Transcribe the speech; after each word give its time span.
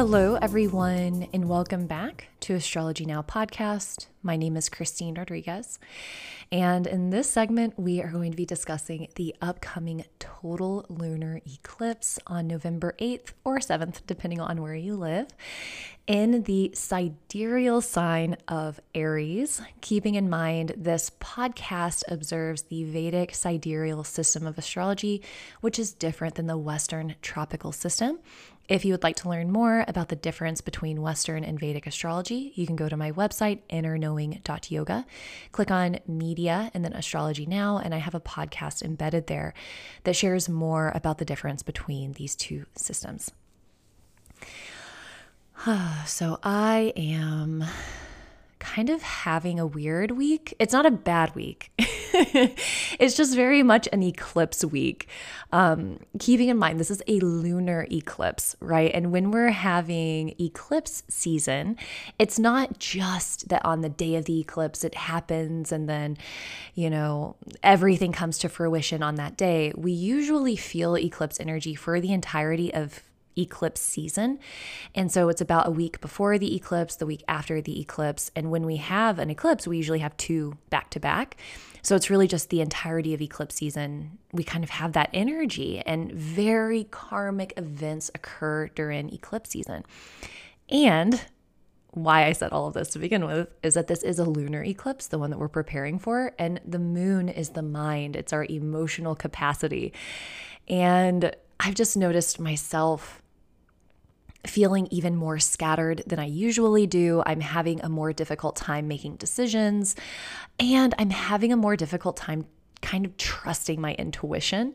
Hello, 0.00 0.38
everyone, 0.40 1.28
and 1.34 1.46
welcome 1.46 1.86
back 1.86 2.28
to 2.40 2.54
Astrology 2.54 3.04
Now 3.04 3.20
podcast. 3.20 4.06
My 4.22 4.34
name 4.34 4.56
is 4.56 4.70
Christine 4.70 5.14
Rodriguez, 5.18 5.78
and 6.50 6.86
in 6.86 7.10
this 7.10 7.28
segment, 7.28 7.78
we 7.78 8.00
are 8.00 8.08
going 8.08 8.30
to 8.30 8.36
be 8.36 8.46
discussing 8.46 9.08
the 9.16 9.36
upcoming 9.42 10.06
total 10.18 10.86
lunar 10.88 11.42
eclipse 11.46 12.18
on 12.26 12.46
November 12.46 12.94
8th 12.98 13.32
or 13.44 13.58
7th, 13.58 14.00
depending 14.06 14.40
on 14.40 14.62
where 14.62 14.74
you 14.74 14.96
live, 14.96 15.28
in 16.06 16.44
the 16.44 16.70
sidereal 16.74 17.82
sign 17.82 18.38
of 18.48 18.80
Aries. 18.94 19.60
Keeping 19.82 20.14
in 20.14 20.30
mind, 20.30 20.72
this 20.78 21.10
podcast 21.20 22.04
observes 22.08 22.62
the 22.62 22.84
Vedic 22.84 23.34
sidereal 23.34 24.02
system 24.02 24.46
of 24.46 24.56
astrology, 24.56 25.22
which 25.60 25.78
is 25.78 25.92
different 25.92 26.36
than 26.36 26.46
the 26.46 26.56
Western 26.56 27.16
tropical 27.20 27.70
system. 27.70 28.18
If 28.70 28.84
you 28.84 28.92
would 28.92 29.02
like 29.02 29.16
to 29.16 29.28
learn 29.28 29.50
more 29.50 29.84
about 29.88 30.10
the 30.10 30.16
difference 30.16 30.60
between 30.60 31.02
Western 31.02 31.42
and 31.42 31.58
Vedic 31.58 31.88
astrology, 31.88 32.52
you 32.54 32.68
can 32.68 32.76
go 32.76 32.88
to 32.88 32.96
my 32.96 33.10
website, 33.10 33.62
innerknowing.yoga, 33.68 35.06
click 35.50 35.72
on 35.72 35.98
media 36.06 36.70
and 36.72 36.84
then 36.84 36.92
astrology 36.92 37.46
now, 37.46 37.78
and 37.78 37.92
I 37.92 37.98
have 37.98 38.14
a 38.14 38.20
podcast 38.20 38.82
embedded 38.82 39.26
there 39.26 39.54
that 40.04 40.14
shares 40.14 40.48
more 40.48 40.92
about 40.94 41.18
the 41.18 41.24
difference 41.24 41.64
between 41.64 42.12
these 42.12 42.36
two 42.36 42.66
systems. 42.76 43.32
so 46.06 46.38
I 46.44 46.92
am 46.94 47.64
kind 48.60 48.90
of 48.90 49.02
having 49.02 49.58
a 49.58 49.66
weird 49.66 50.12
week. 50.12 50.54
It's 50.58 50.72
not 50.72 50.86
a 50.86 50.90
bad 50.90 51.34
week. 51.34 51.72
it's 51.78 53.16
just 53.16 53.34
very 53.34 53.62
much 53.62 53.88
an 53.92 54.02
eclipse 54.02 54.64
week. 54.64 55.08
Um, 55.50 55.98
keeping 56.20 56.48
in 56.48 56.58
mind, 56.58 56.78
this 56.78 56.90
is 56.90 57.02
a 57.08 57.18
lunar 57.20 57.86
eclipse, 57.90 58.54
right? 58.60 58.90
And 58.94 59.10
when 59.10 59.30
we're 59.30 59.50
having 59.50 60.34
eclipse 60.38 61.02
season, 61.08 61.76
it's 62.18 62.38
not 62.38 62.78
just 62.78 63.48
that 63.48 63.64
on 63.64 63.80
the 63.80 63.88
day 63.88 64.14
of 64.14 64.26
the 64.26 64.38
eclipse 64.38 64.84
it 64.84 64.94
happens 64.94 65.72
and 65.72 65.88
then, 65.88 66.16
you 66.74 66.90
know, 66.90 67.36
everything 67.62 68.12
comes 68.12 68.38
to 68.38 68.48
fruition 68.48 69.02
on 69.02 69.16
that 69.16 69.36
day. 69.36 69.72
We 69.74 69.92
usually 69.92 70.54
feel 70.54 70.96
eclipse 70.96 71.40
energy 71.40 71.74
for 71.74 72.00
the 72.00 72.12
entirety 72.12 72.72
of 72.72 73.02
eclipse 73.36 73.80
season. 73.80 74.38
And 74.94 75.10
so 75.10 75.28
it's 75.28 75.40
about 75.40 75.68
a 75.68 75.70
week 75.70 76.00
before 76.00 76.38
the 76.38 76.54
eclipse, 76.54 76.96
the 76.96 77.06
week 77.06 77.24
after 77.28 77.60
the 77.60 77.80
eclipse. 77.80 78.30
And 78.34 78.50
when 78.50 78.66
we 78.66 78.76
have 78.76 79.18
an 79.18 79.30
eclipse, 79.30 79.66
we 79.66 79.76
usually 79.76 80.00
have 80.00 80.16
two 80.16 80.56
back 80.70 80.90
to 80.90 81.00
back. 81.00 81.36
So 81.82 81.96
it's 81.96 82.10
really 82.10 82.28
just 82.28 82.50
the 82.50 82.60
entirety 82.60 83.14
of 83.14 83.22
eclipse 83.22 83.54
season. 83.54 84.18
We 84.32 84.44
kind 84.44 84.62
of 84.62 84.70
have 84.70 84.92
that 84.92 85.08
energy, 85.14 85.80
and 85.80 86.12
very 86.12 86.84
karmic 86.84 87.54
events 87.56 88.10
occur 88.14 88.68
during 88.68 89.12
eclipse 89.12 89.50
season. 89.50 89.84
And 90.68 91.20
why 91.92 92.26
I 92.26 92.32
said 92.32 92.52
all 92.52 92.68
of 92.68 92.74
this 92.74 92.90
to 92.90 92.98
begin 92.98 93.24
with 93.24 93.48
is 93.62 93.74
that 93.74 93.88
this 93.88 94.02
is 94.02 94.18
a 94.18 94.24
lunar 94.24 94.62
eclipse, 94.62 95.08
the 95.08 95.18
one 95.18 95.30
that 95.30 95.38
we're 95.38 95.48
preparing 95.48 95.98
for. 95.98 96.32
And 96.38 96.60
the 96.64 96.78
moon 96.78 97.28
is 97.28 97.50
the 97.50 97.62
mind, 97.62 98.14
it's 98.14 98.32
our 98.32 98.44
emotional 98.44 99.14
capacity. 99.14 99.92
And 100.68 101.34
I've 101.58 101.74
just 101.74 101.96
noticed 101.96 102.38
myself 102.38 103.19
feeling 104.46 104.88
even 104.90 105.16
more 105.16 105.38
scattered 105.38 106.02
than 106.06 106.18
I 106.18 106.26
usually 106.26 106.86
do. 106.86 107.22
I'm 107.26 107.40
having 107.40 107.80
a 107.82 107.88
more 107.88 108.12
difficult 108.12 108.56
time 108.56 108.88
making 108.88 109.16
decisions, 109.16 109.96
and 110.58 110.94
I'm 110.98 111.10
having 111.10 111.52
a 111.52 111.56
more 111.56 111.76
difficult 111.76 112.16
time 112.16 112.46
kind 112.80 113.04
of 113.04 113.16
trusting 113.16 113.80
my 113.80 113.94
intuition. 113.94 114.74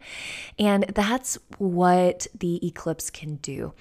And 0.59 0.83
that's 0.93 1.37
what 1.57 2.27
the 2.37 2.65
eclipse 2.65 3.09
can 3.09 3.35
do. 3.37 3.73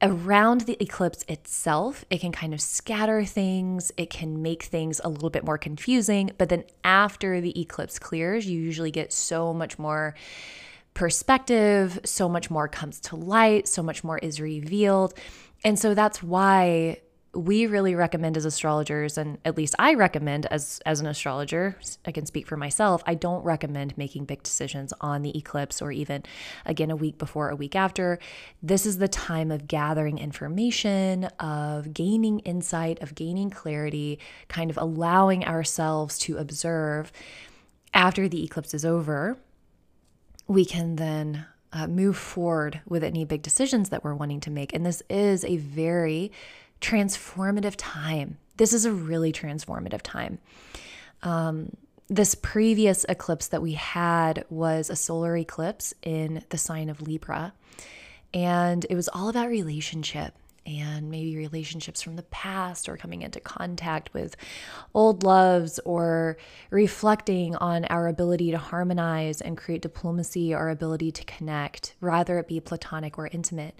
Around 0.00 0.62
the 0.62 0.80
eclipse 0.80 1.24
itself, 1.28 2.04
it 2.08 2.20
can 2.20 2.30
kind 2.30 2.54
of 2.54 2.60
scatter 2.60 3.24
things, 3.24 3.90
it 3.96 4.10
can 4.10 4.42
make 4.42 4.62
things 4.62 5.00
a 5.02 5.08
little 5.08 5.28
bit 5.28 5.44
more 5.44 5.58
confusing. 5.58 6.30
But 6.38 6.50
then 6.50 6.64
after 6.84 7.40
the 7.40 7.60
eclipse 7.60 7.98
clears, 7.98 8.46
you 8.46 8.60
usually 8.60 8.92
get 8.92 9.12
so 9.12 9.52
much 9.52 9.78
more 9.78 10.14
perspective, 10.98 12.00
so 12.04 12.28
much 12.28 12.50
more 12.50 12.66
comes 12.66 12.98
to 12.98 13.14
light, 13.14 13.68
so 13.68 13.84
much 13.84 14.02
more 14.02 14.18
is 14.18 14.40
revealed. 14.40 15.14
And 15.62 15.78
so 15.78 15.94
that's 15.94 16.24
why 16.24 17.02
we 17.32 17.66
really 17.66 17.94
recommend 17.94 18.36
as 18.36 18.44
astrologers 18.44 19.16
and 19.16 19.38
at 19.44 19.56
least 19.56 19.76
I 19.78 19.94
recommend 19.94 20.46
as 20.46 20.80
as 20.86 20.98
an 21.00 21.06
astrologer 21.06 21.76
I 22.06 22.10
can 22.10 22.24
speak 22.26 22.48
for 22.48 22.56
myself 22.56 23.02
I 23.06 23.14
don't 23.14 23.44
recommend 23.44 23.96
making 23.98 24.24
big 24.24 24.42
decisions 24.42 24.94
on 25.02 25.20
the 25.20 25.36
eclipse 25.36 25.82
or 25.82 25.92
even 25.92 26.24
again 26.64 26.90
a 26.90 26.96
week 26.96 27.18
before 27.18 27.50
a 27.50 27.54
week 27.54 27.76
after 27.76 28.18
this 28.62 28.86
is 28.86 28.96
the 28.96 29.08
time 29.08 29.50
of 29.50 29.68
gathering 29.68 30.18
information 30.18 31.24
of 31.38 31.92
gaining 31.92 32.40
insight 32.40 33.02
of 33.02 33.14
gaining 33.14 33.50
clarity 33.50 34.18
kind 34.48 34.70
of 34.70 34.78
allowing 34.78 35.44
ourselves 35.44 36.18
to 36.20 36.38
observe 36.38 37.12
after 37.92 38.26
the 38.26 38.42
eclipse 38.42 38.72
is 38.72 38.86
over 38.86 39.36
we 40.48 40.64
can 40.64 40.96
then 40.96 41.46
uh, 41.72 41.86
move 41.86 42.16
forward 42.16 42.80
with 42.86 43.04
any 43.04 43.24
big 43.24 43.42
decisions 43.42 43.90
that 43.90 44.02
we're 44.02 44.14
wanting 44.14 44.40
to 44.40 44.50
make. 44.50 44.74
And 44.74 44.84
this 44.84 45.02
is 45.08 45.44
a 45.44 45.58
very 45.58 46.32
transformative 46.80 47.74
time. 47.76 48.38
This 48.56 48.72
is 48.72 48.84
a 48.84 48.92
really 48.92 49.32
transformative 49.32 50.00
time. 50.02 50.38
Um, 51.22 51.76
this 52.08 52.34
previous 52.34 53.04
eclipse 53.08 53.48
that 53.48 53.60
we 53.60 53.72
had 53.72 54.44
was 54.48 54.88
a 54.88 54.96
solar 54.96 55.36
eclipse 55.36 55.92
in 56.02 56.42
the 56.48 56.58
sign 56.58 56.88
of 56.88 57.02
Libra. 57.02 57.52
And 58.32 58.86
it 58.88 58.94
was 58.94 59.08
all 59.08 59.28
about 59.28 59.48
relationship 59.48 60.34
and 60.68 61.10
maybe 61.10 61.34
relationships 61.34 62.02
from 62.02 62.16
the 62.16 62.22
past 62.24 62.90
or 62.90 62.98
coming 62.98 63.22
into 63.22 63.40
contact 63.40 64.12
with 64.12 64.36
old 64.94 65.22
loves 65.22 65.80
or 65.86 66.36
reflecting 66.70 67.56
on 67.56 67.86
our 67.86 68.06
ability 68.06 68.50
to 68.50 68.58
harmonize 68.58 69.40
and 69.40 69.56
create 69.56 69.80
diplomacy, 69.80 70.52
our 70.52 70.68
ability 70.68 71.10
to 71.10 71.24
connect, 71.24 71.94
rather 72.02 72.38
it 72.38 72.46
be 72.46 72.60
platonic 72.60 73.16
or 73.16 73.28
intimate. 73.28 73.78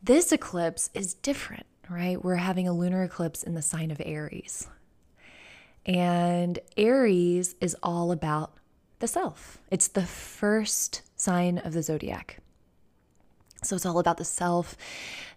This 0.00 0.30
eclipse 0.30 0.90
is 0.94 1.14
different, 1.14 1.66
right? 1.90 2.22
We're 2.24 2.36
having 2.36 2.68
a 2.68 2.72
lunar 2.72 3.02
eclipse 3.02 3.42
in 3.42 3.54
the 3.54 3.62
sign 3.62 3.90
of 3.90 4.00
Aries. 4.04 4.68
And 5.84 6.60
Aries 6.76 7.56
is 7.60 7.76
all 7.82 8.12
about 8.12 8.54
the 9.00 9.08
self. 9.08 9.58
It's 9.72 9.88
the 9.88 10.06
first 10.06 11.02
sign 11.16 11.58
of 11.58 11.72
the 11.72 11.82
zodiac. 11.82 12.38
So 13.66 13.76
it's 13.76 13.86
all 13.86 13.98
about 13.98 14.16
the 14.16 14.24
self, 14.24 14.76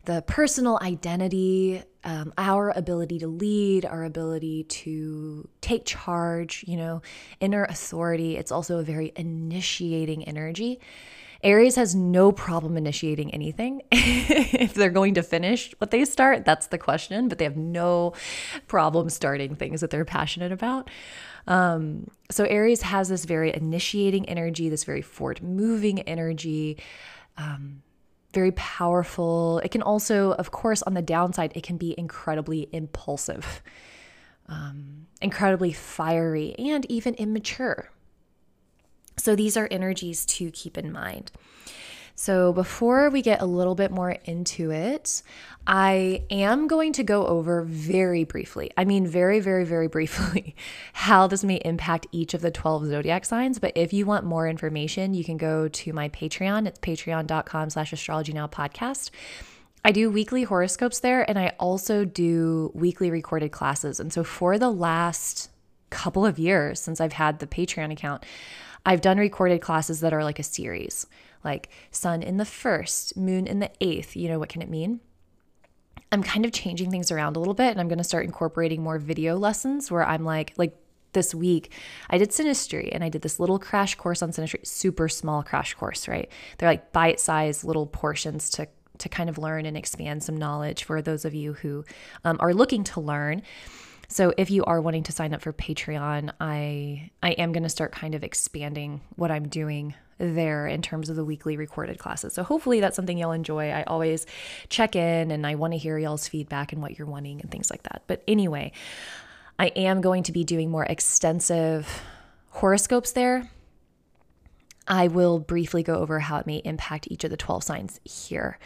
the 0.05 0.21
personal 0.23 0.79
identity, 0.81 1.83
um, 2.03 2.33
our 2.37 2.71
ability 2.71 3.19
to 3.19 3.27
lead, 3.27 3.85
our 3.85 4.03
ability 4.03 4.63
to 4.63 5.47
take 5.61 5.85
charge, 5.85 6.63
you 6.67 6.77
know, 6.77 7.01
inner 7.39 7.65
authority. 7.65 8.37
It's 8.37 8.51
also 8.51 8.79
a 8.79 8.83
very 8.83 9.11
initiating 9.15 10.27
energy. 10.27 10.79
Aries 11.41 11.75
has 11.75 11.95
no 11.95 12.31
problem 12.31 12.75
initiating 12.75 13.33
anything. 13.33 13.81
if 13.91 14.73
they're 14.73 14.89
going 14.89 15.13
to 15.13 15.23
finish 15.23 15.73
what 15.77 15.91
they 15.91 16.03
start, 16.03 16.43
that's 16.43 16.67
the 16.67 16.77
question, 16.77 17.29
but 17.29 17.37
they 17.37 17.45
have 17.45 17.55
no 17.55 18.13
problem 18.67 19.09
starting 19.09 19.55
things 19.55 19.79
that 19.81 19.89
they're 19.89 20.05
passionate 20.05 20.51
about. 20.51 20.89
Um, 21.47 22.07
so 22.29 22.43
Aries 22.43 22.81
has 22.81 23.07
this 23.09 23.23
very 23.25 23.53
initiating 23.53 24.27
energy, 24.27 24.67
this 24.67 24.83
very 24.83 25.01
forward 25.01 25.41
moving 25.41 26.01
energy. 26.01 26.77
Um, 27.37 27.83
very 28.33 28.51
powerful. 28.51 29.59
It 29.59 29.71
can 29.71 29.81
also, 29.81 30.33
of 30.33 30.51
course, 30.51 30.81
on 30.83 30.93
the 30.93 31.01
downside, 31.01 31.51
it 31.55 31.63
can 31.63 31.77
be 31.77 31.95
incredibly 31.97 32.69
impulsive, 32.71 33.61
um, 34.47 35.07
incredibly 35.21 35.73
fiery, 35.73 36.55
and 36.57 36.85
even 36.89 37.15
immature. 37.15 37.91
So 39.17 39.35
these 39.35 39.57
are 39.57 39.67
energies 39.71 40.25
to 40.27 40.51
keep 40.51 40.77
in 40.77 40.91
mind. 40.91 41.31
So, 42.21 42.51
before 42.51 43.09
we 43.09 43.21
get 43.21 43.41
a 43.41 43.45
little 43.45 43.75
bit 43.75 43.91
more 43.91 44.11
into 44.25 44.71
it, 44.71 45.23
I 45.65 46.25
am 46.29 46.67
going 46.67 46.91
to 46.93 47.03
go 47.03 47.25
over 47.25 47.63
very 47.63 48.25
briefly, 48.25 48.71
I 48.75 48.83
mean, 48.83 49.07
very, 49.07 49.39
very, 49.39 49.63
very 49.63 49.87
briefly, 49.87 50.53
how 50.91 51.27
this 51.27 51.45
may 51.45 51.61
impact 51.63 52.07
each 52.11 52.33
of 52.33 52.41
the 52.41 52.51
12 52.51 52.87
zodiac 52.87 53.23
signs. 53.23 53.57
But 53.57 53.71
if 53.77 53.93
you 53.93 54.05
want 54.05 54.25
more 54.25 54.49
information, 54.49 55.13
you 55.13 55.23
can 55.23 55.37
go 55.37 55.69
to 55.69 55.93
my 55.93 56.09
Patreon. 56.09 56.67
It's 56.67 56.79
patreon.com 56.79 57.69
slash 57.69 57.93
astrology 57.93 58.33
now 58.33 58.47
podcast. 58.47 59.11
I 59.85 59.93
do 59.93 60.11
weekly 60.11 60.43
horoscopes 60.43 60.99
there, 60.99 61.23
and 61.23 61.39
I 61.39 61.53
also 61.57 62.03
do 62.03 62.69
weekly 62.73 63.09
recorded 63.11 63.53
classes. 63.53 64.01
And 64.01 64.11
so, 64.11 64.25
for 64.25 64.59
the 64.59 64.69
last 64.69 65.51
couple 65.89 66.25
of 66.25 66.37
years 66.37 66.81
since 66.81 66.99
I've 66.99 67.13
had 67.13 67.39
the 67.39 67.47
Patreon 67.47 67.93
account, 67.93 68.25
I've 68.85 68.99
done 68.99 69.17
recorded 69.17 69.61
classes 69.61 70.01
that 70.01 70.11
are 70.11 70.25
like 70.25 70.39
a 70.39 70.43
series 70.43 71.07
like 71.43 71.69
sun 71.91 72.21
in 72.21 72.37
the 72.37 72.45
first, 72.45 73.17
moon 73.17 73.47
in 73.47 73.59
the 73.59 73.71
eighth. 73.81 74.15
You 74.15 74.29
know, 74.29 74.39
what 74.39 74.49
can 74.49 74.61
it 74.61 74.69
mean? 74.69 74.99
I'm 76.11 76.23
kind 76.23 76.45
of 76.45 76.51
changing 76.51 76.89
things 76.89 77.11
around 77.11 77.35
a 77.35 77.39
little 77.39 77.53
bit 77.53 77.71
and 77.71 77.79
I'm 77.79 77.87
going 77.87 77.99
to 77.99 78.03
start 78.03 78.25
incorporating 78.25 78.81
more 78.81 78.97
video 78.97 79.37
lessons 79.37 79.91
where 79.91 80.03
I'm 80.03 80.25
like, 80.25 80.53
like 80.57 80.75
this 81.13 81.35
week, 81.35 81.71
I 82.09 82.17
did 82.17 82.29
synastry 82.29 82.89
and 82.91 83.03
I 83.03 83.09
did 83.09 83.21
this 83.21 83.39
little 83.39 83.59
crash 83.59 83.95
course 83.95 84.21
on 84.21 84.31
synastry, 84.31 84.65
super 84.65 85.07
small 85.07 85.43
crash 85.43 85.73
course, 85.73 86.07
right? 86.07 86.29
They're 86.57 86.69
like 86.69 86.91
bite 86.91 87.19
sized 87.19 87.63
little 87.63 87.85
portions 87.85 88.49
to 88.51 88.67
to 88.99 89.07
kind 89.07 89.29
of 89.29 89.37
learn 89.37 89.65
and 89.65 89.77
expand 89.77 90.21
some 90.23 90.35
knowledge 90.35 90.83
for 90.83 91.01
those 91.01 91.23
of 91.23 91.33
you 91.33 91.53
who 91.53 91.85
um, 92.25 92.35
are 92.41 92.53
looking 92.53 92.83
to 92.83 92.99
learn. 92.99 93.41
So 94.09 94.33
if 94.37 94.49
you 94.49 94.65
are 94.65 94.81
wanting 94.81 95.03
to 95.03 95.11
sign 95.11 95.33
up 95.33 95.41
for 95.41 95.53
Patreon, 95.53 96.31
I 96.41 97.11
I 97.21 97.31
am 97.31 97.51
going 97.51 97.63
to 97.63 97.69
start 97.69 97.91
kind 97.91 98.15
of 98.15 98.23
expanding 98.23 99.01
what 99.15 99.29
I'm 99.29 99.47
doing 99.47 99.93
there 100.17 100.67
in 100.67 100.81
terms 100.81 101.09
of 101.09 101.15
the 101.15 101.23
weekly 101.23 101.55
recorded 101.55 101.99
classes. 101.99 102.33
So 102.33 102.43
hopefully 102.43 102.79
that's 102.79 102.95
something 102.95 103.17
you'll 103.17 103.31
enjoy. 103.31 103.69
I 103.69 103.83
always 103.83 104.25
check 104.67 104.95
in 104.95 105.31
and 105.31 105.45
I 105.47 105.55
want 105.55 105.73
to 105.73 105.77
hear 105.77 105.97
y'all's 105.97 106.27
feedback 106.27 106.73
and 106.73 106.81
what 106.81 106.97
you're 106.97 107.07
wanting 107.07 107.39
and 107.39 107.49
things 107.49 107.69
like 107.69 107.83
that. 107.83 108.01
But 108.07 108.23
anyway, 108.27 108.73
I 109.57 109.67
am 109.67 110.01
going 110.01 110.23
to 110.23 110.31
be 110.31 110.43
doing 110.43 110.69
more 110.69 110.83
extensive 110.83 112.01
horoscopes 112.49 113.11
there. 113.11 113.49
I 114.87 115.07
will 115.07 115.39
briefly 115.39 115.83
go 115.83 115.95
over 115.95 116.19
how 116.19 116.37
it 116.39 116.47
may 116.47 116.57
impact 116.57 117.07
each 117.11 117.23
of 117.23 117.29
the 117.29 117.37
12 117.37 117.63
signs 117.63 117.99
here. 118.03 118.57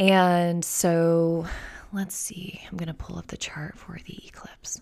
And 0.00 0.64
so 0.64 1.46
let's 1.92 2.14
see, 2.14 2.60
I'm 2.70 2.76
going 2.76 2.88
to 2.88 2.94
pull 2.94 3.18
up 3.18 3.28
the 3.28 3.36
chart 3.36 3.76
for 3.76 3.98
the 4.06 4.26
eclipse. 4.26 4.80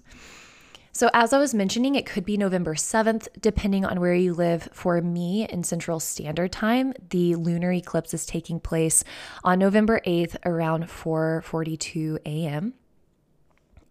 So, 0.93 1.11
as 1.13 1.35
I 1.35 1.39
was 1.39 1.53
mentioning, 1.53 1.95
it 1.95 2.07
could 2.07 2.25
be 2.25 2.39
November 2.39 2.75
7th, 2.75 3.29
depending 3.39 3.85
on 3.85 4.01
where 4.01 4.15
you 4.15 4.33
live. 4.33 4.69
For 4.73 5.03
me 5.03 5.47
in 5.47 5.63
Central 5.63 6.01
Standard 6.01 6.53
Time, 6.53 6.95
the 7.11 7.35
lunar 7.35 7.71
eclipse 7.71 8.15
is 8.15 8.25
taking 8.25 8.61
place 8.61 9.05
on 9.45 9.59
November 9.59 10.01
8th 10.07 10.37
around 10.47 10.85
4:42 10.85 12.19
a.m. 12.25 12.73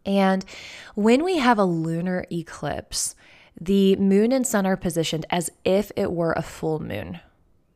And 0.04 0.44
when 0.96 1.24
we 1.24 1.38
have 1.38 1.60
a 1.60 1.64
lunar 1.64 2.26
eclipse, 2.32 3.16
the 3.62 3.96
moon 3.98 4.32
and 4.32 4.46
sun 4.46 4.66
are 4.66 4.76
positioned 4.76 5.28
as 5.30 5.52
if 5.64 5.92
it 5.96 6.12
were 6.12 6.34
a 6.34 6.42
full 6.42 6.80
moon. 6.80 7.20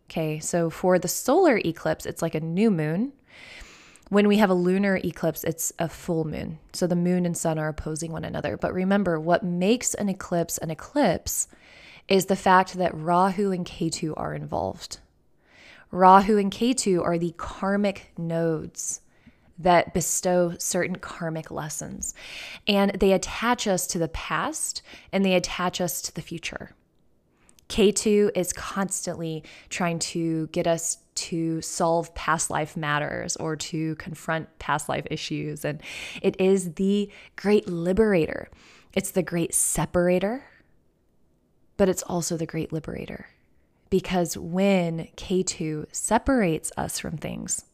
Okay, 0.09 0.39
so 0.39 0.71
for 0.71 0.97
the 0.97 1.07
solar 1.07 1.57
eclipse, 1.57 2.07
it's 2.07 2.23
like 2.23 2.33
a 2.33 2.39
new 2.39 2.71
moon. 2.71 3.13
When 4.09 4.27
we 4.27 4.37
have 4.37 4.49
a 4.49 4.55
lunar 4.55 4.97
eclipse, 4.97 5.43
it's 5.43 5.71
a 5.77 5.87
full 5.87 6.25
moon. 6.25 6.57
So 6.73 6.87
the 6.87 6.95
moon 6.95 7.27
and 7.27 7.37
sun 7.37 7.59
are 7.59 7.67
opposing 7.67 8.11
one 8.11 8.25
another. 8.25 8.57
But 8.57 8.73
remember, 8.73 9.19
what 9.19 9.43
makes 9.43 9.93
an 9.93 10.09
eclipse 10.09 10.57
an 10.57 10.71
eclipse 10.71 11.47
is 12.07 12.25
the 12.25 12.35
fact 12.35 12.73
that 12.73 12.97
Rahu 12.97 13.51
and 13.51 13.63
Ketu 13.63 14.15
are 14.17 14.33
involved. 14.33 14.97
Rahu 15.91 16.37
and 16.37 16.51
Ketu 16.51 17.03
are 17.03 17.19
the 17.19 17.35
karmic 17.37 18.11
nodes 18.17 19.01
that 19.59 19.93
bestow 19.93 20.55
certain 20.57 20.95
karmic 20.95 21.51
lessons. 21.51 22.15
And 22.67 22.91
they 22.99 23.11
attach 23.11 23.67
us 23.67 23.85
to 23.87 23.99
the 23.99 24.07
past 24.07 24.81
and 25.11 25.23
they 25.23 25.35
attach 25.35 25.79
us 25.81 26.01
to 26.03 26.15
the 26.15 26.21
future. 26.21 26.71
Ketu 27.69 28.31
is 28.35 28.51
constantly 28.51 29.43
trying 29.69 29.99
to 29.99 30.47
get 30.47 30.67
us 30.67 30.97
to 31.15 31.61
solve 31.61 32.13
past 32.15 32.49
life 32.49 32.75
matters 32.75 33.35
or 33.37 33.55
to 33.55 33.95
confront 33.95 34.57
past 34.57 34.89
life 34.89 35.05
issues. 35.11 35.63
And 35.63 35.81
it 36.21 36.39
is 36.39 36.73
the 36.73 37.11
great 37.35 37.67
liberator, 37.67 38.49
it's 38.93 39.11
the 39.11 39.23
great 39.23 39.53
separator, 39.53 40.43
but 41.77 41.89
it's 41.89 42.03
also 42.03 42.37
the 42.37 42.45
great 42.45 42.73
liberator. 42.73 43.27
Because 43.89 44.37
when 44.37 45.07
Ketu 45.15 45.85
separates 45.91 46.71
us 46.77 46.99
from 46.99 47.17
things, 47.17 47.65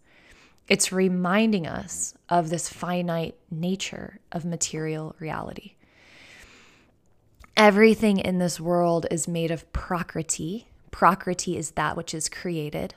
it's 0.67 0.91
reminding 0.91 1.67
us 1.67 2.15
of 2.27 2.49
this 2.49 2.67
finite 2.69 3.35
nature 3.51 4.19
of 4.31 4.45
material 4.45 5.15
reality. 5.19 5.75
Everything 7.57 8.19
in 8.19 8.37
this 8.37 8.59
world 8.59 9.05
is 9.09 9.29
made 9.29 9.49
of 9.49 9.71
prakriti. 9.71 10.67
Prakriti 10.91 11.57
is 11.57 11.71
that 11.71 11.95
which 11.95 12.13
is 12.13 12.27
created. 12.27 12.95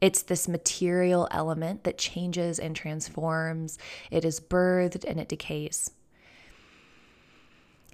It's 0.00 0.22
this 0.22 0.48
material 0.48 1.28
element 1.30 1.84
that 1.84 1.98
changes 1.98 2.58
and 2.58 2.74
transforms. 2.74 3.78
It 4.10 4.24
is 4.24 4.40
birthed 4.40 5.04
and 5.04 5.20
it 5.20 5.28
decays. 5.28 5.90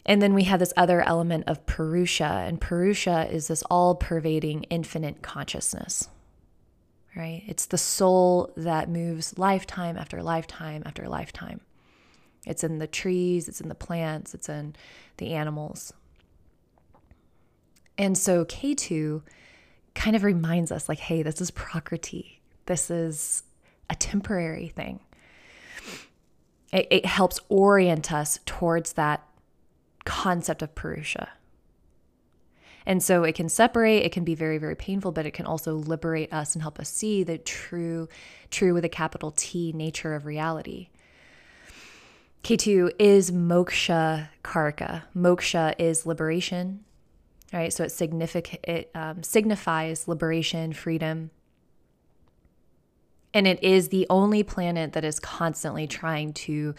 And 0.06 0.22
then 0.22 0.34
we 0.34 0.44
have 0.44 0.60
this 0.60 0.72
other 0.76 1.00
element 1.02 1.44
of 1.46 1.64
Purusha, 1.66 2.44
and 2.46 2.60
Purusha 2.60 3.28
is 3.30 3.48
this 3.48 3.62
all 3.64 3.94
pervading 3.94 4.64
infinite 4.64 5.22
consciousness, 5.22 6.08
right? 7.16 7.44
It's 7.46 7.66
the 7.66 7.78
soul 7.78 8.52
that 8.56 8.88
moves 8.88 9.38
lifetime 9.38 9.96
after 9.96 10.20
lifetime 10.20 10.82
after 10.84 11.08
lifetime. 11.08 11.60
It's 12.46 12.64
in 12.64 12.78
the 12.78 12.86
trees, 12.86 13.48
it's 13.48 13.60
in 13.60 13.68
the 13.68 13.74
plants, 13.74 14.34
it's 14.34 14.48
in 14.48 14.74
the 15.18 15.34
animals. 15.34 15.92
And 17.98 18.16
so 18.16 18.44
Ketu 18.44 19.22
kind 19.94 20.16
of 20.16 20.24
reminds 20.24 20.72
us 20.72 20.88
like, 20.88 20.98
hey, 20.98 21.22
this 21.22 21.40
is 21.40 21.50
Prakriti. 21.50 22.40
This 22.66 22.90
is 22.90 23.44
a 23.90 23.94
temporary 23.94 24.68
thing. 24.68 25.00
It, 26.72 26.88
it 26.90 27.06
helps 27.06 27.38
orient 27.48 28.12
us 28.12 28.40
towards 28.46 28.94
that 28.94 29.22
concept 30.04 30.62
of 30.62 30.74
Purusha. 30.74 31.28
And 32.84 33.02
so 33.02 33.22
it 33.22 33.34
can 33.36 33.48
separate, 33.48 34.04
it 34.04 34.10
can 34.10 34.24
be 34.24 34.34
very, 34.34 34.58
very 34.58 34.74
painful, 34.74 35.12
but 35.12 35.26
it 35.26 35.32
can 35.32 35.46
also 35.46 35.74
liberate 35.74 36.32
us 36.32 36.54
and 36.54 36.62
help 36.62 36.80
us 36.80 36.88
see 36.88 37.22
the 37.22 37.38
true, 37.38 38.08
true 38.50 38.74
with 38.74 38.84
a 38.84 38.88
capital 38.88 39.30
T 39.30 39.72
nature 39.72 40.14
of 40.14 40.26
reality. 40.26 40.88
Ketu 42.42 42.90
is 42.98 43.30
moksha 43.30 44.28
karka. 44.42 45.02
Moksha 45.16 45.74
is 45.78 46.04
liberation, 46.04 46.84
right? 47.52 47.72
So 47.72 47.84
it, 47.84 47.88
signific- 47.88 48.58
it 48.64 48.90
um, 48.94 49.22
signifies 49.22 50.08
liberation, 50.08 50.72
freedom. 50.72 51.30
And 53.32 53.46
it 53.46 53.62
is 53.62 53.88
the 53.88 54.06
only 54.10 54.42
planet 54.42 54.92
that 54.92 55.04
is 55.04 55.20
constantly 55.20 55.86
trying 55.86 56.32
to 56.34 56.74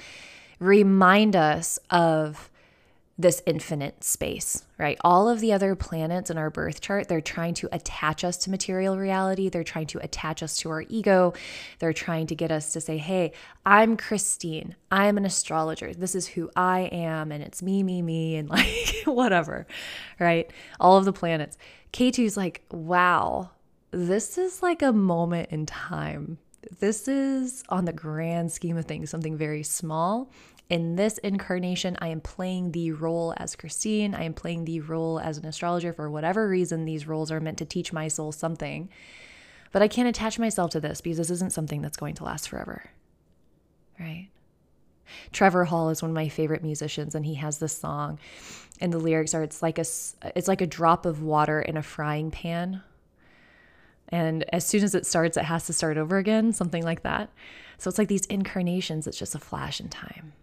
remind 0.60 1.36
us 1.36 1.80
of 1.89 2.51
this 3.18 3.44
infinite 3.45 4.04
space, 4.04 4.65
right? 4.80 4.98
All 5.01 5.30
of 5.30 5.39
the 5.39 5.54
other 5.54 5.75
planets 5.75 6.31
in 6.31 6.38
our 6.38 6.50
birth 6.50 6.81
chart, 6.81 7.07
they're 7.07 7.21
trying 7.21 7.54
to 7.56 7.69
attach 7.71 8.24
us 8.24 8.38
to 8.38 8.50
material 8.50 8.98
reality. 8.98 9.50
They're 9.50 9.63
trying 9.63 9.86
to 9.88 10.04
attach 10.04 10.42
us 10.42 10.57
to 10.57 10.69
our 10.71 10.83
ego. 10.89 11.33
They're 11.77 11.94
trying 11.94 12.25
to 12.27 12.36
get 12.36 12.51
us 12.51 12.74
to 12.74 12.81
say, 12.81 12.98
hey, 12.98 13.31
I'm 13.65 13.98
Christine. 13.98 14.75
I'm 14.89 15.18
an 15.18 15.25
astrologer. 15.25 15.94
This 15.94 16.15
is 16.15 16.27
who 16.27 16.50
I 16.56 16.81
am. 16.92 17.31
And 17.31 17.44
it's 17.44 17.62
me, 17.62 17.83
me, 17.83 18.01
me, 18.01 18.35
and 18.35 18.49
like 18.49 19.04
whatever, 19.06 19.68
right? 20.19 20.49
All 20.80 20.97
of 20.97 21.06
the 21.06 21.14
planets. 21.14 21.57
Ketu's 21.92 22.35
like, 22.35 22.64
wow, 22.71 23.52
this 23.92 24.40
is 24.40 24.64
like 24.64 24.81
a 24.81 24.92
moment 24.92 25.49
in 25.52 25.68
time. 25.68 26.40
This 26.80 27.07
is, 27.07 27.64
on 27.69 27.85
the 27.85 27.94
grand 27.94 28.52
scheme 28.52 28.78
of 28.78 28.85
things, 28.85 29.11
something 29.11 29.37
very 29.37 29.61
small 29.61 30.31
in 30.73 30.95
this 30.95 31.19
incarnation, 31.19 31.95
I 32.01 32.07
am 32.07 32.19
playing 32.19 32.71
the 32.71 32.94
role 32.94 33.35
as 33.37 33.56
Christine. 33.56 34.15
I 34.15 34.23
am 34.23 34.33
playing 34.33 34.65
the 34.65 34.80
role 34.80 35.19
as 35.19 35.37
an 35.37 35.45
astrologer 35.45 35.94
for 35.94 36.09
whatever 36.09 36.49
reason 36.49 36.85
these 36.85 37.06
roles 37.06 37.30
are 37.31 37.39
meant 37.39 37.59
to 37.59 37.65
teach 37.65 37.94
my 37.94 38.07
soul 38.07 38.31
something. 38.31 38.89
But 39.71 39.83
I 39.83 39.87
can't 39.87 40.09
attach 40.09 40.39
myself 40.39 40.71
to 40.71 40.80
this 40.80 40.99
because 40.99 41.19
this 41.19 41.30
isn't 41.30 41.53
something 41.53 41.83
that's 41.83 41.95
going 41.95 42.15
to 42.15 42.23
last 42.23 42.49
forever. 42.49 42.89
Right? 43.99 44.30
Trevor 45.31 45.65
Hall 45.65 45.89
is 45.89 46.01
one 46.01 46.09
of 46.09 46.15
my 46.15 46.27
favorite 46.27 46.63
musicians 46.63 47.13
and 47.13 47.23
he 47.23 47.35
has 47.35 47.59
this 47.59 47.77
song 47.77 48.18
and 48.81 48.92
the 48.92 48.97
lyrics 48.97 49.35
are 49.35 49.44
it's 49.44 49.61
like 49.61 49.77
a 49.77 49.85
it's 50.35 50.47
like 50.47 50.61
a 50.61 50.65
drop 50.65 51.06
of 51.06 51.21
water 51.21 51.61
in 51.61 51.77
a 51.77 51.83
frying 51.83 52.31
pan. 52.31 52.81
And 54.09 54.44
as 54.51 54.65
soon 54.65 54.83
as 54.83 54.95
it 54.95 55.06
starts 55.06 55.37
it 55.37 55.44
has 55.44 55.68
to 55.68 55.73
start 55.73 55.97
over 55.97 56.18
again, 56.18 56.51
something 56.51 56.81
like 56.81 57.03
that. 57.03 57.30
So 57.77 57.89
it's 57.89 57.99
like 57.99 58.07
these 58.07 58.25
incarnations 58.25 59.06
it's 59.06 59.19
just 59.19 59.35
a 59.35 59.39
flash 59.39 59.80
in 59.80 59.89
time. 59.89 60.33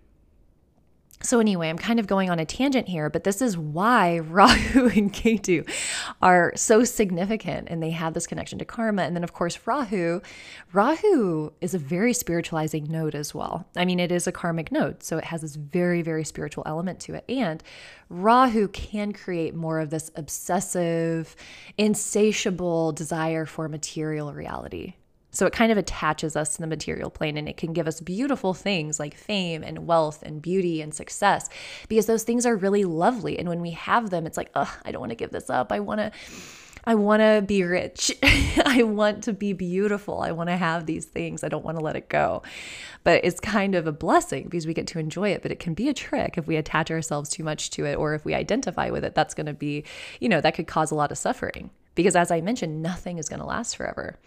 So, 1.23 1.39
anyway, 1.39 1.69
I'm 1.69 1.77
kind 1.77 2.01
of 2.01 2.07
going 2.07 2.31
on 2.31 2.39
a 2.39 2.47
tangent 2.47 2.89
here, 2.89 3.11
but 3.11 3.25
this 3.25 3.43
is 3.43 3.57
why 3.57 4.19
Rahu 4.21 4.89
and 4.89 5.13
Ketu 5.13 5.69
are 6.23 6.53
so 6.57 6.83
significant 6.83 7.69
and 7.71 7.83
they 7.83 7.91
have 7.91 8.15
this 8.15 8.27
connection 8.27 8.59
to 8.59 8.65
karma. 8.65 9.03
And 9.03 9.15
then, 9.15 9.23
of 9.23 9.35
course, 9.35 9.59
Rahu, 9.67 10.23
Rahu 10.73 11.53
is 11.61 11.75
a 11.75 11.79
very 11.79 12.15
spiritualizing 12.15 12.85
node 12.91 13.15
as 13.15 13.35
well. 13.35 13.67
I 13.77 13.85
mean, 13.85 14.01
it 14.01 14.11
is 14.11 14.27
a 14.27 14.33
karmic 14.33 14.73
node, 14.73 15.03
so 15.03 15.19
it 15.19 15.25
has 15.25 15.43
this 15.43 15.57
very, 15.57 16.01
very 16.01 16.25
spiritual 16.25 16.65
element 16.65 17.01
to 17.01 17.15
it. 17.15 17.25
And 17.29 17.63
Rahu 18.09 18.69
can 18.69 19.13
create 19.13 19.55
more 19.55 19.79
of 19.79 19.91
this 19.91 20.11
obsessive, 20.17 21.37
insatiable 21.77 22.93
desire 22.93 23.45
for 23.45 23.69
material 23.69 24.33
reality. 24.33 24.95
So 25.31 25.47
it 25.47 25.53
kind 25.53 25.71
of 25.71 25.79
attaches 25.79 26.37
us 26.37 26.57
to 26.57 26.61
the 26.61 26.67
material 26.67 27.11
plane 27.11 27.37
and 27.37 27.49
it 27.49 27.57
can 27.57 27.73
give 27.73 27.87
us 27.87 28.01
beautiful 28.01 28.55
things 28.55 28.99
like 28.99 29.15
fame 29.15 29.63
and 29.63 29.87
wealth 29.87 30.23
and 30.23 30.43
beauty 30.43 30.81
and 30.81 30.93
success 30.93 31.49
because 31.89 32.07
those 32.07 32.25
things 32.25 32.47
are 32.47 32.57
really 32.57 32.85
lovely. 32.85 33.39
And 33.39 33.49
when 33.49 33.61
we 33.61 33.71
have 33.73 34.11
them, 34.11 34.27
it's 34.27 34.37
like, 34.37 34.51
oh, 34.55 34.77
I 34.85 34.93
don't 34.93 35.01
want 35.01 35.11
to 35.11 35.17
give 35.17 35.31
this 35.31 35.51
up. 35.51 35.73
I 35.73 35.81
want 35.81 36.01
to. 36.01 36.13
I 36.83 36.95
want 36.95 37.21
to 37.21 37.45
be 37.47 37.63
rich. 37.63 38.11
I 38.23 38.85
want 38.85 39.25
to 39.25 39.35
be 39.35 39.53
beautiful. 39.53 40.23
I 40.23 40.33
want 40.33 40.49
to 40.49 40.57
have 40.57 40.87
these 40.87 41.05
things. 41.05 41.45
I 41.45 41.49
don't 41.49 41.63
want 41.63 41.77
to 41.77 41.85
let 41.85 41.95
it 41.95 42.09
go. 42.09 42.43
But 43.05 43.23
it's 43.23 43.39
kind 43.39 43.75
of 43.75 43.87
a 43.87 43.93
blessing 43.93 44.45
because 44.45 44.67
we 44.67 44.73
get 44.73 44.87
to 44.87 44.99
enjoy 44.99 45.29
it. 45.29 45.43
But 45.43 45.53
it 45.53 45.59
can 45.59 45.75
be 45.75 45.91
a 45.91 45.95
trick 45.95 46.39
if 46.39 46.47
we 46.47 46.57
attach 46.57 46.91
ourselves 46.91 47.29
too 47.29 47.45
much 47.45 47.69
to 47.73 47.85
it 47.85 47.97
or 47.97 48.15
if 48.15 48.25
we 48.25 48.33
identify 48.33 48.89
with 48.89 49.05
it. 49.05 49.15
That's 49.15 49.35
going 49.35 49.45
to 49.45 49.53
be, 49.53 49.85
you 50.21 50.29
know, 50.31 50.41
that 50.41 50.55
could 50.55 50.67
cause 50.67 50.91
a 50.91 50.95
lot 50.95 51.13
of 51.13 51.19
suffering 51.19 51.69
because 51.95 52.17
as 52.17 52.31
I 52.31 52.41
mentioned, 52.41 52.83
nothing 52.83 53.19
is 53.19 53.29
going 53.29 53.41
to 53.41 53.47
last 53.47 53.77
forever. 53.77 54.19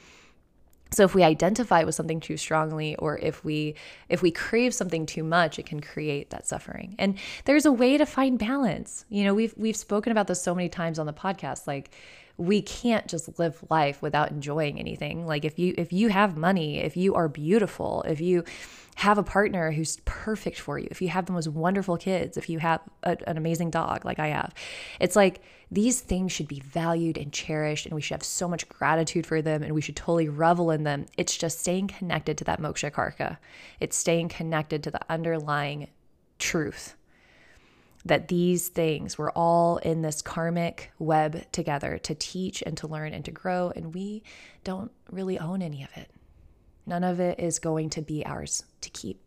So 0.93 1.03
if 1.03 1.15
we 1.15 1.23
identify 1.23 1.83
with 1.83 1.95
something 1.95 2.19
too 2.19 2.38
strongly 2.38 2.95
or 2.97 3.17
if 3.17 3.43
we 3.43 3.75
if 4.09 4.21
we 4.21 4.31
crave 4.31 4.73
something 4.73 5.05
too 5.05 5.23
much, 5.23 5.59
it 5.59 5.65
can 5.65 5.81
create 5.81 6.29
that 6.29 6.47
suffering. 6.47 6.95
And 7.00 7.17
there's 7.45 7.65
a 7.65 7.71
way 7.71 7.97
to 7.97 8.05
find 8.05 8.38
balance. 8.38 9.05
You 9.09 9.23
know, 9.23 9.33
we've 9.33 9.53
we've 9.57 9.75
spoken 9.75 10.12
about 10.12 10.27
this 10.27 10.41
so 10.41 10.53
many 10.53 10.69
times 10.69 11.00
on 11.00 11.05
the 11.05 11.13
podcast 11.13 11.67
like 11.67 11.89
we 12.38 12.62
can't 12.62 13.07
just 13.07 13.38
live 13.38 13.63
life 13.69 14.01
without 14.01 14.31
enjoying 14.31 14.79
anything. 14.79 15.25
Like 15.25 15.45
if 15.45 15.59
you 15.59 15.73
if 15.77 15.93
you 15.93 16.09
have 16.09 16.38
money, 16.38 16.79
if 16.79 16.97
you 16.97 17.15
are 17.15 17.27
beautiful, 17.27 18.03
if 18.07 18.21
you 18.21 18.43
have 18.95 19.17
a 19.17 19.23
partner 19.23 19.71
who's 19.71 19.97
perfect 20.05 20.59
for 20.59 20.77
you, 20.77 20.88
if 20.91 21.01
you 21.01 21.09
have 21.09 21.25
the 21.25 21.33
most 21.33 21.47
wonderful 21.47 21.97
kids, 21.97 22.38
if 22.38 22.50
you 22.50 22.59
have 22.59 22.81
a, 23.03 23.17
an 23.27 23.38
amazing 23.38 23.69
dog 23.69 24.05
like 24.05 24.19
I 24.19 24.27
have, 24.27 24.53
it's 25.00 25.15
like 25.15 25.41
these 25.71 26.01
things 26.01 26.31
should 26.31 26.47
be 26.47 26.59
valued 26.59 27.17
and 27.17 27.31
cherished, 27.33 27.85
and 27.85 27.95
we 27.95 28.01
should 28.01 28.15
have 28.15 28.23
so 28.23 28.47
much 28.47 28.69
gratitude 28.69 29.25
for 29.25 29.41
them, 29.41 29.63
and 29.63 29.73
we 29.73 29.81
should 29.81 29.95
totally 29.95 30.29
revel 30.29 30.71
in 30.71 30.83
them. 30.83 31.07
It's 31.17 31.35
just 31.35 31.59
staying 31.59 31.88
connected 31.88 32.38
to 32.39 32.43
that 32.45 32.62
moksha 32.62 32.91
karka, 32.91 33.38
it's 33.79 33.97
staying 33.97 34.29
connected 34.29 34.83
to 34.83 34.91
the 34.91 35.01
underlying 35.09 35.89
truth 36.39 36.95
that 38.05 38.27
these 38.27 38.67
things, 38.67 39.17
we're 39.17 39.31
all 39.31 39.77
in 39.77 40.01
this 40.01 40.21
karmic 40.21 40.91
web 41.00 41.50
together 41.51 41.97
to 42.00 42.13
teach 42.13 42.62
and 42.62 42.75
to 42.77 42.88
learn 42.88 43.13
and 43.13 43.23
to 43.25 43.31
grow, 43.31 43.71
and 43.75 43.93
we 43.93 44.23
don't 44.63 44.91
really 45.09 45.39
own 45.39 45.62
any 45.62 45.83
of 45.83 45.89
it. 45.95 46.09
None 46.86 47.04
of 47.04 47.20
it 47.20 47.40
is 47.40 47.60
going 47.60 47.90
to 47.92 48.02
be 48.02 48.25
ours 48.25 48.63
to 48.82 48.90
keep. 48.90 49.20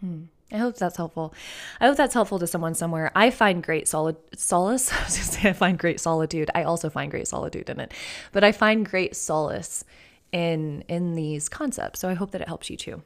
Hmm. 0.00 0.24
I 0.50 0.56
hope 0.56 0.76
that's 0.76 0.96
helpful. 0.96 1.34
I 1.78 1.86
hope 1.86 1.98
that's 1.98 2.14
helpful 2.14 2.38
to 2.38 2.46
someone 2.46 2.74
somewhere. 2.74 3.12
I 3.14 3.30
find 3.30 3.62
great 3.62 3.86
solid 3.86 4.16
solace. 4.34 4.90
I 4.98 5.04
was 5.04 5.16
just 5.16 5.34
say 5.34 5.50
I 5.50 5.52
find 5.52 5.78
great 5.78 6.00
solitude. 6.00 6.50
I 6.54 6.62
also 6.62 6.88
find 6.88 7.10
great 7.10 7.28
solitude 7.28 7.68
in 7.68 7.80
it, 7.80 7.92
but 8.32 8.44
I 8.44 8.52
find 8.52 8.88
great 8.88 9.14
solace 9.14 9.84
in 10.32 10.84
in 10.88 11.14
these 11.14 11.48
concepts. 11.48 12.00
So 12.00 12.08
I 12.08 12.14
hope 12.14 12.30
that 12.30 12.40
it 12.40 12.48
helps 12.48 12.70
you 12.70 12.76
too. 12.76 13.02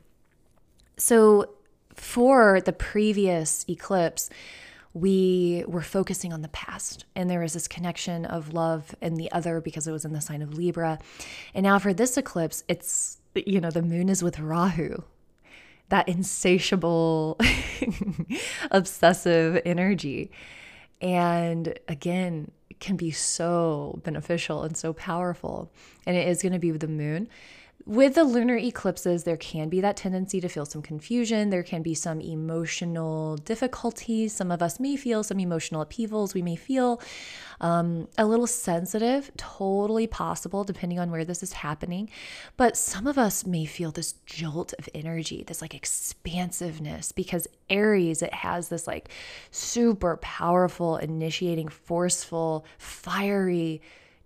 So 0.97 1.50
for 1.95 2.61
the 2.61 2.73
previous 2.73 3.64
eclipse, 3.69 4.31
we 4.94 5.64
were 5.66 5.82
focusing 5.82 6.32
on 6.32 6.42
the 6.42 6.49
past 6.49 7.04
and 7.14 7.30
there 7.30 7.40
was 7.40 7.54
this 7.54 7.66
connection 7.66 8.25
of 8.26 8.52
love 8.52 8.94
and 9.00 9.16
the 9.16 9.30
other 9.32 9.61
because 9.61 9.87
it 9.87 9.92
was 9.92 10.04
in 10.04 10.12
the 10.12 10.20
sign 10.20 10.42
of 10.42 10.54
Libra. 10.54 10.99
And 11.54 11.64
now 11.64 11.78
for 11.78 11.94
this 11.94 12.16
eclipse, 12.16 12.62
it's, 12.68 13.18
you 13.34 13.61
know, 13.61 13.70
the 13.70 13.82
moon 13.82 14.08
is 14.08 14.22
with 14.22 14.38
Rahu, 14.38 15.02
that 15.88 16.08
insatiable, 16.08 17.38
obsessive 18.70 19.62
energy. 19.64 20.30
And 21.00 21.78
again, 21.88 22.50
can 22.82 22.96
be 22.96 23.12
so 23.12 24.00
beneficial 24.02 24.64
and 24.64 24.76
so 24.76 24.92
powerful. 24.92 25.72
And 26.04 26.16
it 26.16 26.28
is 26.28 26.42
going 26.42 26.52
to 26.52 26.58
be 26.58 26.72
with 26.72 26.80
the 26.80 26.88
moon 26.88 27.28
with 27.84 28.14
the 28.14 28.24
lunar 28.24 28.56
eclipses, 28.56 29.24
there 29.24 29.36
can 29.36 29.68
be 29.68 29.80
that 29.80 29.96
tendency 29.96 30.40
to 30.40 30.48
feel 30.48 30.64
some 30.64 30.82
confusion. 30.82 31.50
There 31.50 31.62
can 31.62 31.82
be 31.82 31.94
some 31.94 32.20
emotional 32.20 33.36
difficulties. 33.36 34.32
Some 34.32 34.50
of 34.50 34.62
us 34.62 34.78
may 34.78 34.96
feel 34.96 35.22
some 35.22 35.40
emotional 35.40 35.80
upheavals. 35.80 36.34
We 36.34 36.42
may 36.42 36.56
feel 36.56 37.00
um, 37.60 38.08
a 38.16 38.24
little 38.24 38.46
sensitive, 38.46 39.30
totally 39.36 40.06
possible, 40.06 40.64
depending 40.64 40.98
on 40.98 41.10
where 41.10 41.24
this 41.24 41.42
is 41.42 41.52
happening. 41.54 42.10
But 42.56 42.76
some 42.76 43.06
of 43.06 43.18
us 43.18 43.46
may 43.46 43.64
feel 43.64 43.90
this 43.90 44.14
jolt 44.26 44.74
of 44.78 44.88
energy, 44.94 45.44
this 45.46 45.60
like 45.60 45.74
expansiveness, 45.74 47.12
because 47.12 47.48
Aries, 47.68 48.22
it 48.22 48.34
has 48.34 48.68
this 48.68 48.86
like 48.86 49.08
super 49.50 50.18
powerful, 50.18 50.98
initiating, 50.98 51.68
forceful, 51.68 52.64
fiery, 52.78 53.80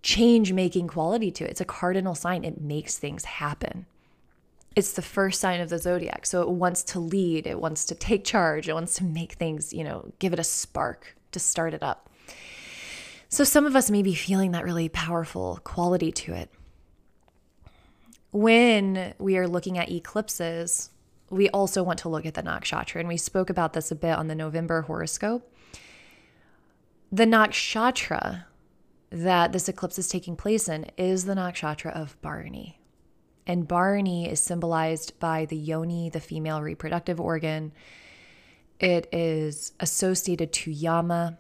change 0.06 0.52
making 0.52 0.86
quality 0.86 1.32
to 1.32 1.42
it. 1.42 1.50
It's 1.50 1.60
a 1.60 1.64
cardinal 1.64 2.14
sign, 2.14 2.44
it 2.44 2.60
makes 2.60 2.96
things 2.96 3.24
happen. 3.24 3.86
It's 4.76 4.92
the 4.92 5.02
first 5.02 5.40
sign 5.40 5.60
of 5.60 5.68
the 5.68 5.80
zodiac. 5.80 6.26
So 6.26 6.42
it 6.42 6.48
wants 6.48 6.84
to 6.84 7.00
lead, 7.00 7.44
it 7.44 7.60
wants 7.60 7.84
to 7.86 7.94
take 7.96 8.24
charge, 8.24 8.68
it 8.68 8.72
wants 8.72 8.94
to 8.96 9.04
make 9.04 9.32
things, 9.32 9.72
you 9.72 9.82
know, 9.82 10.12
give 10.20 10.32
it 10.32 10.38
a 10.38 10.44
spark 10.44 11.16
to 11.32 11.40
start 11.40 11.74
it 11.74 11.82
up. 11.82 12.08
So 13.28 13.42
some 13.42 13.66
of 13.66 13.74
us 13.74 13.90
may 13.90 14.02
be 14.02 14.14
feeling 14.14 14.52
that 14.52 14.64
really 14.64 14.88
powerful 14.88 15.58
quality 15.64 16.12
to 16.12 16.34
it. 16.34 16.50
When 18.30 19.12
we 19.18 19.36
are 19.38 19.48
looking 19.48 19.76
at 19.76 19.90
eclipses, 19.90 20.90
we 21.30 21.48
also 21.48 21.82
want 21.82 21.98
to 22.00 22.08
look 22.08 22.24
at 22.24 22.34
the 22.34 22.44
nakshatra, 22.44 23.00
and 23.00 23.08
we 23.08 23.16
spoke 23.16 23.50
about 23.50 23.72
this 23.72 23.90
a 23.90 23.96
bit 23.96 24.16
on 24.16 24.28
the 24.28 24.36
November 24.36 24.82
horoscope. 24.82 25.52
The 27.10 27.26
nakshatra 27.26 28.44
that 29.22 29.52
this 29.52 29.68
eclipse 29.68 29.98
is 29.98 30.08
taking 30.08 30.36
place 30.36 30.68
in 30.68 30.86
is 30.96 31.24
the 31.24 31.34
nakshatra 31.34 31.92
of 31.92 32.20
Bharani. 32.22 32.80
And 33.46 33.68
Bharani 33.68 34.28
is 34.28 34.40
symbolized 34.40 35.18
by 35.20 35.44
the 35.44 35.56
yoni, 35.56 36.10
the 36.10 36.20
female 36.20 36.60
reproductive 36.60 37.20
organ. 37.20 37.72
It 38.80 39.08
is 39.12 39.72
associated 39.80 40.52
to 40.52 40.70
Yama, 40.70 41.38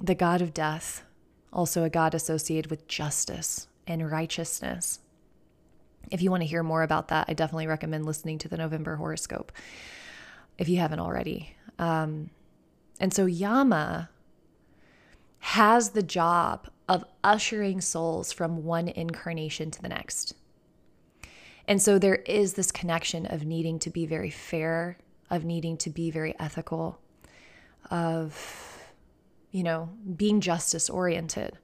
the 0.00 0.14
god 0.14 0.40
of 0.40 0.54
death, 0.54 1.04
also 1.52 1.82
a 1.82 1.90
god 1.90 2.14
associated 2.14 2.70
with 2.70 2.86
justice 2.86 3.66
and 3.86 4.10
righteousness. 4.10 5.00
If 6.10 6.22
you 6.22 6.30
want 6.30 6.42
to 6.42 6.48
hear 6.48 6.62
more 6.62 6.82
about 6.82 7.08
that, 7.08 7.26
I 7.28 7.34
definitely 7.34 7.66
recommend 7.66 8.06
listening 8.06 8.38
to 8.38 8.48
the 8.48 8.56
November 8.56 8.96
horoscope 8.96 9.52
if 10.56 10.68
you 10.68 10.78
haven't 10.78 11.00
already. 11.00 11.54
Um, 11.78 12.30
and 13.00 13.12
so 13.12 13.26
Yama 13.26 14.10
has 15.40 15.90
the 15.90 16.02
job 16.02 16.68
of 16.88 17.04
ushering 17.22 17.80
souls 17.80 18.32
from 18.32 18.64
one 18.64 18.88
incarnation 18.88 19.70
to 19.70 19.82
the 19.82 19.88
next. 19.88 20.34
And 21.66 21.82
so 21.82 21.98
there 21.98 22.16
is 22.16 22.54
this 22.54 22.72
connection 22.72 23.26
of 23.26 23.44
needing 23.44 23.78
to 23.80 23.90
be 23.90 24.06
very 24.06 24.30
fair, 24.30 24.96
of 25.30 25.44
needing 25.44 25.76
to 25.78 25.90
be 25.90 26.10
very 26.10 26.34
ethical, 26.40 26.98
of, 27.90 28.82
you 29.50 29.62
know, 29.62 29.90
being 30.16 30.40
justice 30.40 30.88
oriented. 30.88 31.58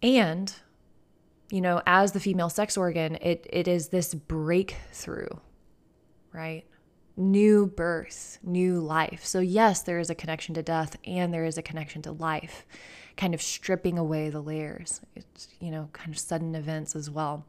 And, 0.00 0.54
you 1.50 1.60
know, 1.60 1.82
as 1.86 2.12
the 2.12 2.20
female 2.20 2.50
sex 2.50 2.76
organ, 2.76 3.16
it, 3.16 3.46
it 3.50 3.66
is 3.66 3.88
this 3.88 4.14
breakthrough, 4.14 5.28
right? 6.32 6.64
New 7.16 7.66
birth, 7.66 8.38
new 8.42 8.80
life. 8.80 9.24
So, 9.24 9.40
yes, 9.40 9.82
there 9.82 9.98
is 9.98 10.10
a 10.10 10.14
connection 10.14 10.54
to 10.54 10.62
death 10.62 10.96
and 11.04 11.32
there 11.32 11.44
is 11.44 11.56
a 11.56 11.62
connection 11.62 12.02
to 12.02 12.12
life, 12.12 12.66
kind 13.16 13.34
of 13.34 13.40
stripping 13.40 13.98
away 13.98 14.28
the 14.28 14.42
layers. 14.42 15.00
It's, 15.14 15.48
you 15.60 15.70
know, 15.70 15.88
kind 15.92 16.10
of 16.10 16.18
sudden 16.18 16.54
events 16.54 16.94
as 16.94 17.10
well. 17.10 17.44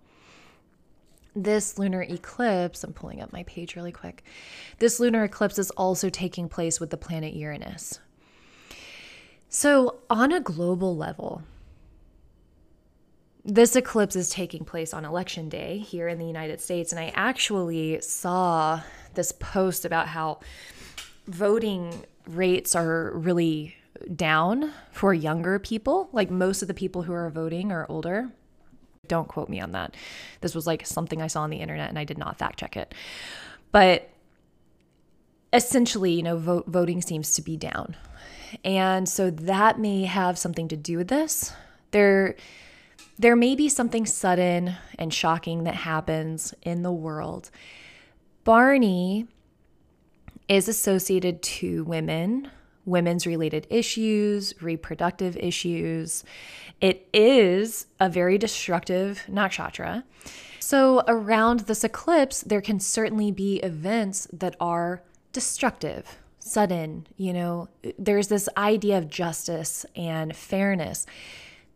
This 1.35 1.77
lunar 1.77 2.01
eclipse, 2.01 2.83
I'm 2.83 2.93
pulling 2.93 3.21
up 3.21 3.31
my 3.31 3.43
page 3.43 3.75
really 3.75 3.91
quick. 3.91 4.23
This 4.79 4.99
lunar 4.99 5.25
eclipse 5.25 5.59
is 5.59 5.69
also 5.71 6.09
taking 6.09 6.49
place 6.49 6.79
with 6.79 6.89
the 6.89 6.97
planet 6.97 7.35
Uranus. 7.35 7.99
So, 9.49 9.99
on 10.09 10.31
a 10.31 10.39
global 10.39 10.95
level, 10.95 11.43
this 13.47 13.77
eclipse 13.77 14.17
is 14.17 14.29
taking 14.29 14.65
place 14.65 14.93
on 14.93 15.05
election 15.05 15.47
day 15.47 15.77
here 15.77 16.09
in 16.09 16.19
the 16.19 16.25
United 16.25 16.59
States. 16.59 16.91
And 16.91 16.99
I 16.99 17.13
actually 17.15 18.01
saw 18.01 18.81
this 19.13 19.31
post 19.31 19.85
about 19.85 20.09
how 20.09 20.41
voting 21.27 22.05
rates 22.27 22.75
are 22.75 23.13
really 23.15 23.73
down 24.13 24.73
for 24.91 25.13
younger 25.13 25.59
people. 25.59 26.09
Like 26.11 26.29
most 26.29 26.61
of 26.61 26.67
the 26.67 26.73
people 26.73 27.03
who 27.03 27.13
are 27.13 27.29
voting 27.29 27.71
are 27.71 27.85
older. 27.87 28.29
Don't 29.07 29.29
quote 29.29 29.47
me 29.47 29.61
on 29.61 29.71
that. 29.71 29.95
This 30.41 30.53
was 30.53 30.67
like 30.67 30.85
something 30.85 31.21
I 31.21 31.27
saw 31.27 31.43
on 31.43 31.49
the 31.49 31.57
internet 31.57 31.87
and 31.87 31.97
I 31.97 32.03
did 32.03 32.17
not 32.17 32.37
fact 32.37 32.59
check 32.59 32.75
it. 32.75 32.93
But 33.71 34.09
essentially, 35.53 36.11
you 36.11 36.23
know, 36.23 36.37
vote, 36.37 36.65
voting 36.67 37.01
seems 37.01 37.33
to 37.35 37.41
be 37.41 37.55
down. 37.55 37.95
And 38.65 39.07
so 39.07 39.29
that 39.29 39.79
may 39.79 40.03
have 40.03 40.37
something 40.37 40.67
to 40.67 40.75
do 40.75 40.97
with 40.97 41.07
this. 41.07 41.53
There 41.91 42.35
there 43.19 43.35
may 43.35 43.55
be 43.55 43.69
something 43.69 44.05
sudden 44.05 44.75
and 44.97 45.13
shocking 45.13 45.63
that 45.63 45.75
happens 45.75 46.53
in 46.61 46.83
the 46.83 46.91
world. 46.91 47.49
Bharani 48.43 49.27
is 50.47 50.67
associated 50.67 51.41
to 51.41 51.83
women, 51.83 52.49
women's 52.85 53.27
related 53.27 53.67
issues, 53.69 54.53
reproductive 54.61 55.35
issues. 55.37 56.23
It 56.79 57.07
is 57.13 57.87
a 57.99 58.09
very 58.09 58.37
destructive 58.37 59.23
nakshatra. 59.27 60.03
So, 60.59 61.03
around 61.07 61.61
this 61.61 61.83
eclipse, 61.83 62.41
there 62.41 62.61
can 62.61 62.79
certainly 62.79 63.31
be 63.31 63.57
events 63.57 64.27
that 64.33 64.55
are 64.59 65.01
destructive, 65.31 66.17
sudden. 66.39 67.07
You 67.15 67.33
know, 67.33 67.69
there's 67.97 68.27
this 68.27 68.49
idea 68.57 68.97
of 68.97 69.09
justice 69.09 69.85
and 69.95 70.35
fairness 70.35 71.05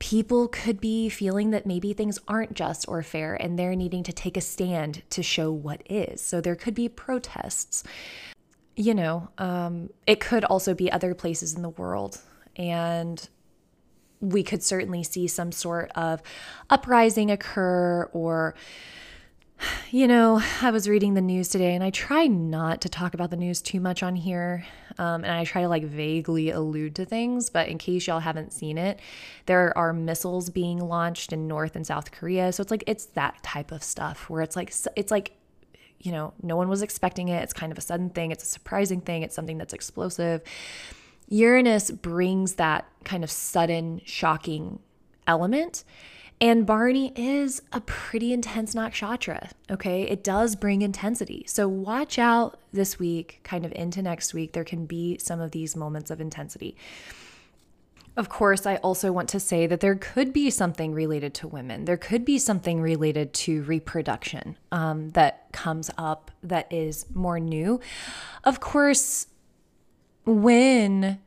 people 0.02 0.48
could 0.48 0.82
be 0.82 1.10
feeling 1.10 1.52
that 1.52 1.68
maybe 1.68 1.94
things 1.94 2.18
aren't 2.28 2.56
just 2.56 2.88
or 2.88 3.04
fair 3.04 3.36
and 3.36 3.58
they're 3.58 3.76
needing 3.76 4.02
to 4.02 4.12
take 4.12 4.36
a 4.36 4.42
stand 4.42 5.04
to 5.12 5.22
show 5.22 5.52
what 5.52 5.84
is. 5.88 6.20
So 6.22 6.42
there 6.42 6.56
could 6.56 6.74
be 6.74 6.90
protests. 6.90 7.84
You 8.76 8.96
know, 8.96 9.30
um, 9.38 9.92
it 10.08 10.20
could 10.20 10.44
also 10.44 10.74
be 10.74 10.92
other 10.92 11.14
places 11.14 11.54
in 11.54 11.62
the 11.62 11.70
world. 11.70 12.20
And 12.56 13.30
we 14.20 14.42
could 14.42 14.64
certainly 14.64 15.04
see 15.04 15.28
some 15.28 15.52
sort 15.52 15.92
of 15.92 16.24
uprising 16.68 17.30
occur 17.30 18.10
or 18.12 18.56
you 19.92 20.08
know, 20.08 20.42
I 20.62 20.72
was 20.72 20.88
reading 20.88 21.14
the 21.14 21.22
news 21.22 21.50
today 21.50 21.76
and 21.76 21.84
I 21.84 21.90
try 21.90 22.28
not 22.28 22.82
to 22.82 22.90
talk 22.90 23.14
about 23.14 23.30
the 23.30 23.38
news 23.38 23.62
too 23.62 23.80
much 23.80 24.04
on 24.04 24.16
here. 24.16 24.66
Um, 24.98 25.24
and 25.24 25.34
I 25.34 25.46
try 25.46 25.62
to 25.62 25.68
like 25.68 25.84
vaguely 25.84 26.50
allude 26.50 26.96
to 26.96 27.06
things, 27.06 27.50
but 27.50 27.68
in 27.68 27.78
case 27.78 28.08
y'all 28.08 28.20
haven't 28.20 28.54
seen 28.54 28.78
it, 28.78 29.00
there 29.46 29.78
are 29.78 29.94
missiles 29.94 30.50
being 30.50 30.80
launched 30.80 31.34
in 31.34 31.48
North 31.48 31.76
and 31.76 31.86
South 31.86 32.12
Korea. 32.12 32.52
So 32.52 32.62
it's 32.62 32.72
like, 32.72 32.84
it's 32.88 33.06
that 33.08 33.42
type 33.44 33.72
of 33.72 33.84
stuff 33.84 34.30
where 34.30 34.42
it's 34.42 34.56
like, 34.56 34.74
it's 34.96 35.12
like, 35.12 35.34
you 36.00 36.12
know, 36.12 36.34
no 36.42 36.56
one 36.56 36.68
was 36.68 36.82
expecting 36.82 37.30
it. 37.30 37.44
It's 37.44 37.54
kind 37.54 37.72
of 37.72 37.78
a 37.78 37.82
sudden 37.82 38.10
thing, 38.10 38.32
it's 38.32 38.44
a 38.44 38.48
surprising 38.48 39.02
thing, 39.02 39.24
it's 39.24 39.36
something 39.36 39.58
that's 39.58 39.74
explosive. 39.74 40.42
Uranus 41.30 41.92
brings 41.92 42.56
that 42.56 42.86
kind 43.04 43.24
of 43.24 43.32
sudden, 43.32 44.02
shocking 44.06 44.80
element. 45.28 45.84
And 46.42 46.66
Bharani 46.66 47.14
is 47.16 47.62
a 47.72 47.80
pretty 47.82 48.34
intense 48.34 48.74
nakshatra, 48.74 49.52
okay? 49.70 50.02
It 50.04 50.24
does 50.24 50.56
bring 50.56 50.82
intensity. 50.82 51.46
So 51.48 51.68
watch 51.68 52.18
out 52.18 52.60
this 52.74 52.98
week, 52.98 53.42
kind 53.44 53.64
of 53.64 53.72
into 53.74 54.02
next 54.02 54.34
week. 54.34 54.54
There 54.54 54.64
can 54.64 54.88
be 54.88 55.20
some 55.20 55.40
of 55.40 55.52
these 55.52 55.76
moments 55.76 56.10
of 56.10 56.20
intensity. 56.20 56.76
Of 58.18 58.28
course, 58.28 58.66
I 58.66 58.78
also 58.78 59.12
want 59.12 59.30
to 59.30 59.40
say 59.40 59.68
that 59.68 59.82
there 59.82 59.96
could 59.96 60.34
be 60.34 60.50
something 60.50 60.94
related 60.94 61.36
to 61.36 61.48
women. 61.48 61.86
There 61.86 61.96
could 61.96 62.26
be 62.26 62.40
something 62.40 62.82
related 62.82 63.34
to 63.34 63.62
reproduction 63.62 64.58
um, 64.72 65.12
that 65.12 65.52
comes 65.54 65.92
up 65.96 66.32
that 66.42 66.74
is 66.74 67.06
more 67.14 67.40
new. 67.40 67.80
Of 68.44 68.60
course, 68.60 69.28
when 70.26 71.20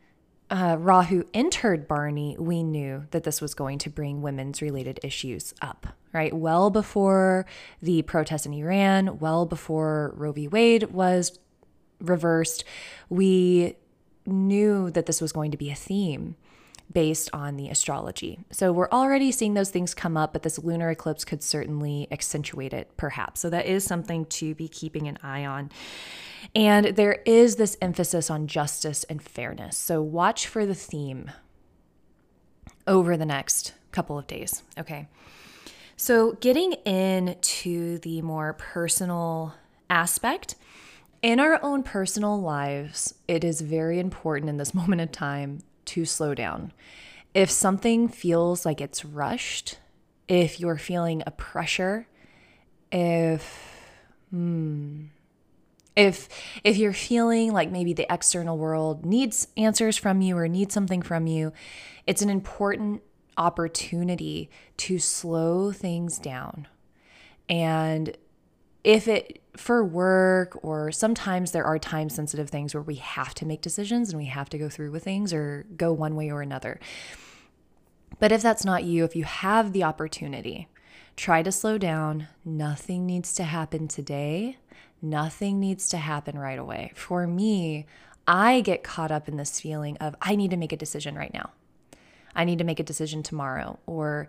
uh, 0.55 0.77
Rahu 0.79 1.25
entered 1.35 1.89
Bharani, 1.89 2.37
we 2.39 2.63
knew 2.63 3.07
that 3.11 3.25
this 3.25 3.41
was 3.41 3.55
going 3.55 3.79
to 3.79 3.91
bring 3.91 4.23
women's 4.23 4.63
related 4.63 5.01
issues 5.03 5.53
up, 5.61 5.89
right? 6.13 6.33
Well 6.33 6.71
before 6.71 7.45
the 7.83 8.03
protests 8.03 8.47
in 8.47 8.55
Iran, 8.55 9.19
well 9.19 9.47
before 9.47 10.15
Roe 10.17 10.31
v. 10.31 10.47
Wade 10.47 10.93
was 10.93 11.41
reversed, 12.01 12.63
we 13.09 13.75
knew 14.27 14.93
that 14.93 15.07
this 15.07 15.21
was 15.21 15.33
going 15.33 15.51
to 15.51 15.57
be 15.57 15.73
a 15.73 15.75
theme 15.75 16.37
based 16.93 17.31
on 17.33 17.57
the 17.57 17.69
astrology. 17.69 18.39
So 18.51 18.73
we're 18.73 18.91
already 18.91 19.33
seeing 19.33 19.55
those 19.55 19.71
things 19.71 19.95
come 19.95 20.17
up, 20.17 20.33
but 20.33 20.43
this 20.43 20.59
lunar 20.59 20.91
eclipse 20.91 21.25
could 21.25 21.43
certainly 21.43 22.07
accentuate 22.11 22.73
it, 22.73 22.91
perhaps. 22.97 23.41
So 23.41 23.51
that 23.51 23.67
is 23.67 23.85
something 23.85 24.27
to 24.27 24.55
be 24.55 24.69
keeping 24.69 25.09
an 25.09 25.19
eye 25.23 25.45
on. 25.45 25.71
And 26.55 26.87
there 26.97 27.21
is 27.25 27.57
this 27.57 27.77
emphasis 27.81 28.31
on 28.31 28.47
justice 28.47 29.05
and 29.05 29.23
fairness. 29.23 29.77
So 29.77 30.03
watch 30.03 30.47
for 30.47 30.67
the 30.67 30.75
theme 30.75 31.31
over 32.87 33.17
the 33.17 33.27
next 33.27 33.73
couple 33.93 34.19
of 34.19 34.27
days. 34.27 34.63
Okay. 34.79 35.09
So 35.97 36.33
getting 36.33 36.73
into 36.85 37.99
the 37.99 38.21
more 38.23 38.53
personal 38.55 39.55
aspect, 39.89 40.57
in 41.23 41.41
our 41.41 41.59
own 41.63 41.83
personal 41.83 42.39
lives, 42.41 43.15
it 43.27 43.45
is 43.45 43.63
very 43.63 43.99
important 43.99 44.51
in 44.51 44.59
this 44.59 44.75
moment 44.75 45.01
of 45.01 45.11
time 45.11 45.63
to 45.87 46.05
slow 46.05 46.35
down. 46.35 46.73
If 47.35 47.51
something 47.51 48.09
feels 48.09 48.65
like 48.65 48.81
it's 48.81 49.05
rushed, 49.05 49.79
if 50.29 50.61
you're 50.61 50.79
feeling 50.79 51.23
a 51.27 51.31
pressure, 51.31 52.07
if 52.93 53.81
hmm, 54.31 55.05
if 55.97 56.29
if 56.63 56.77
you're 56.77 56.93
feeling 56.93 57.53
like 57.53 57.71
maybe 57.71 57.93
the 57.93 58.13
external 58.13 58.59
world 58.59 59.05
needs 59.05 59.49
answers 59.57 59.97
from 59.97 60.21
you 60.21 60.37
or 60.37 60.49
needs 60.49 60.75
something 60.75 61.03
from 61.03 61.27
you, 61.27 61.53
it's 62.07 62.23
an 62.23 62.31
important 62.31 63.03
opportunity 63.37 64.51
to 64.77 64.99
slow 64.99 65.73
things 65.73 66.19
down. 66.19 66.69
And 67.49 68.17
if 68.85 69.09
it 69.09 69.41
for 69.57 69.83
work 69.85 70.59
or 70.63 70.93
sometimes 70.93 71.53
there 71.53 71.65
are 71.65 71.79
time 71.79 72.09
sensitive 72.09 72.51
things 72.51 72.75
where 72.75 72.83
we 72.83 72.97
have 72.97 73.35
to 73.35 73.47
make 73.47 73.63
decisions 73.63 74.11
and 74.11 74.19
we 74.19 74.27
have 74.27 74.51
to 74.51 74.59
go 74.59 74.69
through 74.69 74.91
with 74.91 75.05
things 75.05 75.33
or 75.33 75.65
go 75.77 75.93
one 75.93 76.15
way 76.15 76.31
or 76.31 76.43
another. 76.43 76.79
But 78.19 78.31
if 78.31 78.43
that's 78.43 78.65
not 78.65 78.85
you, 78.85 79.05
if 79.05 79.17
you 79.17 79.25
have 79.25 79.73
the 79.73 79.85
opportunity, 79.85 80.69
try 81.17 81.43
to 81.43 81.51
slow 81.51 81.79
down. 81.79 82.29
Nothing 82.45 83.07
needs 83.07 83.35
to 83.35 83.45
happen 83.45 83.89
today. 83.89 84.59
Nothing 85.01 85.61
needs 85.61 85.89
to 85.91 85.99
happen 85.99 86.39
right 86.39 86.59
away. 86.59 86.93
For 86.95 87.27
me, 87.27 87.87
I 88.27 88.61
get 88.61 88.83
caught 88.83 89.11
up 89.11 89.29
in 89.29 89.37
this 89.37 89.61
feeling 89.61 89.97
of 89.99 90.17
I 90.21 90.37
need 90.37 90.51
to 90.51 90.57
make 90.57 90.73
a 90.73 90.77
decision 90.77 91.15
right 91.15 91.33
now. 91.33 91.51
I 92.35 92.45
need 92.45 92.59
to 92.59 92.65
make 92.65 92.81
a 92.81 92.85
decision 92.85 93.23
tomorrow 93.23 93.79
or 93.87 94.29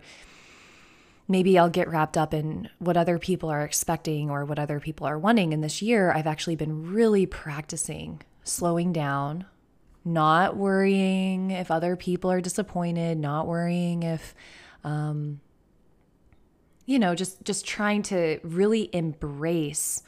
maybe 1.28 1.58
I'll 1.58 1.70
get 1.70 1.88
wrapped 1.88 2.16
up 2.16 2.32
in 2.32 2.68
what 2.78 2.96
other 2.96 3.18
people 3.18 3.48
are 3.48 3.62
expecting 3.64 4.30
or 4.30 4.44
what 4.44 4.58
other 4.58 4.80
people 4.80 5.06
are 5.06 5.18
wanting. 5.18 5.52
And 5.52 5.62
this 5.62 5.82
year, 5.82 6.12
I've 6.12 6.26
actually 6.26 6.56
been 6.56 6.92
really 6.92 7.26
practicing 7.26 8.22
slowing 8.44 8.92
down, 8.92 9.44
not 10.04 10.56
worrying 10.56 11.50
if 11.50 11.70
other 11.70 11.96
people 11.96 12.30
are 12.30 12.40
disappointed, 12.40 13.18
not 13.18 13.46
worrying 13.46 14.04
if, 14.04 14.34
um, 14.84 15.40
you 16.84 16.98
know, 16.98 17.14
just 17.14 17.42
just 17.42 17.66
trying 17.66 18.02
to 18.04 18.38
really 18.44 18.88
embrace 18.92 20.02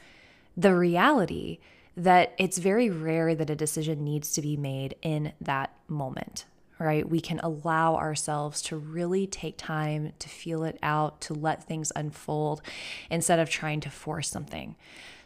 the 0.56 0.74
reality 0.74 1.58
that 1.96 2.32
it's 2.38 2.58
very 2.58 2.90
rare 2.90 3.34
that 3.34 3.50
a 3.50 3.56
decision 3.56 4.04
needs 4.04 4.32
to 4.32 4.40
be 4.40 4.56
made 4.56 4.94
in 5.02 5.32
that 5.40 5.74
moment 5.88 6.44
right? 6.78 7.08
We 7.08 7.20
can 7.20 7.40
allow 7.40 7.96
ourselves 7.96 8.62
to 8.62 8.76
really 8.76 9.26
take 9.26 9.56
time 9.56 10.12
to 10.18 10.28
feel 10.28 10.64
it 10.64 10.78
out, 10.82 11.20
to 11.22 11.34
let 11.34 11.64
things 11.64 11.92
unfold 11.96 12.62
instead 13.10 13.38
of 13.38 13.50
trying 13.50 13.80
to 13.80 13.90
force 13.90 14.28
something. 14.28 14.76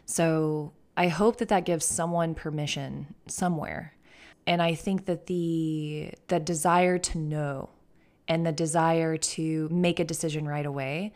So 0.05 0.73
I 0.97 1.07
hope 1.07 1.37
that 1.37 1.49
that 1.49 1.65
gives 1.65 1.85
someone 1.85 2.35
permission 2.35 3.15
somewhere. 3.27 3.93
And 4.45 4.61
I 4.61 4.75
think 4.75 5.05
that 5.05 5.27
the 5.27 6.11
the 6.27 6.39
desire 6.39 6.97
to 6.97 7.17
know 7.17 7.69
and 8.27 8.45
the 8.45 8.51
desire 8.51 9.17
to 9.17 9.69
make 9.69 9.99
a 9.99 10.03
decision 10.03 10.47
right 10.47 10.65
away 10.65 11.13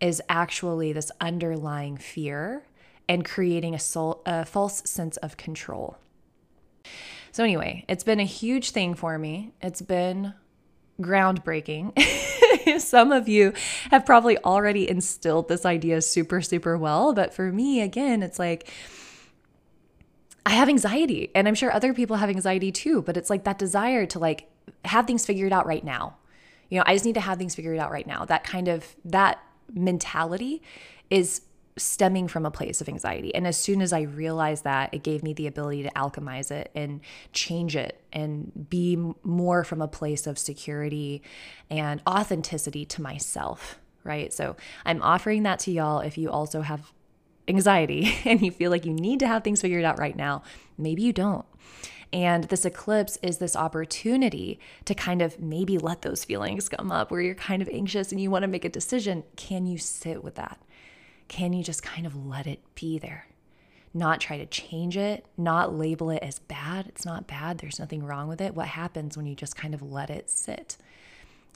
is 0.00 0.22
actually 0.28 0.92
this 0.92 1.10
underlying 1.20 1.96
fear 1.96 2.64
and 3.08 3.24
creating 3.24 3.74
a, 3.74 3.78
soul, 3.78 4.22
a 4.26 4.44
false 4.44 4.82
sense 4.88 5.16
of 5.18 5.36
control. 5.36 5.96
So, 7.38 7.44
anyway, 7.44 7.84
it's 7.88 8.02
been 8.02 8.18
a 8.18 8.24
huge 8.24 8.72
thing 8.72 8.94
for 8.96 9.16
me. 9.16 9.52
It's 9.62 9.80
been 9.80 10.34
groundbreaking. 11.00 11.96
Some 12.80 13.12
of 13.12 13.28
you 13.28 13.52
have 13.92 14.04
probably 14.04 14.36
already 14.38 14.90
instilled 14.90 15.46
this 15.46 15.64
idea 15.64 16.02
super, 16.02 16.42
super 16.42 16.76
well. 16.76 17.12
But 17.12 17.32
for 17.32 17.52
me, 17.52 17.80
again, 17.80 18.24
it's 18.24 18.40
like, 18.40 18.68
I 20.44 20.50
have 20.50 20.68
anxiety 20.68 21.30
and 21.32 21.46
I'm 21.46 21.54
sure 21.54 21.72
other 21.72 21.94
people 21.94 22.16
have 22.16 22.28
anxiety 22.28 22.72
too, 22.72 23.02
but 23.02 23.16
it's 23.16 23.30
like 23.30 23.44
that 23.44 23.56
desire 23.56 24.04
to 24.06 24.18
like 24.18 24.50
have 24.84 25.06
things 25.06 25.24
figured 25.24 25.52
out 25.52 25.64
right 25.64 25.84
now. 25.84 26.16
You 26.70 26.78
know, 26.78 26.84
I 26.88 26.94
just 26.94 27.04
need 27.04 27.14
to 27.14 27.20
have 27.20 27.38
things 27.38 27.54
figured 27.54 27.78
out 27.78 27.92
right 27.92 28.08
now. 28.08 28.24
That 28.24 28.42
kind 28.42 28.66
of 28.66 28.96
that 29.04 29.38
mentality 29.72 30.60
is 31.08 31.42
stemming 31.78 32.28
from 32.28 32.44
a 32.44 32.50
place 32.50 32.80
of 32.80 32.88
anxiety. 32.88 33.34
And 33.34 33.46
as 33.46 33.56
soon 33.56 33.80
as 33.80 33.92
I 33.92 34.02
realized 34.02 34.64
that, 34.64 34.92
it 34.92 35.02
gave 35.02 35.22
me 35.22 35.32
the 35.32 35.46
ability 35.46 35.82
to 35.84 35.90
alchemize 35.90 36.50
it 36.50 36.70
and 36.74 37.00
change 37.32 37.76
it 37.76 38.00
and 38.12 38.68
be 38.68 38.96
more 39.22 39.64
from 39.64 39.80
a 39.80 39.88
place 39.88 40.26
of 40.26 40.38
security 40.38 41.22
and 41.70 42.02
authenticity 42.06 42.84
to 42.86 43.02
myself, 43.02 43.78
right? 44.04 44.32
So 44.32 44.56
I'm 44.84 45.02
offering 45.02 45.44
that 45.44 45.60
to 45.60 45.70
y'all 45.70 46.00
if 46.00 46.18
you 46.18 46.30
also 46.30 46.62
have 46.62 46.92
anxiety 47.46 48.14
and 48.24 48.42
you 48.42 48.50
feel 48.50 48.70
like 48.70 48.84
you 48.84 48.92
need 48.92 49.20
to 49.20 49.26
have 49.26 49.44
things 49.44 49.60
figured 49.60 49.84
out 49.84 49.98
right 49.98 50.16
now. 50.16 50.42
Maybe 50.76 51.02
you 51.02 51.12
don't. 51.12 51.46
And 52.12 52.44
this 52.44 52.64
eclipse 52.64 53.18
is 53.22 53.38
this 53.38 53.54
opportunity 53.54 54.58
to 54.86 54.94
kind 54.94 55.20
of 55.20 55.38
maybe 55.40 55.76
let 55.76 56.02
those 56.02 56.24
feelings 56.24 56.68
come 56.68 56.90
up 56.90 57.10
where 57.10 57.20
you're 57.20 57.34
kind 57.34 57.60
of 57.60 57.68
anxious 57.68 58.12
and 58.12 58.20
you 58.20 58.30
want 58.30 58.44
to 58.44 58.48
make 58.48 58.64
a 58.64 58.70
decision. 58.70 59.24
Can 59.36 59.66
you 59.66 59.76
sit 59.76 60.24
with 60.24 60.36
that? 60.36 60.58
Can 61.28 61.52
you 61.52 61.62
just 61.62 61.82
kind 61.82 62.06
of 62.06 62.26
let 62.26 62.46
it 62.46 62.60
be 62.74 62.98
there? 62.98 63.26
Not 63.94 64.20
try 64.20 64.38
to 64.38 64.46
change 64.46 64.96
it, 64.96 65.24
not 65.36 65.74
label 65.74 66.10
it 66.10 66.22
as 66.22 66.38
bad. 66.38 66.86
It's 66.88 67.04
not 67.04 67.26
bad. 67.26 67.58
There's 67.58 67.78
nothing 67.78 68.04
wrong 68.04 68.28
with 68.28 68.40
it. 68.40 68.54
What 68.54 68.68
happens 68.68 69.16
when 69.16 69.26
you 69.26 69.34
just 69.34 69.56
kind 69.56 69.74
of 69.74 69.82
let 69.82 70.10
it 70.10 70.30
sit? 70.30 70.76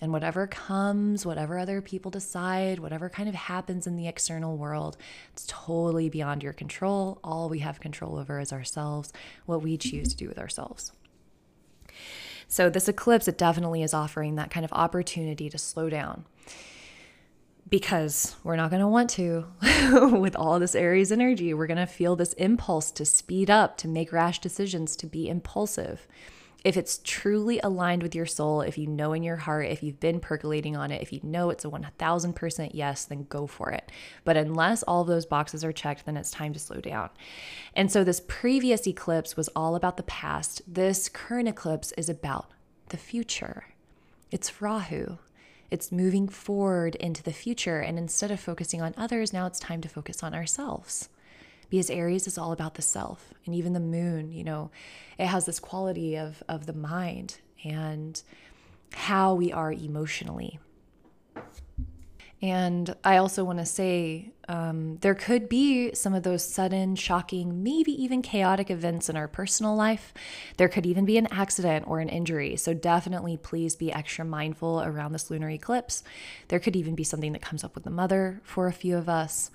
And 0.00 0.12
whatever 0.12 0.48
comes, 0.48 1.24
whatever 1.24 1.58
other 1.58 1.80
people 1.80 2.10
decide, 2.10 2.80
whatever 2.80 3.08
kind 3.08 3.28
of 3.28 3.36
happens 3.36 3.86
in 3.86 3.96
the 3.96 4.08
external 4.08 4.56
world, 4.56 4.96
it's 5.32 5.44
totally 5.46 6.08
beyond 6.08 6.42
your 6.42 6.52
control. 6.52 7.20
All 7.22 7.48
we 7.48 7.60
have 7.60 7.78
control 7.78 8.18
over 8.18 8.40
is 8.40 8.52
ourselves, 8.52 9.12
what 9.46 9.62
we 9.62 9.76
choose 9.76 10.08
to 10.08 10.16
do 10.16 10.26
with 10.26 10.38
ourselves. 10.38 10.92
So, 12.48 12.68
this 12.68 12.88
eclipse, 12.88 13.28
it 13.28 13.38
definitely 13.38 13.82
is 13.82 13.94
offering 13.94 14.34
that 14.34 14.50
kind 14.50 14.64
of 14.64 14.72
opportunity 14.72 15.48
to 15.48 15.56
slow 15.56 15.88
down 15.88 16.26
because 17.72 18.36
we're 18.44 18.54
not 18.54 18.68
going 18.68 18.82
to 18.82 18.86
want 18.86 19.08
to 19.08 19.46
with 20.12 20.36
all 20.36 20.60
this 20.60 20.74
Aries 20.74 21.10
energy. 21.10 21.54
We're 21.54 21.66
going 21.66 21.78
to 21.78 21.86
feel 21.86 22.14
this 22.14 22.34
impulse 22.34 22.90
to 22.90 23.06
speed 23.06 23.48
up, 23.48 23.78
to 23.78 23.88
make 23.88 24.12
rash 24.12 24.40
decisions, 24.40 24.94
to 24.96 25.06
be 25.06 25.26
impulsive. 25.26 26.06
If 26.64 26.76
it's 26.76 27.00
truly 27.02 27.60
aligned 27.60 28.02
with 28.02 28.14
your 28.14 28.26
soul, 28.26 28.60
if 28.60 28.76
you 28.76 28.86
know 28.86 29.14
in 29.14 29.22
your 29.22 29.36
heart, 29.36 29.68
if 29.68 29.82
you've 29.82 30.00
been 30.00 30.20
percolating 30.20 30.76
on 30.76 30.90
it, 30.90 31.00
if 31.00 31.14
you 31.14 31.20
know 31.22 31.48
it's 31.48 31.64
a 31.64 31.70
1000% 31.70 32.70
yes, 32.74 33.06
then 33.06 33.24
go 33.30 33.46
for 33.46 33.70
it. 33.70 33.90
But 34.22 34.36
unless 34.36 34.82
all 34.82 35.00
of 35.00 35.08
those 35.08 35.24
boxes 35.24 35.64
are 35.64 35.72
checked, 35.72 36.04
then 36.04 36.18
it's 36.18 36.30
time 36.30 36.52
to 36.52 36.58
slow 36.58 36.82
down. 36.82 37.08
And 37.72 37.90
so 37.90 38.04
this 38.04 38.20
previous 38.28 38.86
eclipse 38.86 39.34
was 39.34 39.48
all 39.56 39.76
about 39.76 39.96
the 39.96 40.02
past. 40.02 40.60
This 40.68 41.08
current 41.08 41.48
eclipse 41.48 41.92
is 41.92 42.10
about 42.10 42.50
the 42.90 42.98
future. 42.98 43.64
It's 44.30 44.60
Rahu. 44.60 45.16
It's 45.72 45.90
moving 45.90 46.28
forward 46.28 46.96
into 46.96 47.22
the 47.22 47.32
future. 47.32 47.80
And 47.80 47.98
instead 47.98 48.30
of 48.30 48.38
focusing 48.38 48.82
on 48.82 48.92
others, 48.98 49.32
now 49.32 49.46
it's 49.46 49.58
time 49.58 49.80
to 49.80 49.88
focus 49.88 50.22
on 50.22 50.34
ourselves 50.34 51.08
because 51.70 51.88
Aries 51.88 52.26
is 52.26 52.36
all 52.36 52.52
about 52.52 52.74
the 52.74 52.82
self. 52.82 53.32
And 53.46 53.54
even 53.54 53.72
the 53.72 53.80
moon, 53.80 54.32
you 54.32 54.44
know, 54.44 54.70
it 55.18 55.28
has 55.28 55.46
this 55.46 55.58
quality 55.58 56.14
of, 56.14 56.42
of 56.46 56.66
the 56.66 56.74
mind 56.74 57.38
and 57.64 58.22
how 58.92 59.32
we 59.32 59.50
are 59.50 59.72
emotionally. 59.72 60.60
And 62.42 62.94
I 63.04 63.18
also 63.18 63.44
want 63.44 63.60
to 63.60 63.64
say 63.64 64.32
um, 64.48 64.96
there 64.96 65.14
could 65.14 65.48
be 65.48 65.94
some 65.94 66.12
of 66.12 66.24
those 66.24 66.44
sudden, 66.44 66.96
shocking, 66.96 67.62
maybe 67.62 67.92
even 68.02 68.20
chaotic 68.20 68.68
events 68.68 69.08
in 69.08 69.16
our 69.16 69.28
personal 69.28 69.76
life. 69.76 70.12
There 70.56 70.68
could 70.68 70.84
even 70.84 71.04
be 71.04 71.16
an 71.18 71.28
accident 71.30 71.86
or 71.86 72.00
an 72.00 72.08
injury. 72.08 72.56
So, 72.56 72.74
definitely 72.74 73.36
please 73.36 73.76
be 73.76 73.92
extra 73.92 74.24
mindful 74.24 74.82
around 74.82 75.12
this 75.12 75.30
lunar 75.30 75.50
eclipse. 75.50 76.02
There 76.48 76.58
could 76.58 76.74
even 76.74 76.96
be 76.96 77.04
something 77.04 77.32
that 77.32 77.42
comes 77.42 77.62
up 77.62 77.76
with 77.76 77.84
the 77.84 77.90
mother 77.90 78.40
for 78.42 78.66
a 78.66 78.72
few 78.72 78.96
of 78.96 79.08
us 79.08 79.52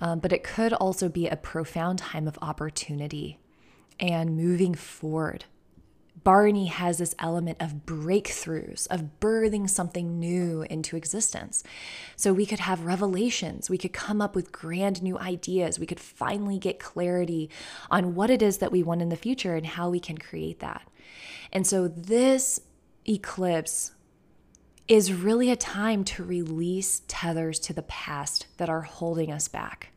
um, 0.00 0.20
but 0.20 0.32
it 0.32 0.44
could 0.44 0.72
also 0.72 1.08
be 1.08 1.26
a 1.26 1.36
profound 1.36 1.98
time 1.98 2.28
of 2.28 2.38
opportunity 2.40 3.38
and 3.98 4.36
moving 4.36 4.74
forward. 4.74 5.44
Bharani 6.28 6.66
has 6.66 6.98
this 6.98 7.14
element 7.18 7.56
of 7.58 7.86
breakthroughs, 7.86 8.86
of 8.88 9.18
birthing 9.18 9.66
something 9.66 10.20
new 10.20 10.60
into 10.68 10.94
existence. 10.94 11.64
So 12.16 12.34
we 12.34 12.44
could 12.44 12.58
have 12.58 12.84
revelations. 12.84 13.70
We 13.70 13.78
could 13.78 13.94
come 13.94 14.20
up 14.20 14.36
with 14.36 14.52
grand 14.52 15.02
new 15.02 15.18
ideas. 15.18 15.78
We 15.78 15.86
could 15.86 15.98
finally 15.98 16.58
get 16.58 16.78
clarity 16.78 17.48
on 17.90 18.14
what 18.14 18.28
it 18.28 18.42
is 18.42 18.58
that 18.58 18.70
we 18.70 18.82
want 18.82 19.00
in 19.00 19.08
the 19.08 19.16
future 19.16 19.54
and 19.54 19.64
how 19.64 19.88
we 19.88 20.00
can 20.00 20.18
create 20.18 20.60
that. 20.60 20.86
And 21.50 21.66
so 21.66 21.88
this 21.88 22.60
eclipse 23.08 23.92
is 24.86 25.14
really 25.14 25.50
a 25.50 25.56
time 25.56 26.04
to 26.04 26.24
release 26.24 27.00
tethers 27.08 27.58
to 27.60 27.72
the 27.72 27.84
past 27.84 28.48
that 28.58 28.68
are 28.68 28.82
holding 28.82 29.32
us 29.32 29.48
back. 29.48 29.92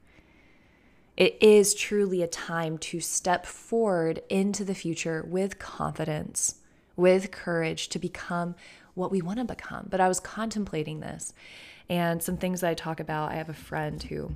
It 1.17 1.37
is 1.41 1.73
truly 1.73 2.21
a 2.21 2.27
time 2.27 2.77
to 2.79 2.99
step 2.99 3.45
forward 3.45 4.21
into 4.29 4.63
the 4.63 4.75
future 4.75 5.23
with 5.27 5.59
confidence, 5.59 6.55
with 6.95 7.31
courage 7.31 7.89
to 7.89 7.99
become 7.99 8.55
what 8.93 9.11
we 9.11 9.21
want 9.21 9.39
to 9.39 9.45
become. 9.45 9.87
But 9.89 9.99
I 9.99 10.07
was 10.07 10.19
contemplating 10.19 10.99
this 10.99 11.33
and 11.89 12.23
some 12.23 12.37
things 12.37 12.61
that 12.61 12.69
I 12.69 12.73
talk 12.73 12.99
about. 12.99 13.31
I 13.31 13.35
have 13.35 13.49
a 13.49 13.53
friend 13.53 14.01
who 14.01 14.35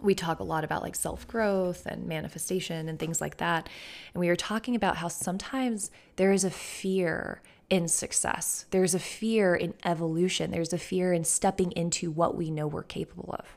we 0.00 0.14
talk 0.14 0.40
a 0.40 0.44
lot 0.44 0.64
about 0.64 0.82
like 0.82 0.94
self 0.94 1.26
growth 1.28 1.86
and 1.86 2.06
manifestation 2.06 2.88
and 2.88 2.98
things 2.98 3.20
like 3.20 3.38
that. 3.38 3.68
And 4.14 4.20
we 4.20 4.28
were 4.28 4.36
talking 4.36 4.74
about 4.74 4.96
how 4.96 5.08
sometimes 5.08 5.90
there 6.16 6.32
is 6.32 6.44
a 6.44 6.50
fear 6.50 7.42
in 7.68 7.88
success. 7.88 8.66
There's 8.70 8.94
a 8.94 8.98
fear 8.98 9.54
in 9.54 9.74
evolution. 9.84 10.50
There's 10.50 10.72
a 10.72 10.78
fear 10.78 11.12
in 11.12 11.24
stepping 11.24 11.72
into 11.72 12.10
what 12.10 12.36
we 12.36 12.50
know 12.50 12.66
we're 12.66 12.82
capable 12.82 13.34
of. 13.38 13.56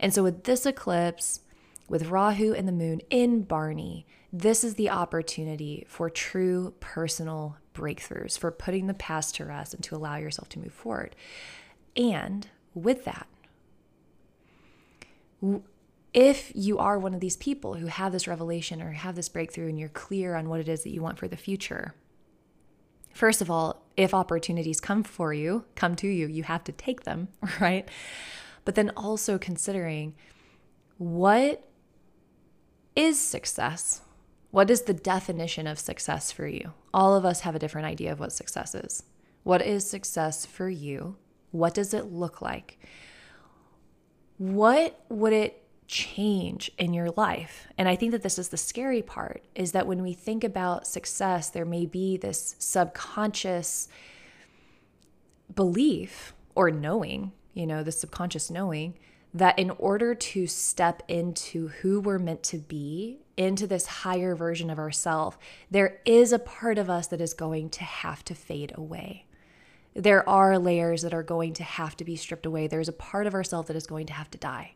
And 0.00 0.12
so, 0.12 0.22
with 0.22 0.44
this 0.44 0.66
eclipse, 0.66 1.40
with 1.88 2.08
Rahu 2.08 2.52
and 2.52 2.68
the 2.68 2.72
moon 2.72 3.00
in 3.10 3.42
Bharani, 3.42 4.06
this 4.32 4.62
is 4.62 4.74
the 4.74 4.90
opportunity 4.90 5.86
for 5.88 6.10
true 6.10 6.74
personal 6.80 7.56
breakthroughs, 7.74 8.38
for 8.38 8.50
putting 8.50 8.86
the 8.86 8.94
past 8.94 9.36
to 9.36 9.44
rest 9.44 9.74
and 9.74 9.82
to 9.84 9.96
allow 9.96 10.16
yourself 10.16 10.48
to 10.50 10.58
move 10.58 10.72
forward. 10.72 11.16
And 11.96 12.46
with 12.74 13.04
that, 13.04 13.26
if 16.12 16.52
you 16.54 16.78
are 16.78 16.98
one 16.98 17.14
of 17.14 17.20
these 17.20 17.36
people 17.36 17.74
who 17.74 17.86
have 17.86 18.12
this 18.12 18.28
revelation 18.28 18.82
or 18.82 18.92
have 18.92 19.14
this 19.14 19.28
breakthrough 19.28 19.68
and 19.68 19.78
you're 19.78 19.88
clear 19.88 20.34
on 20.34 20.48
what 20.48 20.60
it 20.60 20.68
is 20.68 20.82
that 20.82 20.90
you 20.90 21.00
want 21.00 21.18
for 21.18 21.28
the 21.28 21.36
future, 21.36 21.94
First 23.18 23.42
of 23.42 23.50
all, 23.50 23.82
if 23.96 24.14
opportunities 24.14 24.80
come 24.80 25.02
for 25.02 25.34
you, 25.34 25.64
come 25.74 25.96
to 25.96 26.06
you, 26.06 26.28
you 26.28 26.44
have 26.44 26.62
to 26.62 26.70
take 26.70 27.02
them, 27.02 27.26
right? 27.60 27.88
But 28.68 28.74
then 28.74 28.90
also 28.98 29.38
considering 29.38 30.14
what 30.98 31.66
is 32.94 33.18
success? 33.18 34.02
What 34.50 34.68
is 34.68 34.82
the 34.82 34.92
definition 34.92 35.66
of 35.66 35.78
success 35.78 36.30
for 36.30 36.46
you? 36.46 36.74
All 36.92 37.14
of 37.14 37.24
us 37.24 37.40
have 37.40 37.54
a 37.54 37.58
different 37.58 37.86
idea 37.86 38.12
of 38.12 38.20
what 38.20 38.30
success 38.30 38.74
is. 38.74 39.04
What 39.42 39.62
is 39.62 39.88
success 39.88 40.44
for 40.44 40.68
you? 40.68 41.16
What 41.50 41.72
does 41.72 41.94
it 41.94 42.12
look 42.12 42.42
like? 42.42 42.78
What 44.36 45.02
would 45.08 45.32
it 45.32 45.62
change 45.86 46.70
in 46.76 46.92
your 46.92 47.08
life. 47.12 47.68
And 47.78 47.88
I 47.88 47.96
think 47.96 48.12
that 48.12 48.22
this 48.22 48.38
is 48.38 48.50
the 48.50 48.58
scary 48.58 49.00
part 49.00 49.46
is 49.54 49.72
that 49.72 49.86
when 49.86 50.02
we 50.02 50.12
think 50.12 50.44
about 50.44 50.86
success, 50.86 51.48
there 51.48 51.64
may 51.64 51.86
be 51.86 52.18
this 52.18 52.54
subconscious 52.58 53.88
belief 55.54 56.34
or 56.54 56.70
knowing, 56.70 57.32
you 57.58 57.66
know, 57.66 57.82
the 57.82 57.92
subconscious 57.92 58.50
knowing 58.50 58.94
that 59.34 59.58
in 59.58 59.70
order 59.70 60.14
to 60.14 60.46
step 60.46 61.02
into 61.08 61.68
who 61.68 62.00
we're 62.00 62.18
meant 62.18 62.42
to 62.42 62.58
be, 62.58 63.18
into 63.36 63.66
this 63.66 63.86
higher 63.86 64.34
version 64.34 64.70
of 64.70 64.78
ourself, 64.78 65.38
there 65.70 66.00
is 66.04 66.32
a 66.32 66.38
part 66.38 66.78
of 66.78 66.88
us 66.88 67.06
that 67.08 67.20
is 67.20 67.34
going 67.34 67.68
to 67.70 67.84
have 67.84 68.24
to 68.24 68.34
fade 68.34 68.72
away. 68.74 69.26
There 69.94 70.26
are 70.28 70.58
layers 70.58 71.02
that 71.02 71.12
are 71.12 71.22
going 71.22 71.52
to 71.54 71.64
have 71.64 71.96
to 71.98 72.04
be 72.04 72.16
stripped 72.16 72.46
away. 72.46 72.66
There's 72.66 72.88
a 72.88 72.92
part 72.92 73.26
of 73.26 73.34
ourself 73.34 73.66
that 73.66 73.76
is 73.76 73.86
going 73.86 74.06
to 74.06 74.12
have 74.12 74.30
to 74.30 74.38
die 74.38 74.74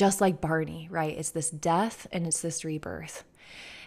just 0.00 0.18
like 0.18 0.40
Bharani, 0.40 0.88
right? 0.90 1.14
It's 1.14 1.28
this 1.28 1.50
death 1.50 2.06
and 2.10 2.26
it's 2.26 2.40
this 2.40 2.64
rebirth. 2.64 3.22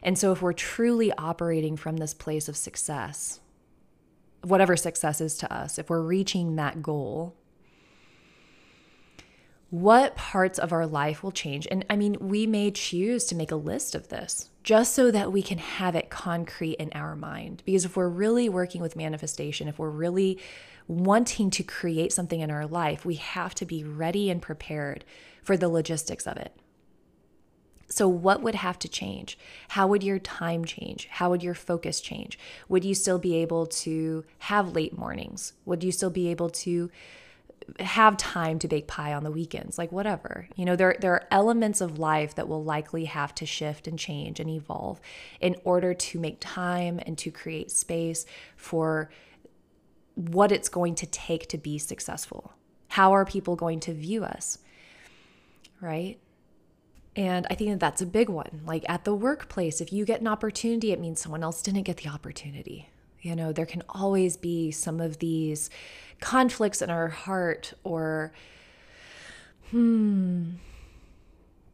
And 0.04 0.16
so, 0.16 0.32
if 0.32 0.44
we're 0.44 0.54
truly 0.54 1.12
operating 1.14 1.76
from 1.76 1.98
this 1.98 2.14
place 2.14 2.48
of 2.48 2.56
success, 2.56 3.40
whatever 4.44 4.78
success 4.78 5.22
is 5.22 5.36
to 5.38 5.52
us, 5.52 5.80
if 5.80 5.90
we're 5.90 6.04
reaching 6.04 6.56
that 6.56 6.84
goal, 6.84 7.36
what 9.74 10.16
parts 10.16 10.60
of 10.60 10.72
our 10.72 10.86
life 10.86 11.24
will 11.24 11.32
change? 11.32 11.68
And 11.72 11.84
I 11.90 11.96
mean, 11.96 12.16
we 12.20 12.46
may 12.46 12.70
choose 12.70 13.26
to 13.26 13.36
make 13.36 13.50
a 13.50 13.56
list 13.56 13.96
of 13.96 14.10
this 14.10 14.52
just 14.62 14.94
so 14.94 15.10
that 15.10 15.32
we 15.32 15.42
can 15.42 15.58
have 15.58 15.96
it 15.96 16.12
concrete 16.12 16.76
in 16.76 16.92
our 16.94 17.16
mind. 17.16 17.64
Because 17.66 17.84
if 17.84 17.98
we're 17.98 18.08
really 18.08 18.48
working 18.48 18.84
with 18.84 18.96
manifestation, 18.96 19.68
if 19.68 19.80
we're 19.80 19.90
really 19.90 20.40
wanting 20.88 21.50
to 21.50 21.64
create 21.64 22.14
something 22.14 22.40
in 22.40 22.52
our 22.52 22.68
life, 22.68 23.04
we 23.04 23.16
have 23.16 23.56
to 23.56 23.66
be 23.66 23.84
ready 23.84 24.30
and 24.30 24.44
prepared 24.44 25.06
for 25.42 25.58
the 25.58 25.70
logistics 25.70 26.28
of 26.28 26.38
it. 26.38 26.56
So, 27.90 28.08
what 28.08 28.44
would 28.44 28.56
have 28.56 28.78
to 28.78 28.88
change? 28.88 29.40
How 29.70 29.88
would 29.88 30.04
your 30.04 30.20
time 30.20 30.66
change? 30.66 31.08
How 31.10 31.32
would 31.32 31.42
your 31.42 31.56
focus 31.56 32.00
change? 32.00 32.38
Would 32.70 32.86
you 32.86 32.94
still 32.94 33.18
be 33.18 33.38
able 33.38 33.66
to 33.66 34.24
have 34.38 34.76
late 34.76 34.96
mornings? 34.96 35.54
Would 35.66 35.84
you 35.84 35.92
still 35.92 36.12
be 36.12 36.28
able 36.28 36.52
to 36.52 36.92
have 37.80 38.18
time 38.18 38.60
to 38.60 38.68
bake 38.68 38.88
pie 38.88 39.14
on 39.14 39.24
the 39.24 39.32
weekends? 39.32 39.78
Like, 39.78 39.92
whatever. 39.92 40.48
You 40.56 40.66
know, 40.66 40.76
there, 40.76 40.96
there 41.00 41.14
are 41.14 41.28
elements 41.32 41.82
of 41.82 42.00
life 42.00 42.36
that 42.36 42.48
will 42.48 42.64
likely 42.64 43.06
have 43.06 43.34
to 43.36 43.46
shift 43.46 43.88
and 43.88 43.98
change 43.98 44.40
and 44.40 44.50
evolve 44.50 45.00
in 45.40 45.56
order 45.64 45.94
to 45.94 46.20
make 46.20 46.38
time 46.40 47.00
and 47.06 47.18
to 47.20 47.32
create 47.32 47.72
space 47.72 48.26
for 48.56 49.10
what 50.16 50.52
it's 50.52 50.70
going 50.70 50.96
to 50.96 51.06
take 51.08 51.48
to 51.50 51.58
be 51.58 51.78
successful. 51.78 52.54
How 52.90 53.14
are 53.14 53.26
people 53.26 53.56
going 53.56 53.80
to 53.82 53.94
view 53.94 54.24
us? 54.24 54.60
right? 55.84 56.18
And 57.16 57.46
I 57.52 57.56
think 57.56 57.70
that 57.70 57.80
that's 57.80 58.02
a 58.02 58.08
big 58.08 58.30
one. 58.30 58.62
Like 58.66 58.86
at 58.90 59.04
the 59.04 59.14
workplace, 59.14 59.82
if 59.82 59.94
you 59.94 60.06
get 60.06 60.22
an 60.22 60.28
opportunity, 60.28 60.92
it 60.92 61.00
means 61.00 61.22
someone 61.22 61.44
else 61.44 61.62
didn't 61.62 61.84
get 61.84 61.98
the 61.98 62.10
opportunity. 62.10 62.90
You 63.24 63.36
know, 63.36 63.52
there 63.52 63.66
can 63.66 63.82
always 63.90 64.38
be 64.38 64.70
some 64.72 65.00
of 65.00 65.18
these 65.20 65.70
conflicts 66.20 66.82
in 66.82 66.90
our 66.90 67.08
heart 67.08 67.74
or, 67.84 68.34
hmm, 69.72 70.52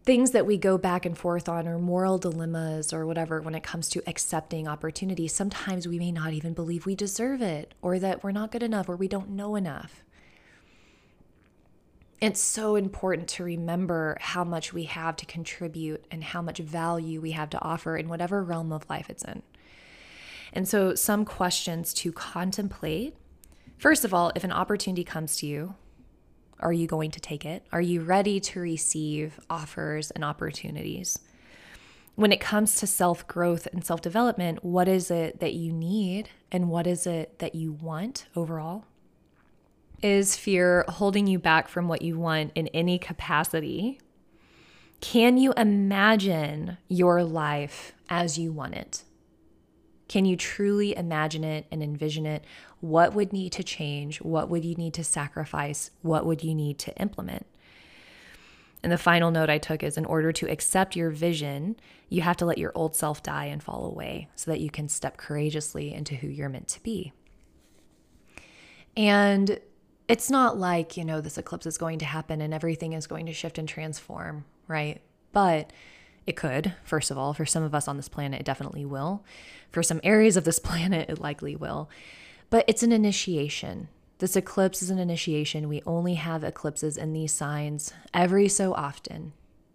things 0.04 0.32
that 0.32 0.46
we 0.46 0.58
go 0.58 0.78
back 0.78 1.06
and 1.06 1.18
forth 1.18 1.50
on 1.50 1.68
or 1.68 1.78
moral 1.78 2.18
dilemmas 2.18 2.94
or 2.94 3.06
whatever 3.06 3.42
when 3.42 3.54
it 3.54 3.64
comes 3.64 3.90
to 3.90 4.02
accepting 4.08 4.68
opportunity. 4.68 5.28
Sometimes 5.28 5.88
we 5.88 6.00
may 6.00 6.12
not 6.12 6.34
even 6.34 6.54
believe 6.54 6.86
we 6.86 6.96
deserve 6.96 7.42
it 7.42 7.74
or 7.82 8.00
that 8.00 8.24
we're 8.24 8.32
not 8.32 8.52
good 8.52 8.64
enough 8.64 8.88
or 8.88 8.96
we 8.96 9.08
don't 9.08 9.30
know 9.30 9.56
enough 9.56 10.04
it's 12.22 12.42
so 12.42 12.76
important 12.76 13.28
to 13.30 13.44
remember 13.44 14.18
how 14.20 14.44
much 14.44 14.74
we 14.74 14.84
have 14.84 15.16
to 15.18 15.26
contribute 15.26 16.04
and 16.12 16.24
how 16.24 16.42
much 16.42 16.60
value 16.60 17.22
we 17.22 17.32
have 17.32 17.50
to 17.52 17.62
offer 17.62 17.96
in 17.96 18.10
whatever 18.10 18.44
realm 18.44 18.74
of 18.74 18.90
life 18.90 19.10
it's 19.10 19.24
in. 19.24 19.42
And 20.54 20.68
so, 20.68 20.96
some 20.96 21.26
questions 21.26 21.94
to 21.96 22.12
contemplate. 22.12 23.16
First 23.78 24.04
of 24.04 24.14
all, 24.14 24.32
if 24.36 24.44
an 24.44 24.52
opportunity 24.52 25.04
comes 25.04 25.38
to 25.38 25.48
you, 25.48 25.76
are 26.60 26.74
you 26.74 26.88
going 26.88 27.12
to 27.12 27.20
take 27.20 27.46
it? 27.46 27.66
Are 27.72 27.82
you 27.82 28.02
ready 28.02 28.40
to 28.42 28.60
receive 28.60 29.40
offers 29.50 30.12
and 30.12 30.26
opportunities? 30.26 31.20
when 32.20 32.34
it 32.34 32.42
comes 32.42 32.76
to 32.76 32.86
self 32.86 33.26
growth 33.28 33.66
and 33.72 33.86
self 33.86 34.02
development, 34.02 34.62
what 34.62 34.90
is 34.90 35.10
it 35.10 35.40
that 35.40 35.54
you 35.54 35.72
need 35.72 36.30
and 36.52 36.70
what 36.70 36.86
is 36.86 37.08
it 37.08 37.40
that 37.40 37.56
you 37.56 37.72
want 37.72 38.26
overall? 38.36 38.84
Is 40.04 40.36
fear 40.36 40.84
holding 40.90 41.28
you 41.28 41.40
back 41.40 41.70
from 41.70 41.88
what 41.88 42.02
you 42.02 42.20
want 42.20 42.52
in 42.56 42.68
any 42.74 43.00
capacity? 43.00 44.02
Can 45.00 45.38
you 45.38 45.54
imagine 45.56 46.78
your 46.90 47.24
life 47.24 47.94
as 48.10 48.38
you 48.38 48.52
want 48.52 48.74
it? 48.74 49.06
Can 50.10 50.26
you 50.26 50.36
truly 50.36 50.98
imagine 50.98 51.46
it 51.46 51.68
and 51.72 51.82
envision 51.82 52.26
it? 52.26 52.44
What 52.82 53.14
would 53.14 53.32
need 53.32 53.54
to 53.54 53.64
change? 53.64 54.20
What 54.22 54.50
would 54.50 54.66
you 54.66 54.76
need 54.76 54.94
to 54.96 55.04
sacrifice? 55.04 55.92
What 56.02 56.26
would 56.26 56.44
you 56.44 56.54
need 56.54 56.80
to 56.80 56.98
implement? 56.98 57.46
And 58.82 58.92
the 58.92 58.98
final 58.98 59.30
note 59.30 59.50
I 59.50 59.60
took 59.60 59.84
is 59.84 59.98
in 59.98 60.06
order 60.06 60.32
to 60.32 60.50
accept 60.50 60.96
your 60.96 61.12
vision, 61.12 61.76
you 62.08 62.22
have 62.22 62.38
to 62.38 62.46
let 62.46 62.58
your 62.58 62.72
old 62.74 62.96
self 62.96 63.22
die 63.22 63.46
and 63.46 63.62
fall 63.62 63.86
away 63.86 64.30
so 64.36 64.50
that 64.52 64.62
you 64.62 64.72
can 64.72 64.90
step 64.90 65.18
courageously 65.18 65.94
into 65.94 66.16
who 66.16 66.28
you're 66.28 66.50
meant 66.50 66.70
to 66.70 66.84
be. 66.84 67.14
And 68.98 69.60
it's 70.08 70.32
not 70.32 70.58
like, 70.58 70.98
you 70.98 71.06
know, 71.06 71.22
this 71.22 71.38
eclipse 71.38 71.68
is 71.68 71.78
going 71.78 72.00
to 72.00 72.06
happen 72.06 72.42
and 72.42 72.54
everything 72.54 72.94
is 72.94 73.06
going 73.06 73.28
to 73.28 73.34
shift 73.34 73.60
and 73.60 73.70
transform, 73.70 74.46
right? 74.68 75.02
But 75.34 75.72
it 76.26 76.36
could, 76.36 76.74
first 76.84 77.12
of 77.12 77.18
all. 77.18 77.34
For 77.34 77.46
some 77.46 77.64
of 77.64 77.74
us 77.74 77.88
on 77.88 77.98
this 77.98 78.10
planet, 78.10 78.42
it 78.42 78.46
definitely 78.46 78.86
will. 78.86 79.24
For 79.72 79.84
some 79.84 80.02
areas 80.04 80.38
of 80.38 80.44
this 80.44 80.60
planet, 80.70 81.10
it 81.10 81.20
likely 81.20 81.56
will. 81.56 81.90
But 82.50 82.66
it's 82.68 82.84
an 82.84 82.92
initiation. 82.92 83.90
This 84.20 84.36
eclipse 84.36 84.84
is 84.84 84.90
an 84.90 85.00
initiation. 85.00 85.70
We 85.70 85.82
only 85.86 86.16
have 86.16 86.44
eclipses 86.44 86.98
in 86.98 87.14
these 87.14 87.32
signs 87.32 87.94
every 88.14 88.48
so 88.50 88.74
often, 88.74 89.34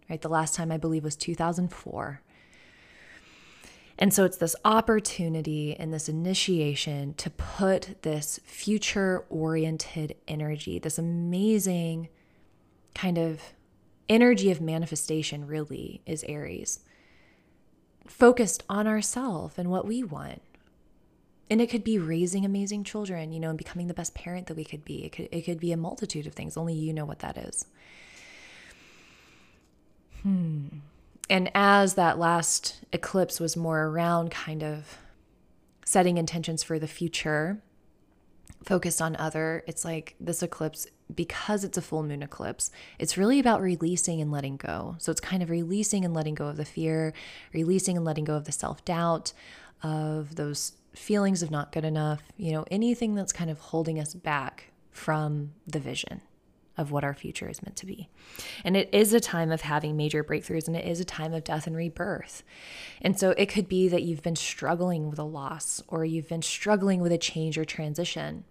right? 0.09 0.21
The 0.21 0.29
last 0.29 0.55
time 0.55 0.71
I 0.71 0.77
believe 0.77 1.03
was 1.03 1.15
2004. 1.15 2.21
And 3.97 4.13
so 4.13 4.25
it's 4.25 4.37
this 4.37 4.55
opportunity 4.65 5.75
and 5.77 5.93
this 5.93 6.09
initiation 6.09 7.13
to 7.15 7.29
put 7.29 8.01
this 8.01 8.39
future 8.45 9.25
oriented 9.29 10.15
energy, 10.27 10.79
this 10.79 10.97
amazing 10.97 12.09
kind 12.93 13.17
of 13.17 13.41
energy 14.09 14.51
of 14.51 14.61
manifestation, 14.61 15.47
really, 15.47 16.01
is 16.05 16.23
Aries, 16.27 16.79
focused 18.07 18.63
on 18.69 18.87
ourselves 18.87 19.57
and 19.57 19.69
what 19.69 19.85
we 19.85 20.03
want, 20.03 20.41
and 21.49 21.61
it 21.61 21.69
could 21.69 21.83
be 21.83 21.99
raising 21.99 22.45
amazing 22.45 22.83
children, 22.83 23.31
you 23.31 23.39
know, 23.39 23.49
and 23.49 23.57
becoming 23.57 23.87
the 23.87 23.93
best 23.93 24.15
parent 24.15 24.47
that 24.47 24.57
we 24.57 24.63
could 24.63 24.83
be. 24.83 25.05
It 25.05 25.11
could 25.11 25.29
it 25.31 25.41
could 25.41 25.59
be 25.59 25.71
a 25.71 25.77
multitude 25.77 26.27
of 26.27 26.33
things. 26.33 26.57
Only 26.57 26.73
you 26.73 26.93
know 26.93 27.05
what 27.05 27.19
that 27.19 27.37
is. 27.37 27.65
Hmm. 30.23 30.67
And 31.29 31.51
as 31.55 31.95
that 31.95 32.19
last 32.19 32.81
eclipse 32.93 33.39
was 33.39 33.57
more 33.57 33.85
around 33.85 34.31
kind 34.31 34.63
of 34.63 34.97
setting 35.83 36.17
intentions 36.17 36.63
for 36.63 36.79
the 36.79 36.87
future, 36.87 37.61
focused 38.63 39.01
on 39.01 39.15
other, 39.15 39.63
it's 39.67 39.85
like 39.85 40.15
this 40.19 40.43
eclipse 40.43 40.87
because 41.13 41.63
it's 41.63 41.77
a 41.77 41.81
full 41.81 42.03
moon 42.03 42.23
eclipse, 42.23 42.71
it's 42.97 43.17
really 43.17 43.39
about 43.39 43.61
releasing 43.61 44.21
and 44.21 44.31
letting 44.31 44.57
go. 44.57 44.95
So 44.99 45.11
it's 45.11 45.21
kind 45.21 45.43
of 45.43 45.49
releasing 45.49 46.03
and 46.03 46.13
letting 46.13 46.35
go 46.35 46.47
of 46.47 46.57
the 46.57 46.65
fear, 46.65 47.13
releasing 47.53 47.95
and 47.95 48.05
letting 48.05 48.23
go 48.23 48.35
of 48.35 48.45
the 48.45 48.51
self-doubt, 48.51 49.33
of 49.83 50.35
those 50.35 50.73
feelings 50.93 51.43
of 51.43 51.51
not 51.51 51.71
good 51.71 51.85
enough, 51.85 52.23
you 52.37 52.51
know, 52.51 52.65
anything 52.71 53.15
that's 53.15 53.33
kind 53.33 53.49
of 53.49 53.59
holding 53.59 53.99
us 53.99 54.13
back 54.13 54.71
from 54.91 55.51
the 55.67 55.79
vision 55.79 56.21
of 56.77 56.91
what 56.91 57.03
our 57.03 57.13
future 57.13 57.49
is 57.49 57.61
meant 57.63 57.75
to 57.77 57.85
be. 57.85 58.09
And 58.63 58.75
it 58.75 58.89
is 58.91 59.13
a 59.13 59.19
time 59.19 59.51
of 59.51 59.61
having 59.61 59.95
major 59.95 60.23
breakthroughs 60.23 60.67
and 60.67 60.75
it 60.75 60.85
is 60.85 60.99
a 60.99 61.05
time 61.05 61.33
of 61.33 61.43
death 61.43 61.67
and 61.67 61.75
rebirth. 61.75 62.43
And 63.01 63.17
so 63.17 63.31
it 63.31 63.47
could 63.47 63.69
be 63.69 63.87
that 63.87 64.03
you've 64.03 64.23
been 64.23 64.35
struggling 64.35 65.09
with 65.09 65.19
a 65.19 65.23
loss 65.23 65.81
or 65.87 66.03
you've 66.03 66.27
been 66.27 66.41
struggling 66.41 66.99
with 66.99 67.11
a 67.11 67.17
change 67.17 67.57
or 67.57 67.65
transition. 67.65 68.43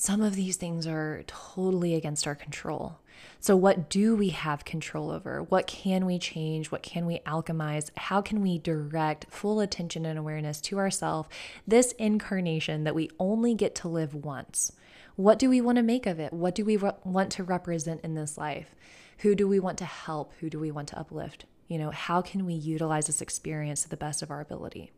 Some 0.00 0.22
of 0.22 0.36
these 0.36 0.54
things 0.54 0.86
are 0.86 1.24
totally 1.26 1.96
against 1.96 2.28
our 2.28 2.36
control. 2.36 3.00
So, 3.40 3.56
what 3.56 3.90
do 3.90 4.14
we 4.14 4.28
have 4.28 4.64
control 4.64 5.10
over? 5.10 5.42
What 5.42 5.66
can 5.66 6.06
we 6.06 6.20
change? 6.20 6.70
What 6.70 6.84
can 6.84 7.04
we 7.04 7.18
alchemize? 7.26 7.90
How 7.96 8.22
can 8.22 8.40
we 8.40 8.58
direct 8.58 9.26
full 9.28 9.58
attention 9.58 10.06
and 10.06 10.16
awareness 10.16 10.60
to 10.60 10.78
ourselves 10.78 11.28
this 11.66 11.90
incarnation 11.98 12.84
that 12.84 12.94
we 12.94 13.10
only 13.18 13.56
get 13.56 13.74
to 13.74 13.88
live 13.88 14.14
once? 14.14 14.70
What 15.16 15.36
do 15.36 15.50
we 15.50 15.60
want 15.60 15.76
to 15.78 15.82
make 15.82 16.06
of 16.06 16.20
it? 16.20 16.32
What 16.32 16.54
do 16.54 16.64
we 16.64 16.76
re- 16.76 16.92
want 17.02 17.32
to 17.32 17.42
represent 17.42 18.02
in 18.02 18.14
this 18.14 18.38
life? 18.38 18.76
Who 19.18 19.34
do 19.34 19.48
we 19.48 19.58
want 19.58 19.78
to 19.78 19.84
help? 19.84 20.32
Who 20.38 20.48
do 20.48 20.60
we 20.60 20.70
want 20.70 20.86
to 20.90 20.98
uplift? 20.98 21.44
You 21.66 21.76
know, 21.76 21.90
how 21.90 22.22
can 22.22 22.46
we 22.46 22.54
utilize 22.54 23.08
this 23.08 23.20
experience 23.20 23.82
to 23.82 23.88
the 23.88 23.96
best 23.96 24.22
of 24.22 24.30
our 24.30 24.40
ability 24.40 24.92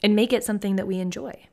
and 0.00 0.14
make 0.14 0.32
it 0.32 0.44
something 0.44 0.76
that 0.76 0.86
we 0.86 1.00
enjoy? 1.00 1.48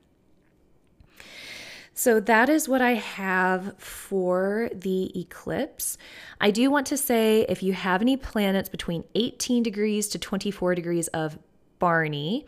So 2.02 2.20
that 2.20 2.50
is 2.50 2.68
what 2.68 2.82
I 2.82 2.96
have 2.96 3.78
for 3.78 4.72
the 4.74 5.12
eclipse. 5.20 6.00
I 6.40 6.50
do 6.50 6.72
want 6.72 6.88
to 6.88 6.98
say 6.98 7.46
if 7.48 7.62
you 7.62 7.74
have 7.74 8.02
any 8.02 8.18
planets 8.18 8.70
between 8.70 9.04
18 9.14 9.62
degrees 9.62 10.08
to 10.08 10.18
24 10.18 10.74
degrees 10.74 11.10
of 11.10 11.38
Bharani, 11.80 12.48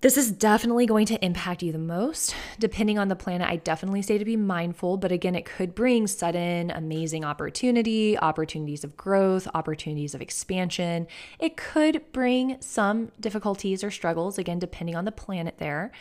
this 0.00 0.16
is 0.16 0.30
definitely 0.30 0.86
going 0.86 1.04
to 1.04 1.22
impact 1.22 1.62
you 1.62 1.70
the 1.70 1.76
most. 1.76 2.34
Depending 2.58 2.98
on 2.98 3.08
the 3.08 3.14
planet, 3.14 3.46
I 3.46 3.56
definitely 3.56 4.00
say 4.00 4.16
to 4.16 4.24
be 4.24 4.36
mindful, 4.36 4.96
but 4.96 5.12
again, 5.12 5.34
it 5.34 5.44
could 5.44 5.74
bring 5.74 6.06
sudden, 6.06 6.70
amazing 6.70 7.26
opportunity, 7.26 8.18
opportunities 8.18 8.84
of 8.84 8.96
growth, 8.96 9.46
opportunities 9.52 10.14
of 10.14 10.22
expansion. 10.22 11.08
It 11.38 11.58
could 11.58 12.10
bring 12.12 12.56
some 12.60 13.12
difficulties 13.20 13.84
or 13.84 13.90
struggles, 13.90 14.38
again, 14.38 14.58
depending 14.58 14.96
on 14.96 15.04
the 15.04 15.12
planet 15.12 15.58
there. 15.58 15.92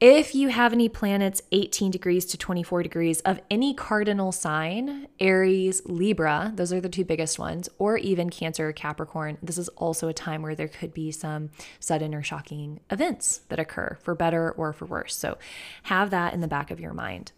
If 0.00 0.32
you 0.32 0.46
have 0.50 0.72
any 0.72 0.88
planets 0.88 1.42
18 1.50 1.90
degrees 1.90 2.24
to 2.26 2.38
24 2.38 2.84
degrees 2.84 3.18
of 3.22 3.40
any 3.50 3.74
cardinal 3.74 4.30
sign, 4.30 5.08
Aries, 5.18 5.82
Libra, 5.86 6.52
those 6.54 6.72
are 6.72 6.80
the 6.80 6.88
two 6.88 7.04
biggest 7.04 7.36
ones, 7.36 7.68
or 7.78 7.96
even 7.96 8.30
Cancer 8.30 8.68
or 8.68 8.72
Capricorn, 8.72 9.38
this 9.42 9.58
is 9.58 9.68
also 9.70 10.06
a 10.06 10.12
time 10.12 10.42
where 10.42 10.54
there 10.54 10.68
could 10.68 10.94
be 10.94 11.10
some 11.10 11.50
sudden 11.80 12.14
or 12.14 12.22
shocking 12.22 12.78
events 12.92 13.40
that 13.48 13.58
occur 13.58 13.98
for 14.00 14.14
better 14.14 14.52
or 14.52 14.72
for 14.72 14.86
worse. 14.86 15.16
So 15.16 15.36
have 15.82 16.10
that 16.10 16.32
in 16.32 16.42
the 16.42 16.46
back 16.46 16.70
of 16.70 16.78
your 16.78 16.94
mind. 16.94 17.32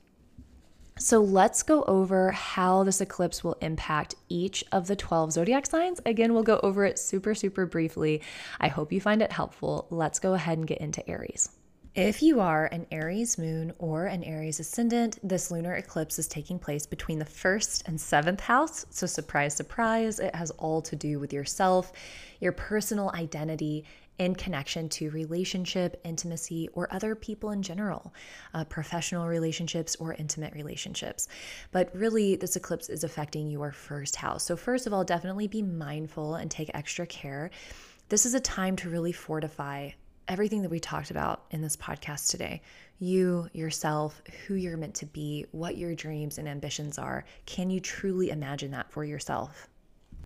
So 0.98 1.22
let's 1.22 1.62
go 1.62 1.82
over 1.84 2.30
how 2.32 2.84
this 2.84 3.00
eclipse 3.00 3.42
will 3.42 3.56
impact 3.62 4.16
each 4.28 4.66
of 4.70 4.86
the 4.86 4.96
12 4.96 5.32
zodiac 5.32 5.64
signs. 5.64 6.02
Again, 6.04 6.34
we'll 6.34 6.42
go 6.42 6.60
over 6.62 6.84
it 6.84 6.98
super, 6.98 7.34
super 7.34 7.64
briefly. 7.64 8.20
I 8.60 8.68
hope 8.68 8.92
you 8.92 9.00
find 9.00 9.22
it 9.22 9.32
helpful. 9.32 9.86
Let's 9.88 10.18
go 10.18 10.34
ahead 10.34 10.58
and 10.58 10.66
get 10.66 10.82
into 10.82 11.08
Aries. 11.08 11.48
If 11.96 12.22
you 12.22 12.38
are 12.38 12.66
an 12.66 12.86
Aries 12.92 13.36
moon 13.36 13.72
or 13.78 14.06
an 14.06 14.22
Aries 14.22 14.60
ascendant, 14.60 15.18
this 15.24 15.50
lunar 15.50 15.74
eclipse 15.74 16.20
is 16.20 16.28
taking 16.28 16.56
place 16.56 16.86
between 16.86 17.18
the 17.18 17.24
first 17.24 17.82
and 17.86 18.00
seventh 18.00 18.38
house. 18.38 18.86
So, 18.90 19.08
surprise, 19.08 19.56
surprise, 19.56 20.20
it 20.20 20.32
has 20.32 20.52
all 20.52 20.82
to 20.82 20.94
do 20.94 21.18
with 21.18 21.32
yourself, 21.32 21.90
your 22.38 22.52
personal 22.52 23.10
identity, 23.12 23.86
in 24.18 24.36
connection 24.36 24.88
to 24.90 25.10
relationship, 25.10 26.00
intimacy, 26.04 26.68
or 26.74 26.86
other 26.94 27.16
people 27.16 27.50
in 27.50 27.60
general, 27.60 28.14
uh, 28.54 28.62
professional 28.62 29.26
relationships 29.26 29.96
or 29.98 30.14
intimate 30.14 30.54
relationships. 30.54 31.26
But 31.72 31.92
really, 31.92 32.36
this 32.36 32.54
eclipse 32.54 32.88
is 32.88 33.02
affecting 33.02 33.50
your 33.50 33.72
first 33.72 34.14
house. 34.14 34.44
So, 34.44 34.54
first 34.54 34.86
of 34.86 34.92
all, 34.92 35.02
definitely 35.02 35.48
be 35.48 35.62
mindful 35.62 36.36
and 36.36 36.52
take 36.52 36.70
extra 36.72 37.04
care. 37.04 37.50
This 38.10 38.26
is 38.26 38.34
a 38.34 38.40
time 38.40 38.76
to 38.76 38.90
really 38.90 39.12
fortify 39.12 39.90
everything 40.30 40.62
that 40.62 40.70
we 40.70 40.78
talked 40.78 41.10
about 41.10 41.42
in 41.50 41.60
this 41.60 41.76
podcast 41.76 42.30
today 42.30 42.62
you, 43.00 43.48
yourself, 43.52 44.22
who 44.46 44.54
you're 44.54 44.76
meant 44.76 44.94
to 44.94 45.06
be, 45.06 45.46
what 45.52 45.76
your 45.76 45.94
dreams 45.94 46.38
and 46.38 46.46
ambitions 46.46 46.98
are. 46.98 47.24
Can 47.46 47.70
you 47.70 47.80
truly 47.80 48.30
imagine 48.30 48.70
that 48.72 48.92
for 48.92 49.04
yourself? 49.04 49.68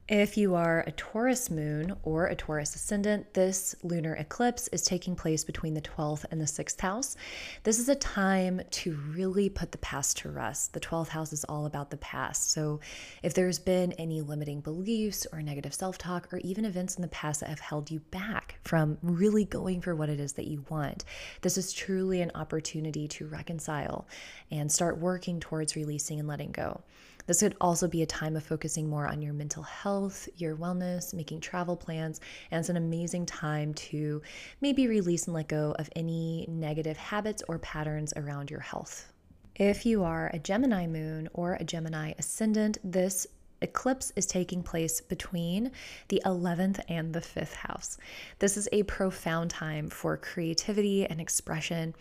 If 0.07 0.37
you 0.37 0.55
are 0.55 0.85
a 0.87 0.93
Taurus 0.93 1.51
moon 1.51 1.97
or 2.03 2.27
a 2.27 2.37
Taurus 2.37 2.75
ascendant, 2.75 3.33
this 3.33 3.75
lunar 3.83 4.15
eclipse 4.17 4.69
is 4.69 4.83
taking 4.83 5.17
place 5.17 5.45
between 5.45 5.73
the 5.73 5.81
12th 5.81 6.27
and 6.31 6.39
the 6.39 6.45
6th 6.45 6.79
house. 6.79 7.17
This 7.63 7.79
is 7.79 7.89
a 7.89 7.95
time 7.95 8.61
to 8.73 8.99
really 9.09 9.49
put 9.49 9.73
the 9.73 9.79
past 9.79 10.19
to 10.19 10.29
rest. 10.29 10.75
The 10.75 10.81
12th 10.81 11.09
house 11.09 11.33
is 11.33 11.45
all 11.45 11.65
about 11.65 11.89
the 11.89 11.97
past. 11.97 12.53
So, 12.53 12.81
if 13.23 13.33
there's 13.33 13.59
been 13.59 13.93
any 13.93 14.21
limiting 14.21 14.61
beliefs 14.61 15.27
or 15.33 15.41
negative 15.41 15.73
self 15.73 15.97
talk, 15.97 16.31
or 16.35 16.39
even 16.41 16.67
events 16.67 16.97
in 16.97 17.03
the 17.03 17.09
past 17.09 17.41
that 17.41 17.49
have 17.49 17.61
held 17.61 17.91
you 17.91 18.01
back 18.01 18.57
from 18.63 18.99
really 19.01 19.47
going 19.47 19.81
for 19.81 19.97
what 19.97 20.11
it 20.11 20.21
is 20.21 20.35
that 20.35 20.49
you 20.49 20.67
want, 20.69 21.07
this 21.41 21.57
is 21.57 21.73
truly 21.73 22.21
an 22.21 22.31
opportunity 22.35 23.09
to 23.09 23.27
reconcile 23.27 24.07
and 24.51 24.71
start 24.71 24.99
working 24.99 25.41
towards 25.41 25.77
releasing 25.77 26.19
and 26.19 26.29
letting 26.29 26.53
go. 26.53 26.83
This 27.27 27.41
could 27.41 27.57
also 27.61 27.89
be 27.89 28.03
a 28.03 28.07
time 28.07 28.37
of 28.37 28.45
focusing 28.45 28.89
more 28.89 29.07
on 29.07 29.23
your 29.23 29.33
mental 29.33 29.63
health, 29.63 30.29
your 30.37 30.57
wellness, 30.57 31.15
making 31.15 31.41
travel 31.41 31.77
plans, 31.77 32.21
and 32.51 32.61
it's 32.61 32.69
an 32.69 32.77
amazing 32.77 33.25
time 33.25 33.73
to 33.75 34.21
maybe 34.61 34.87
release 34.87 35.25
and 35.25 35.35
let 35.35 35.49
go 35.49 35.75
of 35.79 35.89
any 35.97 36.47
negative 36.49 36.97
habits 36.97 37.43
or 37.49 37.59
patterns 37.59 38.13
around 38.17 38.51
your 38.51 38.61
health. 38.61 39.11
If 39.57 39.87
you 39.87 40.03
are 40.03 40.31
a 40.35 40.39
Gemini 40.39 40.87
moon 40.87 41.29
or 41.33 41.55
a 41.55 41.65
Gemini 41.65 42.13
ascendant, 42.19 42.79
this 42.85 43.27
eclipse 43.65 44.13
is 44.15 44.27
taking 44.27 44.63
place 44.63 45.01
between 45.01 45.73
the 46.09 46.23
11th 46.25 46.81
and 46.89 47.13
the 47.13 47.21
5th 47.21 47.55
house. 47.55 47.99
This 48.39 48.57
is 48.57 48.69
a 48.71 48.85
profound 48.85 49.51
time 49.51 49.91
for 49.91 50.17
creativity 50.17 51.05
and 51.07 51.21
expression. 51.21 51.95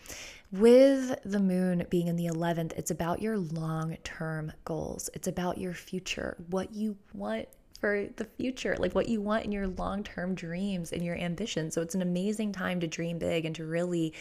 With 0.52 1.18
the 1.24 1.40
moon 1.40 1.86
being 1.90 2.06
in 2.06 2.14
the 2.14 2.26
11th, 2.26 2.72
it's 2.74 2.92
about 2.92 3.20
your 3.20 3.38
long 3.38 3.96
term 4.04 4.52
goals, 4.64 5.10
it's 5.14 5.26
about 5.26 5.58
your 5.58 5.74
future, 5.74 6.36
what 6.50 6.72
you 6.72 6.96
want 7.12 7.48
for 7.80 8.06
the 8.16 8.24
future, 8.24 8.76
like 8.78 8.94
what 8.94 9.08
you 9.08 9.20
want 9.20 9.44
in 9.44 9.52
your 9.52 9.66
long 9.66 10.04
term 10.04 10.34
dreams 10.34 10.92
and 10.92 11.04
your 11.04 11.16
ambitions. 11.16 11.74
So 11.74 11.82
it's 11.82 11.94
an 11.94 12.02
amazing 12.02 12.52
time 12.52 12.78
to 12.80 12.86
dream 12.86 13.18
big 13.18 13.44
and 13.44 13.54
to 13.56 13.64
really 13.64 14.12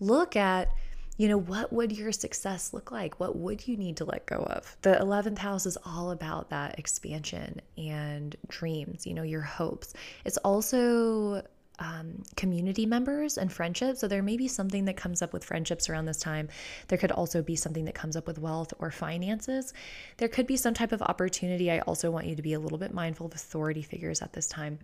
look 0.00 0.34
at 0.34 0.70
you 1.16 1.28
know, 1.28 1.38
what 1.38 1.72
would 1.72 1.92
your 1.92 2.12
success 2.12 2.72
look 2.72 2.90
like? 2.90 3.20
What 3.20 3.36
would 3.36 3.68
you 3.68 3.76
need 3.76 3.98
to 3.98 4.04
let 4.04 4.26
go 4.26 4.36
of? 4.36 4.76
The 4.82 4.94
11th 4.94 5.38
house 5.38 5.64
is 5.64 5.78
all 5.84 6.10
about 6.10 6.50
that 6.50 6.78
expansion 6.78 7.60
and 7.78 8.34
dreams, 8.48 9.06
you 9.06 9.14
know, 9.14 9.22
your 9.22 9.42
hopes. 9.42 9.94
It's 10.24 10.38
also 10.38 11.42
um, 11.78 12.22
community 12.36 12.86
members 12.86 13.38
and 13.38 13.52
friendships. 13.52 14.00
So 14.00 14.08
there 14.08 14.22
may 14.22 14.36
be 14.36 14.48
something 14.48 14.84
that 14.86 14.96
comes 14.96 15.22
up 15.22 15.32
with 15.32 15.44
friendships 15.44 15.88
around 15.88 16.06
this 16.06 16.18
time. 16.18 16.48
There 16.88 16.98
could 16.98 17.12
also 17.12 17.42
be 17.42 17.56
something 17.56 17.84
that 17.84 17.94
comes 17.94 18.16
up 18.16 18.26
with 18.26 18.38
wealth 18.38 18.72
or 18.78 18.90
finances. 18.90 19.72
There 20.16 20.28
could 20.28 20.46
be 20.46 20.56
some 20.56 20.74
type 20.74 20.92
of 20.92 21.02
opportunity. 21.02 21.70
I 21.70 21.80
also 21.80 22.10
want 22.10 22.26
you 22.26 22.36
to 22.36 22.42
be 22.42 22.54
a 22.54 22.60
little 22.60 22.78
bit 22.78 22.92
mindful 22.92 23.26
of 23.26 23.34
authority 23.34 23.82
figures 23.82 24.22
at 24.22 24.32
this 24.32 24.46
time. 24.46 24.78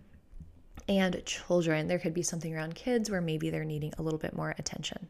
And 0.87 1.21
children, 1.25 1.87
there 1.87 1.99
could 1.99 2.13
be 2.13 2.23
something 2.23 2.53
around 2.55 2.75
kids 2.75 3.09
where 3.09 3.21
maybe 3.21 3.49
they're 3.49 3.63
needing 3.63 3.93
a 3.97 4.01
little 4.01 4.19
bit 4.19 4.35
more 4.35 4.55
attention. 4.57 5.07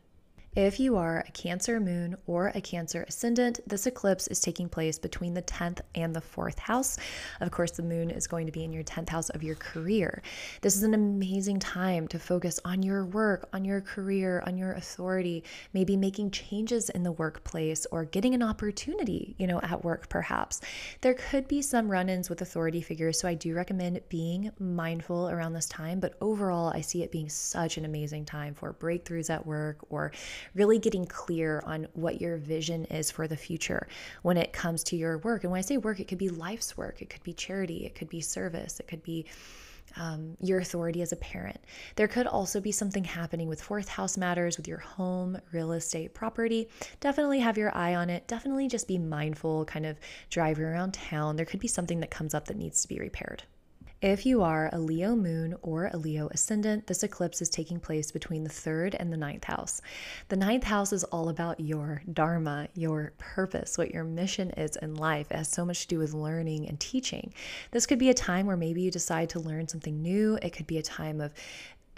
If 0.53 0.81
you 0.81 0.97
are 0.97 1.23
a 1.25 1.31
Cancer 1.31 1.79
moon 1.79 2.17
or 2.27 2.47
a 2.53 2.59
Cancer 2.59 3.05
ascendant, 3.07 3.61
this 3.65 3.87
eclipse 3.87 4.27
is 4.27 4.41
taking 4.41 4.67
place 4.67 4.99
between 4.99 5.33
the 5.33 5.41
10th 5.41 5.79
and 5.95 6.13
the 6.13 6.19
4th 6.19 6.59
house. 6.59 6.97
Of 7.39 7.51
course, 7.51 7.71
the 7.71 7.83
moon 7.83 8.09
is 8.11 8.27
going 8.27 8.47
to 8.47 8.51
be 8.51 8.65
in 8.65 8.73
your 8.73 8.83
10th 8.83 9.07
house 9.07 9.29
of 9.29 9.43
your 9.43 9.55
career. 9.55 10.21
This 10.59 10.75
is 10.75 10.83
an 10.83 10.93
amazing 10.93 11.59
time 11.59 12.05
to 12.09 12.19
focus 12.19 12.59
on 12.65 12.83
your 12.83 13.05
work, 13.05 13.47
on 13.53 13.63
your 13.63 13.79
career, 13.79 14.43
on 14.45 14.57
your 14.57 14.73
authority, 14.73 15.45
maybe 15.73 15.95
making 15.95 16.31
changes 16.31 16.89
in 16.89 17.03
the 17.03 17.13
workplace 17.13 17.87
or 17.89 18.03
getting 18.03 18.33
an 18.33 18.43
opportunity, 18.43 19.35
you 19.37 19.47
know, 19.47 19.61
at 19.61 19.85
work 19.85 20.09
perhaps. 20.09 20.59
There 20.99 21.13
could 21.13 21.47
be 21.47 21.61
some 21.61 21.89
run 21.89 22.09
ins 22.09 22.29
with 22.29 22.41
authority 22.41 22.81
figures, 22.81 23.21
so 23.21 23.29
I 23.29 23.35
do 23.35 23.55
recommend 23.55 24.01
being 24.09 24.51
mindful 24.59 25.29
around 25.29 25.53
this 25.53 25.67
time. 25.67 26.01
But 26.01 26.15
overall, 26.19 26.73
I 26.75 26.81
see 26.81 27.03
it 27.03 27.11
being 27.13 27.29
such 27.29 27.77
an 27.77 27.85
amazing 27.85 28.25
time 28.25 28.53
for 28.53 28.73
breakthroughs 28.73 29.29
at 29.29 29.45
work 29.45 29.77
or 29.89 30.11
really 30.53 30.79
getting 30.79 31.05
clear 31.05 31.61
on 31.65 31.87
what 31.93 32.21
your 32.21 32.37
vision 32.37 32.85
is 32.85 33.11
for 33.11 33.27
the 33.27 33.37
future 33.37 33.87
when 34.21 34.37
it 34.37 34.53
comes 34.53 34.83
to 34.85 34.95
your 34.95 35.17
work. 35.19 35.43
And 35.43 35.51
when 35.51 35.59
I 35.59 35.61
say 35.61 35.77
work, 35.77 35.99
it 35.99 36.07
could 36.07 36.17
be 36.17 36.29
life's 36.29 36.77
work, 36.77 37.01
it 37.01 37.09
could 37.09 37.23
be 37.23 37.33
charity, 37.33 37.85
it 37.85 37.95
could 37.95 38.09
be 38.09 38.21
service, 38.21 38.79
it 38.79 38.87
could 38.87 39.03
be 39.03 39.25
um, 39.97 40.37
your 40.41 40.59
authority 40.59 41.01
as 41.01 41.11
a 41.11 41.17
parent. 41.17 41.59
There 41.95 42.07
could 42.07 42.27
also 42.27 42.61
be 42.61 42.71
something 42.71 43.03
happening 43.03 43.47
with 43.47 43.61
fourth 43.61 43.89
house 43.89 44.17
matters 44.17 44.57
with 44.57 44.67
your 44.67 44.77
home, 44.77 45.37
real 45.51 45.73
estate, 45.73 46.13
property. 46.13 46.69
Definitely 46.99 47.39
have 47.39 47.57
your 47.57 47.75
eye 47.75 47.95
on 47.95 48.09
it. 48.09 48.27
Definitely 48.27 48.67
just 48.67 48.87
be 48.87 48.97
mindful, 48.97 49.65
kind 49.65 49.85
of 49.85 49.99
driving 50.29 50.65
around 50.65 50.93
town. 50.93 51.35
There 51.35 51.45
could 51.45 51.59
be 51.59 51.67
something 51.67 51.99
that 51.99 52.11
comes 52.11 52.33
up 52.33 52.45
that 52.45 52.57
needs 52.57 52.81
to 52.81 52.87
be 52.87 52.99
repaired. 52.99 53.43
If 54.01 54.25
you 54.25 54.41
are 54.41 54.67
a 54.73 54.79
Leo 54.79 55.15
moon 55.15 55.53
or 55.61 55.85
a 55.85 55.97
Leo 55.97 56.27
ascendant, 56.29 56.87
this 56.87 57.03
eclipse 57.03 57.39
is 57.39 57.51
taking 57.51 57.79
place 57.79 58.11
between 58.11 58.43
the 58.43 58.49
third 58.49 58.95
and 58.95 59.13
the 59.13 59.17
ninth 59.17 59.43
house. 59.43 59.79
The 60.29 60.37
ninth 60.37 60.63
house 60.63 60.91
is 60.91 61.03
all 61.03 61.29
about 61.29 61.59
your 61.59 62.01
dharma, 62.11 62.67
your 62.73 63.13
purpose, 63.19 63.77
what 63.77 63.91
your 63.91 64.03
mission 64.03 64.49
is 64.57 64.75
in 64.77 64.95
life. 64.95 65.29
It 65.29 65.37
has 65.37 65.49
so 65.49 65.65
much 65.65 65.81
to 65.81 65.87
do 65.87 65.99
with 65.99 66.15
learning 66.15 66.67
and 66.67 66.79
teaching. 66.79 67.31
This 67.69 67.85
could 67.85 67.99
be 67.99 68.09
a 68.09 68.15
time 68.15 68.47
where 68.47 68.57
maybe 68.57 68.81
you 68.81 68.89
decide 68.89 69.29
to 69.31 69.39
learn 69.39 69.67
something 69.67 70.01
new. 70.01 70.39
It 70.41 70.49
could 70.49 70.65
be 70.65 70.79
a 70.79 70.83
time 70.83 71.21
of 71.21 71.31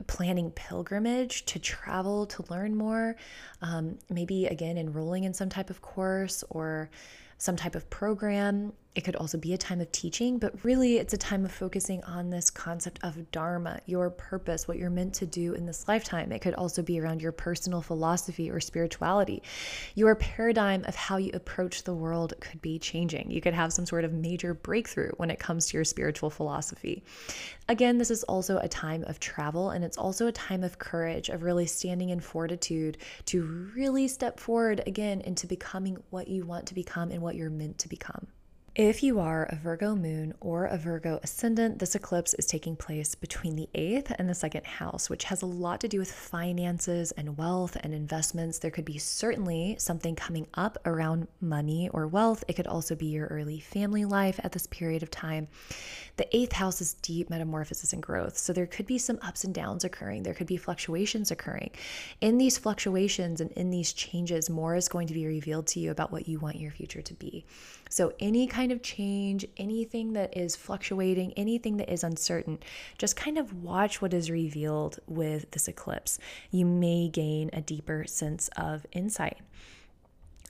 planning 0.06 0.52
pilgrimage 0.52 1.46
to 1.46 1.58
travel 1.58 2.26
to 2.26 2.44
learn 2.50 2.76
more. 2.76 3.16
Um, 3.62 3.98
maybe 4.10 4.48
again, 4.48 4.78
enrolling 4.78 5.24
in 5.24 5.34
some 5.34 5.48
type 5.48 5.70
of 5.70 5.82
course 5.82 6.44
or 6.50 6.89
some 7.38 7.56
type 7.56 7.76
of 7.76 7.89
program. 7.89 8.74
It 8.95 9.03
could 9.03 9.15
also 9.15 9.39
be 9.39 9.53
a 9.53 9.58
time 9.58 9.82
of 9.82 9.91
teaching, 9.91 10.38
but 10.38 10.63
really 10.63 10.97
it's 10.97 11.15
a 11.15 11.17
time 11.17 11.45
of 11.45 11.51
focusing 11.51 12.03
on 12.03 12.29
this 12.29 12.51
concept 12.51 12.99
of 13.01 13.32
dharma, 13.32 13.79
your 13.88 14.12
purpose, 14.12 14.67
what 14.67 14.77
you're 14.77 14.91
meant 14.91 15.15
to 15.15 15.25
do 15.25 15.53
in 15.53 15.65
this 15.65 15.88
lifetime. 15.88 16.32
It 16.32 16.39
could 16.39 16.53
also 16.53 16.84
be 16.84 16.99
around 16.99 17.19
your 17.19 17.32
personal 17.32 17.82
philosophy 17.82 18.51
or 18.51 18.60
spirituality. 18.60 19.41
Your 19.95 20.13
paradigm 20.13 20.84
of 20.86 20.95
how 20.95 21.17
you 21.17 21.32
approach 21.34 21.84
the 21.84 21.93
world 21.95 22.36
could 22.39 22.62
be 22.62 22.77
changing. 22.77 23.32
You 23.32 23.41
could 23.41 23.56
have 23.56 23.73
some 23.73 23.88
sort 23.88 24.06
of 24.06 24.13
major 24.13 24.53
breakthrough 24.53 25.12
when 25.17 25.32
it 25.32 25.39
comes 25.39 25.67
to 25.67 25.77
your 25.77 25.86
spiritual 25.86 26.29
philosophy. 26.29 27.03
Again, 27.67 27.97
this 27.97 28.12
is 28.12 28.23
also 28.25 28.60
a 28.60 28.67
time 28.67 29.03
of 29.06 29.19
travel 29.19 29.71
and 29.71 29.84
it's 29.84 29.97
also 29.97 30.27
a 30.27 30.32
time 30.32 30.63
of 30.63 30.77
courage, 30.77 31.29
of 31.29 31.41
really 31.41 31.65
standing 31.65 32.10
in 32.10 32.19
fortitude 32.19 32.99
to 33.25 33.71
really 33.75 34.08
step 34.08 34.39
forward 34.39 34.84
again 34.86 35.21
into 35.21 35.47
becoming 35.47 35.97
what 36.12 36.27
you 36.27 36.45
want 36.45 36.67
to 36.67 36.75
become 36.75 37.10
and 37.10 37.23
what 37.23 37.36
you're 37.36 37.49
meant 37.49 37.79
to 37.79 37.89
become. 37.89 38.27
If 38.75 39.03
you 39.03 39.19
are 39.19 39.43
a 39.51 39.55
Virgo 39.55 39.95
moon 39.95 40.33
or 40.39 40.65
a 40.65 40.77
Virgo 40.77 41.19
ascendant, 41.21 41.77
this 41.77 41.93
eclipse 41.93 42.33
is 42.33 42.47
taking 42.47 42.75
place 42.75 43.13
between 43.13 43.55
the 43.55 43.69
eighth 43.75 44.12
and 44.17 44.27
the 44.27 44.33
second 44.33 44.65
house, 44.65 45.12
which 45.12 45.25
has 45.25 45.43
a 45.43 45.45
lot 45.45 45.79
to 45.81 45.88
do 45.88 45.99
with 45.99 46.12
finances 46.12 47.12
and 47.12 47.38
wealth 47.38 47.77
and 47.81 47.93
investments. 47.93 48.57
There 48.57 48.71
could 48.71 48.83
be 48.83 48.97
certainly 48.97 49.75
something 49.77 50.15
coming 50.15 50.47
up 50.55 50.79
around 50.86 51.27
money 51.39 51.88
or 51.93 52.07
wealth. 52.07 52.43
It 52.47 52.53
could 52.53 52.65
also 52.65 52.95
be 52.95 53.05
your 53.05 53.27
early 53.27 53.59
family 53.59 54.05
life 54.05 54.39
at 54.43 54.53
this 54.53 54.65
period 54.65 55.03
of 55.03 55.12
time. 55.12 55.49
The 56.17 56.36
eighth 56.36 56.53
house 56.53 56.81
is 56.81 56.95
deep 56.95 57.29
metamorphosis 57.29 57.93
and 57.93 58.01
growth. 58.01 58.39
So 58.39 58.53
there 58.53 58.65
could 58.65 58.88
be 58.88 58.97
some 58.97 59.19
ups 59.21 59.43
and 59.43 59.53
downs 59.53 59.83
occurring, 59.83 60.23
there 60.23 60.33
could 60.33 60.47
be 60.47 60.57
fluctuations 60.57 61.29
occurring. 61.29 61.69
In 62.21 62.39
these 62.39 62.57
fluctuations 62.57 63.39
and 63.39 63.51
in 63.51 63.69
these 63.69 63.93
changes, 63.93 64.49
more 64.49 64.75
is 64.75 64.88
going 64.88 65.05
to 65.09 65.13
be 65.13 65.27
revealed 65.27 65.67
to 65.67 65.79
you 65.79 65.91
about 65.91 66.12
what 66.12 66.27
you 66.27 66.39
want 66.39 66.55
your 66.59 66.71
future 66.71 67.03
to 67.03 67.13
be. 67.13 67.45
So, 67.93 68.12
any 68.19 68.47
kind 68.47 68.71
of 68.71 68.82
change, 68.82 69.45
anything 69.56 70.13
that 70.13 70.36
is 70.36 70.56
fluctuating, 70.56 71.32
anything 71.34 71.77
that 71.77 71.93
is 71.93 72.03
uncertain, 72.03 72.58
just 72.97 73.15
kind 73.15 73.38
of 73.38 73.63
watch 73.63 74.01
what 74.01 74.15
is 74.15 74.32
revealed 74.32 74.99
with 75.06 75.51
this 75.51 75.67
eclipse. 75.67 76.17
You 76.49 76.65
may 76.65 77.08
gain 77.08 77.51
a 77.53 77.62
deeper 77.62 78.06
sense 78.08 78.49
of 78.58 78.88
insight. 78.93 79.38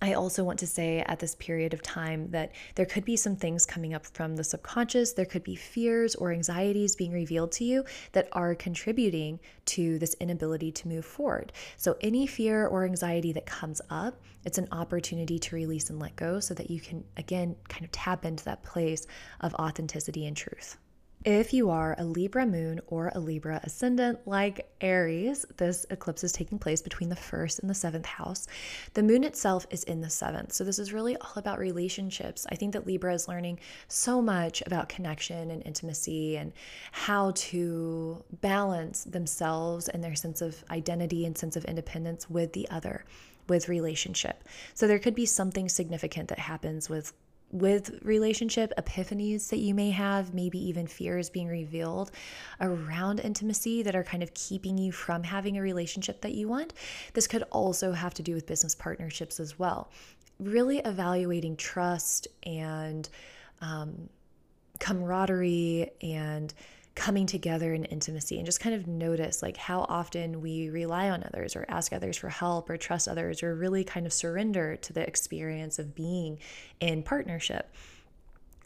I 0.01 0.13
also 0.13 0.43
want 0.43 0.59
to 0.59 0.67
say 0.67 0.99
at 0.99 1.19
this 1.19 1.35
period 1.35 1.73
of 1.73 1.81
time 1.81 2.31
that 2.31 2.51
there 2.75 2.85
could 2.85 3.05
be 3.05 3.15
some 3.15 3.35
things 3.35 3.65
coming 3.65 3.93
up 3.93 4.05
from 4.05 4.35
the 4.35 4.43
subconscious. 4.43 5.13
There 5.13 5.25
could 5.25 5.43
be 5.43 5.55
fears 5.55 6.15
or 6.15 6.31
anxieties 6.31 6.95
being 6.95 7.13
revealed 7.13 7.53
to 7.53 7.63
you 7.63 7.85
that 8.11 8.27
are 8.33 8.53
contributing 8.53 9.39
to 9.67 9.97
this 9.99 10.15
inability 10.19 10.71
to 10.73 10.87
move 10.87 11.05
forward. 11.05 11.53
So, 11.77 11.95
any 12.01 12.27
fear 12.27 12.67
or 12.67 12.83
anxiety 12.83 13.31
that 13.33 13.45
comes 13.45 13.81
up, 13.89 14.21
it's 14.43 14.57
an 14.57 14.67
opportunity 14.71 15.39
to 15.39 15.55
release 15.55 15.89
and 15.89 15.99
let 15.99 16.15
go 16.17 16.39
so 16.39 16.53
that 16.53 16.69
you 16.69 16.81
can, 16.81 17.05
again, 17.15 17.55
kind 17.69 17.85
of 17.85 17.91
tap 17.91 18.25
into 18.25 18.43
that 18.45 18.63
place 18.63 19.07
of 19.39 19.53
authenticity 19.55 20.25
and 20.25 20.35
truth. 20.35 20.77
If 21.25 21.53
you 21.53 21.69
are 21.69 21.95
a 21.97 22.03
Libra 22.03 22.45
moon 22.45 22.81
or 22.87 23.09
a 23.15 23.19
Libra 23.19 23.61
ascendant 23.63 24.27
like 24.27 24.69
Aries, 24.81 25.45
this 25.55 25.85
eclipse 25.89 26.21
is 26.21 26.33
taking 26.33 26.59
place 26.59 26.81
between 26.81 27.07
the 27.07 27.15
first 27.15 27.59
and 27.59 27.69
the 27.69 27.73
seventh 27.73 28.05
house. 28.05 28.45
The 28.93 29.03
moon 29.03 29.23
itself 29.23 29.65
is 29.69 29.85
in 29.85 30.01
the 30.01 30.09
seventh. 30.09 30.51
So, 30.51 30.65
this 30.65 30.79
is 30.79 30.91
really 30.91 31.15
all 31.15 31.31
about 31.37 31.59
relationships. 31.59 32.45
I 32.51 32.55
think 32.55 32.73
that 32.73 32.85
Libra 32.85 33.13
is 33.13 33.29
learning 33.29 33.59
so 33.87 34.21
much 34.21 34.63
about 34.65 34.89
connection 34.89 35.49
and 35.49 35.65
intimacy 35.65 36.35
and 36.35 36.51
how 36.91 37.31
to 37.35 38.21
balance 38.41 39.05
themselves 39.05 39.87
and 39.87 40.03
their 40.03 40.15
sense 40.15 40.41
of 40.41 40.61
identity 40.71 41.25
and 41.25 41.37
sense 41.37 41.55
of 41.55 41.63
independence 41.63 42.29
with 42.29 42.51
the 42.51 42.67
other 42.69 43.05
with 43.47 43.69
relationship. 43.69 44.43
So 44.73 44.87
there 44.87 44.99
could 44.99 45.15
be 45.15 45.25
something 45.25 45.69
significant 45.69 46.27
that 46.29 46.39
happens 46.39 46.89
with 46.89 47.13
with 47.53 47.99
relationship 48.01 48.73
epiphanies 48.79 49.49
that 49.49 49.59
you 49.59 49.75
may 49.75 49.91
have, 49.91 50.33
maybe 50.33 50.57
even 50.57 50.87
fears 50.87 51.29
being 51.29 51.47
revealed 51.47 52.09
around 52.59 53.19
intimacy 53.19 53.83
that 53.83 53.95
are 53.95 54.03
kind 54.03 54.23
of 54.23 54.33
keeping 54.33 54.75
you 54.75 54.91
from 54.91 55.21
having 55.21 55.57
a 55.57 55.61
relationship 55.61 56.19
that 56.21 56.33
you 56.33 56.47
want. 56.47 56.73
This 57.13 57.27
could 57.27 57.43
also 57.51 57.91
have 57.91 58.15
to 58.15 58.23
do 58.23 58.33
with 58.33 58.47
business 58.47 58.73
partnerships 58.73 59.39
as 59.39 59.59
well. 59.59 59.91
Really 60.39 60.79
evaluating 60.79 61.55
trust 61.55 62.27
and 62.41 63.07
um, 63.61 64.09
camaraderie 64.79 65.91
and 66.01 66.51
coming 66.95 67.25
together 67.25 67.73
in 67.73 67.85
intimacy 67.85 68.37
and 68.37 68.45
just 68.45 68.59
kind 68.59 68.75
of 68.75 68.85
notice 68.85 69.41
like 69.41 69.57
how 69.57 69.81
often 69.89 70.41
we 70.41 70.69
rely 70.69 71.09
on 71.09 71.23
others 71.23 71.55
or 71.55 71.65
ask 71.67 71.91
others 71.91 72.17
for 72.17 72.29
help 72.29 72.69
or 72.69 72.77
trust 72.77 73.07
others 73.07 73.41
or 73.41 73.55
really 73.55 73.83
kind 73.83 74.05
of 74.05 74.13
surrender 74.13 74.75
to 74.75 74.93
the 74.93 75.05
experience 75.05 75.79
of 75.79 75.95
being 75.95 76.37
in 76.79 77.01
partnership. 77.01 77.73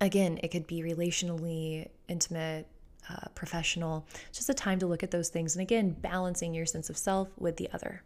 Again, 0.02 0.40
it 0.44 0.50
could 0.50 0.68
be 0.68 0.82
relationally 0.82 1.88
intimate, 2.10 2.68
uh, 3.10 3.30
professional. 3.34 4.06
It's 4.28 4.40
just 4.40 4.50
a 4.50 4.54
time 4.54 4.80
to 4.80 4.88
look 4.88 5.04
at 5.04 5.12
those 5.12 5.30
things 5.30 5.56
and 5.56 5.62
again, 5.62 5.92
balancing 5.92 6.54
your 6.54 6.66
sense 6.66 6.90
of 6.90 6.98
self 6.98 7.30
with 7.38 7.56
the 7.56 7.70
other. 7.74 8.04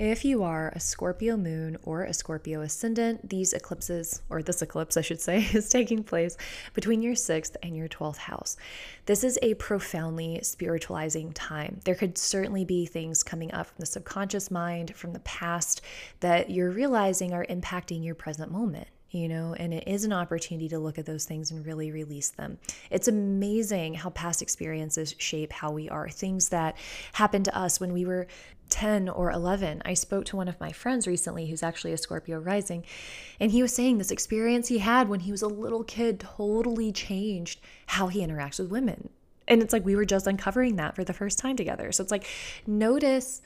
If 0.00 0.24
you 0.24 0.42
are 0.44 0.72
a 0.74 0.80
Scorpio 0.80 1.36
moon 1.36 1.76
or 1.82 2.04
a 2.04 2.14
Scorpio 2.14 2.62
ascendant, 2.62 3.28
these 3.28 3.52
eclipses, 3.52 4.22
or 4.30 4.42
this 4.42 4.62
eclipse, 4.62 4.96
I 4.96 5.02
should 5.02 5.20
say, 5.20 5.46
is 5.52 5.68
taking 5.68 6.04
place 6.04 6.38
between 6.72 7.02
your 7.02 7.14
sixth 7.14 7.54
and 7.62 7.76
your 7.76 7.86
12th 7.86 8.16
house. 8.16 8.56
This 9.04 9.22
is 9.22 9.38
a 9.42 9.52
profoundly 9.56 10.40
spiritualizing 10.42 11.34
time. 11.34 11.80
There 11.84 11.94
could 11.94 12.16
certainly 12.16 12.64
be 12.64 12.86
things 12.86 13.22
coming 13.22 13.52
up 13.52 13.66
from 13.66 13.76
the 13.80 13.84
subconscious 13.84 14.50
mind, 14.50 14.96
from 14.96 15.12
the 15.12 15.20
past, 15.20 15.82
that 16.20 16.48
you're 16.48 16.70
realizing 16.70 17.34
are 17.34 17.44
impacting 17.44 18.02
your 18.02 18.14
present 18.14 18.50
moment 18.50 18.88
you 19.12 19.28
know, 19.28 19.54
and 19.54 19.74
it 19.74 19.84
is 19.88 20.04
an 20.04 20.12
opportunity 20.12 20.68
to 20.68 20.78
look 20.78 20.96
at 20.96 21.04
those 21.04 21.24
things 21.24 21.50
and 21.50 21.66
really 21.66 21.90
release 21.90 22.30
them. 22.30 22.58
It's 22.90 23.08
amazing 23.08 23.94
how 23.94 24.10
past 24.10 24.40
experiences 24.40 25.16
shape 25.18 25.52
how 25.52 25.72
we 25.72 25.88
are. 25.88 26.08
Things 26.08 26.50
that 26.50 26.76
happened 27.12 27.46
to 27.46 27.58
us 27.58 27.80
when 27.80 27.92
we 27.92 28.04
were 28.04 28.28
10 28.70 29.08
or 29.08 29.30
11. 29.30 29.82
I 29.84 29.94
spoke 29.94 30.24
to 30.26 30.36
one 30.36 30.48
of 30.48 30.60
my 30.60 30.72
friends 30.72 31.06
recently 31.06 31.48
who's 31.48 31.62
actually 31.62 31.92
a 31.92 31.98
Scorpio 31.98 32.38
rising, 32.38 32.84
and 33.38 33.52
he 33.52 33.62
was 33.62 33.74
saying 33.74 33.98
this 33.98 34.10
experience 34.10 34.68
he 34.68 34.78
had 34.78 35.08
when 35.08 35.20
he 35.20 35.30
was 35.30 35.42
a 35.42 35.48
little 35.48 35.84
kid 35.84 36.20
totally 36.20 36.92
changed 36.92 37.60
how 37.86 38.08
he 38.08 38.26
interacts 38.26 38.58
with 38.58 38.70
women. 38.70 39.10
And 39.48 39.62
it's 39.62 39.72
like 39.72 39.84
we 39.84 39.96
were 39.96 40.04
just 40.04 40.26
uncovering 40.26 40.76
that 40.76 40.94
for 40.94 41.04
the 41.04 41.12
first 41.12 41.38
time 41.38 41.56
together. 41.56 41.90
So 41.92 42.02
it's 42.02 42.12
like 42.12 42.26
notice 42.66 43.42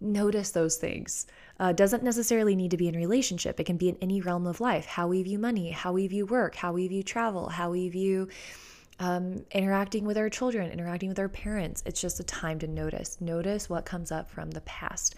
notice 0.00 0.50
those 0.50 0.76
things. 0.76 1.26
Uh, 1.58 1.72
doesn't 1.72 2.02
necessarily 2.02 2.54
need 2.54 2.70
to 2.70 2.76
be 2.76 2.88
in 2.88 2.94
relationship. 2.94 3.58
It 3.58 3.64
can 3.64 3.78
be 3.78 3.88
in 3.88 3.96
any 4.02 4.20
realm 4.20 4.46
of 4.46 4.60
life. 4.60 4.84
How 4.84 5.08
we 5.08 5.22
view 5.22 5.38
money, 5.38 5.70
how 5.70 5.92
we 5.92 6.06
view 6.06 6.26
work, 6.26 6.56
how 6.56 6.72
we 6.72 6.86
view 6.86 7.02
travel, 7.02 7.48
how 7.48 7.70
we 7.70 7.88
view 7.88 8.28
um, 8.98 9.44
interacting 9.50 10.04
with 10.04 10.16
our 10.16 10.30
children, 10.30 10.70
interacting 10.70 11.08
with 11.08 11.18
our 11.18 11.28
parents. 11.28 11.82
It's 11.86 12.00
just 12.00 12.20
a 12.20 12.24
time 12.24 12.58
to 12.60 12.66
notice. 12.66 13.20
Notice 13.20 13.68
what 13.68 13.84
comes 13.84 14.10
up 14.10 14.30
from 14.30 14.50
the 14.50 14.62
past. 14.62 15.14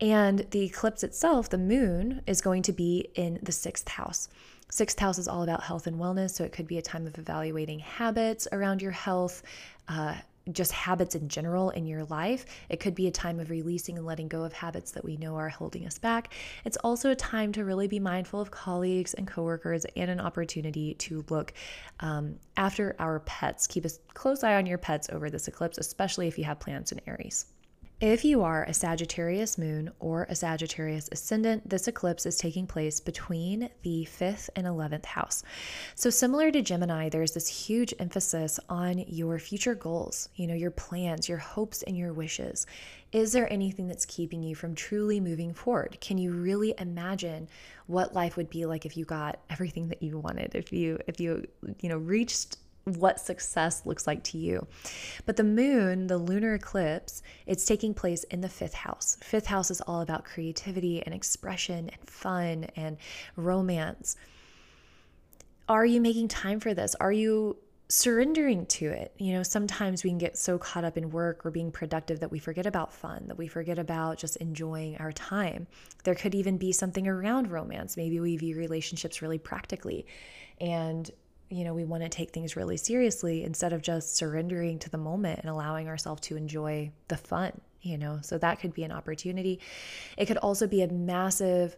And 0.00 0.46
the 0.50 0.62
eclipse 0.62 1.02
itself, 1.02 1.48
the 1.48 1.58
moon, 1.58 2.22
is 2.26 2.40
going 2.40 2.62
to 2.62 2.72
be 2.72 3.08
in 3.14 3.38
the 3.42 3.52
sixth 3.52 3.88
house. 3.88 4.28
Sixth 4.70 4.98
house 4.98 5.18
is 5.18 5.28
all 5.28 5.42
about 5.42 5.62
health 5.62 5.86
and 5.86 5.98
wellness. 5.98 6.30
So 6.30 6.44
it 6.44 6.52
could 6.52 6.66
be 6.66 6.78
a 6.78 6.82
time 6.82 7.06
of 7.06 7.18
evaluating 7.18 7.78
habits 7.78 8.48
around 8.52 8.82
your 8.82 8.92
health, 8.92 9.42
uh, 9.88 10.16
just 10.52 10.72
habits 10.72 11.14
in 11.14 11.28
general 11.28 11.70
in 11.70 11.86
your 11.86 12.04
life. 12.04 12.44
It 12.68 12.80
could 12.80 12.94
be 12.94 13.06
a 13.06 13.10
time 13.10 13.40
of 13.40 13.50
releasing 13.50 13.96
and 13.96 14.06
letting 14.06 14.28
go 14.28 14.44
of 14.44 14.52
habits 14.52 14.92
that 14.92 15.04
we 15.04 15.16
know 15.16 15.36
are 15.36 15.48
holding 15.48 15.86
us 15.86 15.98
back. 15.98 16.34
It's 16.64 16.76
also 16.78 17.10
a 17.10 17.16
time 17.16 17.52
to 17.52 17.64
really 17.64 17.88
be 17.88 17.98
mindful 17.98 18.40
of 18.40 18.50
colleagues 18.50 19.14
and 19.14 19.26
coworkers 19.26 19.86
and 19.96 20.10
an 20.10 20.20
opportunity 20.20 20.94
to 20.94 21.24
look 21.30 21.52
um, 22.00 22.36
after 22.56 22.94
our 22.98 23.20
pets. 23.20 23.66
Keep 23.66 23.86
a 23.86 23.90
close 24.12 24.44
eye 24.44 24.56
on 24.56 24.66
your 24.66 24.78
pets 24.78 25.08
over 25.10 25.30
this 25.30 25.48
eclipse, 25.48 25.78
especially 25.78 26.28
if 26.28 26.38
you 26.38 26.44
have 26.44 26.60
plans 26.60 26.92
in 26.92 27.00
Aries. 27.06 27.46
If 28.00 28.24
you 28.24 28.42
are 28.42 28.64
a 28.64 28.74
Sagittarius 28.74 29.56
moon 29.56 29.92
or 30.00 30.24
a 30.24 30.34
Sagittarius 30.34 31.08
ascendant, 31.12 31.70
this 31.70 31.86
eclipse 31.86 32.26
is 32.26 32.36
taking 32.36 32.66
place 32.66 32.98
between 32.98 33.70
the 33.82 34.08
5th 34.18 34.50
and 34.56 34.66
11th 34.66 35.04
house. 35.04 35.44
So, 35.94 36.10
similar 36.10 36.50
to 36.50 36.60
Gemini, 36.60 37.08
there's 37.08 37.32
this 37.32 37.46
huge 37.46 37.94
emphasis 38.00 38.58
on 38.68 38.98
your 39.06 39.38
future 39.38 39.76
goals, 39.76 40.28
you 40.34 40.48
know, 40.48 40.54
your 40.54 40.72
plans, 40.72 41.28
your 41.28 41.38
hopes, 41.38 41.84
and 41.84 41.96
your 41.96 42.12
wishes. 42.12 42.66
Is 43.12 43.30
there 43.30 43.50
anything 43.52 43.86
that's 43.86 44.06
keeping 44.06 44.42
you 44.42 44.56
from 44.56 44.74
truly 44.74 45.20
moving 45.20 45.54
forward? 45.54 45.96
Can 46.00 46.18
you 46.18 46.32
really 46.32 46.74
imagine 46.78 47.46
what 47.86 48.12
life 48.12 48.36
would 48.36 48.50
be 48.50 48.66
like 48.66 48.84
if 48.84 48.96
you 48.96 49.04
got 49.04 49.38
everything 49.50 49.86
that 49.90 50.02
you 50.02 50.18
wanted? 50.18 50.56
If 50.56 50.72
you 50.72 50.98
if 51.06 51.20
you, 51.20 51.46
you 51.78 51.88
know, 51.88 51.98
reached 51.98 52.56
what 52.84 53.18
success 53.18 53.86
looks 53.86 54.06
like 54.06 54.22
to 54.24 54.38
you. 54.38 54.66
But 55.24 55.36
the 55.36 55.44
moon, 55.44 56.06
the 56.06 56.18
lunar 56.18 56.54
eclipse, 56.54 57.22
it's 57.46 57.64
taking 57.64 57.94
place 57.94 58.24
in 58.24 58.40
the 58.40 58.48
fifth 58.48 58.74
house. 58.74 59.16
Fifth 59.22 59.46
house 59.46 59.70
is 59.70 59.80
all 59.82 60.02
about 60.02 60.24
creativity 60.24 61.02
and 61.02 61.14
expression 61.14 61.88
and 61.88 62.08
fun 62.08 62.64
and 62.76 62.98
romance. 63.36 64.16
Are 65.68 65.86
you 65.86 66.00
making 66.00 66.28
time 66.28 66.60
for 66.60 66.74
this? 66.74 66.94
Are 66.96 67.12
you 67.12 67.56
surrendering 67.88 68.66
to 68.66 68.86
it? 68.86 69.14
You 69.18 69.32
know, 69.34 69.42
sometimes 69.42 70.04
we 70.04 70.10
can 70.10 70.18
get 70.18 70.36
so 70.36 70.58
caught 70.58 70.84
up 70.84 70.98
in 70.98 71.10
work 71.10 71.46
or 71.46 71.50
being 71.50 71.70
productive 71.70 72.20
that 72.20 72.30
we 72.30 72.38
forget 72.38 72.66
about 72.66 72.92
fun, 72.92 73.28
that 73.28 73.38
we 73.38 73.46
forget 73.46 73.78
about 73.78 74.18
just 74.18 74.36
enjoying 74.36 74.98
our 74.98 75.12
time. 75.12 75.66
There 76.02 76.14
could 76.14 76.34
even 76.34 76.58
be 76.58 76.72
something 76.72 77.08
around 77.08 77.50
romance. 77.50 77.96
Maybe 77.96 78.20
we 78.20 78.36
view 78.36 78.56
relationships 78.56 79.22
really 79.22 79.38
practically 79.38 80.06
and 80.60 81.10
you 81.54 81.64
know, 81.64 81.74
we 81.74 81.84
want 81.84 82.02
to 82.02 82.08
take 82.08 82.30
things 82.30 82.56
really 82.56 82.76
seriously 82.76 83.44
instead 83.44 83.72
of 83.72 83.82
just 83.82 84.16
surrendering 84.16 84.78
to 84.80 84.90
the 84.90 84.98
moment 84.98 85.40
and 85.40 85.50
allowing 85.50 85.88
ourselves 85.88 86.20
to 86.22 86.36
enjoy 86.36 86.90
the 87.08 87.16
fun, 87.16 87.60
you 87.82 87.96
know. 87.96 88.18
So 88.22 88.38
that 88.38 88.60
could 88.60 88.74
be 88.74 88.82
an 88.82 88.92
opportunity. 88.92 89.60
It 90.16 90.26
could 90.26 90.38
also 90.38 90.66
be 90.66 90.82
a 90.82 90.88
massive 90.88 91.76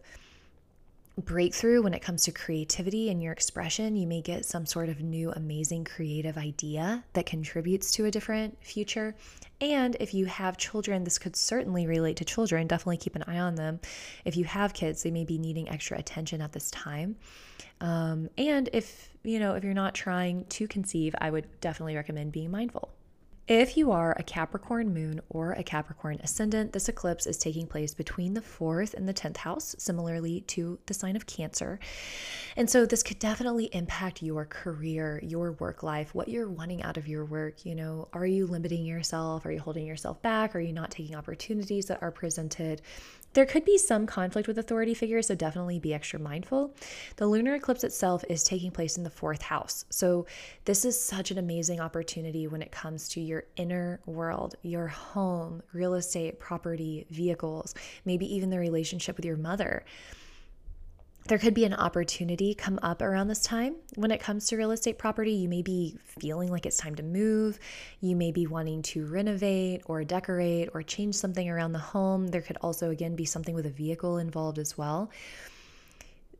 breakthrough 1.17 1.81
when 1.81 1.93
it 1.93 2.01
comes 2.01 2.23
to 2.23 2.31
creativity 2.31 3.09
and 3.09 3.21
your 3.21 3.31
expression. 3.31 3.95
You 3.95 4.07
may 4.07 4.21
get 4.21 4.45
some 4.45 4.65
sort 4.65 4.89
of 4.89 5.01
new, 5.01 5.31
amazing 5.31 5.85
creative 5.85 6.37
idea 6.37 7.03
that 7.13 7.25
contributes 7.25 7.91
to 7.93 8.05
a 8.05 8.11
different 8.11 8.63
future. 8.63 9.15
And 9.59 9.97
if 9.99 10.13
you 10.13 10.27
have 10.27 10.57
children, 10.57 11.03
this 11.03 11.17
could 11.17 11.35
certainly 11.35 11.87
relate 11.87 12.17
to 12.17 12.25
children. 12.25 12.67
Definitely 12.67 12.97
keep 12.97 13.15
an 13.15 13.23
eye 13.27 13.39
on 13.39 13.55
them. 13.55 13.79
If 14.25 14.37
you 14.37 14.45
have 14.45 14.73
kids, 14.73 15.03
they 15.03 15.11
may 15.11 15.25
be 15.25 15.39
needing 15.39 15.69
extra 15.69 15.97
attention 15.97 16.41
at 16.41 16.53
this 16.53 16.69
time. 16.69 17.15
Um, 17.81 18.29
and 18.37 18.69
if 18.73 19.09
you 19.23 19.39
know 19.39 19.55
if 19.55 19.63
you're 19.63 19.73
not 19.73 19.93
trying 19.95 20.45
to 20.45 20.67
conceive, 20.67 21.15
I 21.19 21.29
would 21.29 21.47
definitely 21.61 21.95
recommend 21.95 22.31
being 22.31 22.51
mindful. 22.51 22.91
If 23.47 23.77
you 23.77 23.91
are 23.93 24.13
a 24.19 24.23
Capricorn 24.23 24.93
moon 24.93 25.21
or 25.29 25.53
a 25.53 25.63
Capricorn 25.63 26.19
ascendant, 26.21 26.73
this 26.73 26.89
eclipse 26.89 27.25
is 27.25 27.37
taking 27.37 27.65
place 27.65 27.93
between 27.93 28.33
the 28.33 28.41
fourth 28.41 28.93
and 28.93 29.07
the 29.07 29.13
10th 29.13 29.37
house, 29.37 29.73
similarly 29.79 30.41
to 30.47 30.77
the 30.85 30.93
sign 30.93 31.15
of 31.15 31.25
Cancer. 31.27 31.79
And 32.57 32.69
so 32.69 32.85
this 32.85 33.03
could 33.03 33.19
definitely 33.19 33.69
impact 33.71 34.21
your 34.21 34.43
career, 34.43 35.21
your 35.23 35.53
work 35.53 35.81
life, 35.81 36.13
what 36.13 36.27
you're 36.27 36.49
wanting 36.49 36.83
out 36.83 36.97
of 36.97 37.07
your 37.07 37.23
work. 37.23 37.65
You 37.65 37.75
know, 37.75 38.09
are 38.11 38.25
you 38.25 38.47
limiting 38.47 38.85
yourself? 38.85 39.45
Are 39.45 39.51
you 39.51 39.61
holding 39.61 39.87
yourself 39.87 40.21
back? 40.21 40.53
Are 40.53 40.59
you 40.59 40.73
not 40.73 40.91
taking 40.91 41.15
opportunities 41.15 41.85
that 41.85 42.03
are 42.03 42.11
presented? 42.11 42.81
There 43.33 43.45
could 43.45 43.65
be 43.65 43.77
some 43.77 44.07
conflict 44.07 44.47
with 44.47 44.57
authority 44.57 44.95
figures, 44.95 45.27
so 45.27 45.35
definitely 45.35 45.79
be 45.79 45.93
extra 45.93 46.19
mindful. 46.19 46.73
The 47.17 47.27
lunar 47.27 47.53
eclipse 47.53 47.83
itself 47.83 48.23
is 48.29 48.43
taking 48.43 48.71
place 48.71 48.97
in 48.97 49.03
the 49.03 49.09
fourth 49.11 49.43
house. 49.43 49.85
So, 49.91 50.25
this 50.65 50.83
is 50.85 50.99
such 50.99 51.29
an 51.29 51.37
amazing 51.37 51.79
opportunity 51.79 52.47
when 52.47 52.63
it 52.63 52.71
comes 52.71 53.07
to 53.09 53.21
your 53.37 53.45
inner 53.55 53.99
world, 54.07 54.55
your 54.63 54.87
home, 54.87 55.61
real 55.73 55.93
estate, 55.93 56.39
property, 56.39 57.05
vehicles, 57.11 57.75
maybe 58.03 58.25
even 58.33 58.49
the 58.49 58.57
relationship 58.57 59.15
with 59.15 59.25
your 59.25 59.37
mother 59.37 59.85
there 61.27 61.37
could 61.37 61.53
be 61.53 61.65
an 61.65 61.73
opportunity 61.73 62.53
come 62.53 62.79
up 62.81 63.01
around 63.01 63.27
this 63.27 63.41
time 63.41 63.75
when 63.95 64.11
it 64.11 64.21
comes 64.21 64.47
to 64.47 64.55
real 64.55 64.71
estate 64.71 64.97
property. 64.97 65.33
You 65.33 65.49
may 65.49 65.61
be 65.61 65.97
feeling 66.21 66.49
like 66.49 66.65
it's 66.65 66.77
time 66.77 66.95
to 66.95 67.03
move. 67.03 67.59
You 67.99 68.15
may 68.15 68.31
be 68.31 68.47
wanting 68.47 68.81
to 68.83 69.05
renovate 69.05 69.81
or 69.87 70.05
decorate 70.05 70.69
or 70.73 70.83
change 70.83 71.15
something 71.15 71.49
around 71.49 71.73
the 71.73 71.79
home. 71.79 72.27
There 72.27 72.41
could 72.41 72.57
also, 72.61 72.91
again, 72.91 73.17
be 73.17 73.25
something 73.25 73.53
with 73.53 73.65
a 73.65 73.71
vehicle 73.71 74.19
involved 74.19 74.57
as 74.57 74.77
well. 74.77 75.11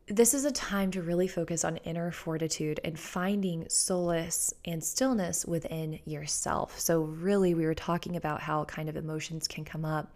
This 0.08 0.32
is 0.32 0.44
a 0.46 0.52
time 0.52 0.90
to 0.92 1.02
really 1.02 1.28
focus 1.28 1.64
on 1.64 1.76
inner 1.78 2.10
fortitude 2.10 2.80
and 2.82 2.98
finding 2.98 3.68
solace 3.68 4.54
and 4.64 4.82
stillness 4.82 5.44
within 5.44 6.00
yourself. 6.06 6.80
So, 6.80 7.02
really, 7.02 7.52
we 7.52 7.66
were 7.66 7.74
talking 7.74 8.16
about 8.16 8.40
how 8.40 8.64
kind 8.64 8.88
of 8.88 8.96
emotions 8.96 9.46
can 9.46 9.64
come 9.64 9.84
up 9.84 10.10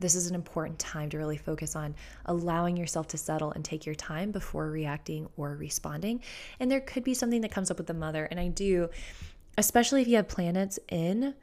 this 0.00 0.14
is 0.14 0.28
an 0.28 0.34
important 0.34 0.78
time 0.78 1.10
to 1.10 1.18
really 1.18 1.36
focus 1.36 1.74
on 1.74 1.94
allowing 2.26 2.76
yourself 2.76 3.08
to 3.08 3.18
settle 3.18 3.50
and 3.52 3.64
take 3.64 3.84
your 3.84 3.94
time 3.94 4.30
before 4.30 4.70
reacting 4.70 5.28
or 5.36 5.56
responding. 5.56 6.22
And 6.60 6.70
there 6.70 6.80
could 6.80 7.04
be 7.04 7.14
something 7.14 7.40
that 7.40 7.50
comes 7.50 7.70
up 7.70 7.78
with 7.78 7.86
the 7.86 7.94
mother. 7.94 8.24
And 8.26 8.38
I 8.38 8.48
do, 8.48 8.90
especially 9.56 10.02
if 10.02 10.08
you 10.08 10.16
have 10.16 10.28
planets 10.28 10.78
in 10.88 11.34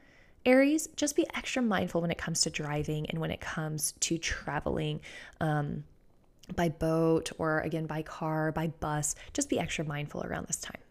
Aries, 0.45 0.88
just 0.95 1.16
be 1.16 1.26
extra 1.36 1.62
mindful 1.62 2.01
when 2.01 2.12
it 2.12 2.18
comes 2.18 2.41
to 2.41 2.49
driving 2.49 3.10
and 3.10 3.20
when 3.20 3.32
it 3.32 3.41
comes 3.41 3.93
to 4.01 4.18
traveling. 4.18 5.01
Um, 5.41 5.84
by 6.55 6.69
boat 6.69 7.31
or 7.37 7.59
again 7.61 7.85
by 7.85 8.01
car, 8.01 8.51
by 8.51 8.67
bus, 8.67 9.15
just 9.33 9.49
be 9.49 9.59
extra 9.59 9.85
mindful 9.85 10.23
around 10.23 10.47
this 10.47 10.57
time. 10.57 10.84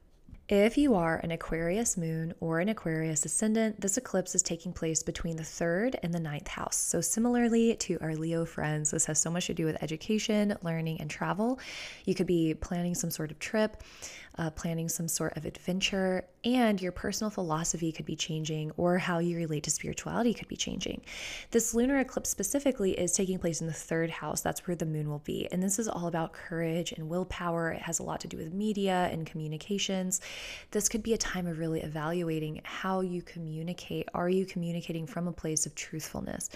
If 0.47 0.77
you 0.77 0.95
are 0.95 1.17
an 1.17 1.31
Aquarius 1.31 1.97
moon 1.97 2.35
or 2.39 2.61
an 2.61 2.69
Aquarius 2.69 3.25
ascendant, 3.25 3.81
this 3.81 3.97
eclipse 3.97 4.35
is 4.35 4.43
taking 4.43 4.75
place 4.75 5.03
between 5.03 5.37
the 5.37 5.45
third 5.45 5.99
and 6.03 6.13
the 6.13 6.21
ninth 6.21 6.49
house. 6.49 6.77
So, 6.77 7.01
similarly 7.01 7.77
to 7.77 7.97
our 8.03 8.15
Leo 8.15 8.45
friends, 8.45 8.91
this 8.91 9.07
has 9.07 9.19
so 9.19 9.31
much 9.31 9.47
to 9.47 9.55
do 9.55 9.65
with 9.65 9.83
education, 9.83 10.55
learning, 10.63 11.01
and 11.01 11.09
travel. 11.09 11.59
You 12.05 12.15
could 12.15 12.27
be 12.27 12.53
planning 12.53 12.95
some 12.95 13.11
sort 13.11 13.31
of 13.31 13.39
trip 13.39 13.83
uh, 14.39 14.51
planning 14.51 14.89
some 14.89 15.09
sort 15.09 15.37
of 15.37 15.45
adventure, 15.45 16.25
and 16.45 16.83
your 16.83 16.93
personal 16.93 17.31
philosophy 17.31 17.93
could 17.93 18.05
be 18.05 18.17
changing, 18.17 18.73
or 18.77 18.99
how 18.99 19.19
you 19.19 19.37
relate 19.37 19.63
to 19.63 19.71
spirituality 19.71 20.35
could 20.35 20.49
be 20.49 20.57
changing. 20.57 21.01
This 21.51 21.75
lunar 21.75 22.01
eclipse 22.01 22.31
specifically 22.31 22.99
is 22.99 23.13
taking 23.13 23.39
place 23.39 23.61
in 23.61 23.67
the 23.67 23.73
third 23.73 24.11
house. 24.11 24.41
That's 24.41 24.67
where 24.67 24.75
the 24.75 24.87
moon 24.87 25.09
will 25.09 25.21
be. 25.21 25.49
And 25.53 25.63
this 25.63 25.79
is 25.79 25.89
all 25.89 26.09
about 26.09 26.33
courage 26.33 26.93
and 26.93 27.09
willpower. 27.09 27.71
It 27.71 27.83
has 27.83 28.01
a 28.01 28.03
lot 28.03 28.21
to 28.21 28.29
do 28.29 28.37
with 28.37 28.53
media 28.53 29.09
and 29.13 29.25
communications. 29.25 30.21
This 30.71 30.89
could 30.89 31.03
be 31.03 31.15
a 31.15 31.19
time 31.19 31.47
of 31.47 31.59
really 31.59 31.83
evaluating 31.83 32.61
how 32.65 33.01
you 33.01 33.23
communicate. 33.23 34.09
Are 34.15 34.29
you 34.29 34.47
communicating 34.47 35.07
from 35.07 35.29
a 35.29 35.33
place 35.33 35.67
of 35.67 35.75
truthfulness, 35.75 36.51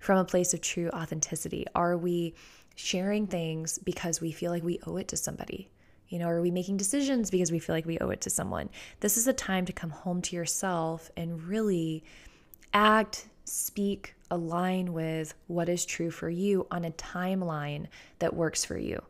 from 0.00 0.18
a 0.18 0.24
place 0.24 0.54
of 0.54 0.60
true 0.60 0.88
authenticity? 0.90 1.66
Are 1.74 1.96
we 1.96 2.34
sharing 2.74 3.26
things 3.26 3.78
because 3.78 4.20
we 4.20 4.32
feel 4.32 4.50
like 4.50 4.62
we 4.62 4.78
owe 4.86 4.96
it 4.96 5.08
to 5.08 5.16
somebody? 5.16 5.68
You 6.08 6.18
know, 6.18 6.28
are 6.28 6.42
we 6.42 6.50
making 6.50 6.76
decisions 6.76 7.30
because 7.30 7.50
we 7.50 7.58
feel 7.58 7.74
like 7.74 7.86
we 7.86 7.98
owe 7.98 8.10
it 8.10 8.20
to 8.22 8.30
someone? 8.30 8.68
This 9.00 9.16
is 9.16 9.26
a 9.26 9.32
time 9.32 9.64
to 9.66 9.72
come 9.72 9.90
home 9.90 10.20
to 10.22 10.36
yourself 10.36 11.10
and 11.16 11.42
really 11.44 12.04
act, 12.74 13.28
speak, 13.44 14.14
align 14.30 14.92
with 14.92 15.34
what 15.46 15.68
is 15.68 15.86
true 15.86 16.10
for 16.10 16.28
you 16.28 16.66
on 16.70 16.84
a 16.84 16.90
timeline 16.92 17.86
that 18.18 18.34
works 18.34 18.64
for 18.64 18.76
you. 18.76 19.02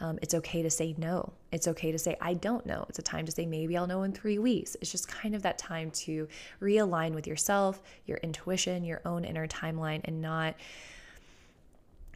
Um, 0.00 0.18
it's 0.20 0.34
okay 0.34 0.62
to 0.62 0.70
say 0.70 0.94
no. 0.98 1.32
It's 1.52 1.68
okay 1.68 1.90
to 1.90 1.98
say, 1.98 2.16
I 2.20 2.34
don't 2.34 2.66
know. 2.66 2.84
It's 2.88 2.98
a 2.98 3.02
time 3.02 3.24
to 3.26 3.32
say, 3.32 3.46
maybe 3.46 3.76
I'll 3.76 3.86
know 3.86 4.02
in 4.02 4.12
three 4.12 4.38
weeks. 4.38 4.76
It's 4.80 4.90
just 4.90 5.08
kind 5.08 5.34
of 5.34 5.42
that 5.42 5.58
time 5.58 5.90
to 5.92 6.28
realign 6.60 7.14
with 7.14 7.26
yourself, 7.26 7.82
your 8.04 8.18
intuition, 8.18 8.84
your 8.84 9.00
own 9.04 9.24
inner 9.24 9.46
timeline, 9.46 10.02
and 10.04 10.20
not 10.20 10.54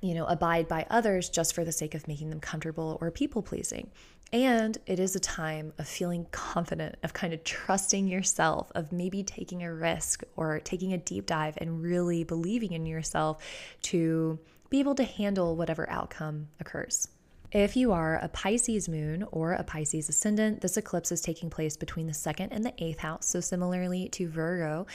you 0.01 0.15
know, 0.15 0.25
abide 0.27 0.67
by 0.67 0.87
others 0.89 1.29
just 1.29 1.55
for 1.55 1.65
the 1.65 1.73
sake 1.73 1.95
of 1.95 2.09
making 2.09 2.31
them 2.31 2.41
comfortable 2.41 2.97
or 3.01 3.11
people 3.11 3.43
pleasing. 3.43 3.91
And 4.33 4.79
it 4.87 4.99
is 4.99 5.17
a 5.17 5.21
time 5.21 5.73
of 5.79 5.89
feeling 5.89 6.27
confident, 6.31 6.97
of 7.03 7.13
kind 7.13 7.35
of 7.35 7.43
trusting 7.45 8.07
yourself, 8.07 8.71
of 8.75 8.93
maybe 8.93 9.23
taking 9.23 9.63
a 9.63 9.75
risk 9.75 10.23
or 10.37 10.61
taking 10.61 10.93
a 10.93 10.99
deep 10.99 11.27
dive 11.27 11.59
and 11.59 11.83
really 11.83 12.25
believing 12.25 12.73
in 12.73 12.87
yourself 12.87 13.43
to 13.83 14.39
be 14.71 14.79
able 14.79 14.95
to 14.95 15.05
handle 15.05 15.57
whatever 15.57 15.89
outcome 15.91 16.49
occurs. 16.61 17.09
If 17.53 17.77
you 17.77 17.91
are 17.91 18.17
a 18.17 18.29
Pisces 18.29 18.89
moon 18.89 19.25
or 19.33 19.55
a 19.55 19.65
Pisces 19.65 20.09
ascendant, 20.09 20.61
this 20.61 20.77
eclipse 20.77 21.11
is 21.11 21.21
taking 21.21 21.51
place 21.51 21.77
between 21.77 22.07
the 22.07 22.15
second 22.15 22.53
and 22.53 22.65
the 22.65 22.73
eighth 22.79 23.01
house. 23.01 23.27
So, 23.27 23.41
similarly 23.41 24.09
to 24.11 24.29
Virgo, 24.29 24.87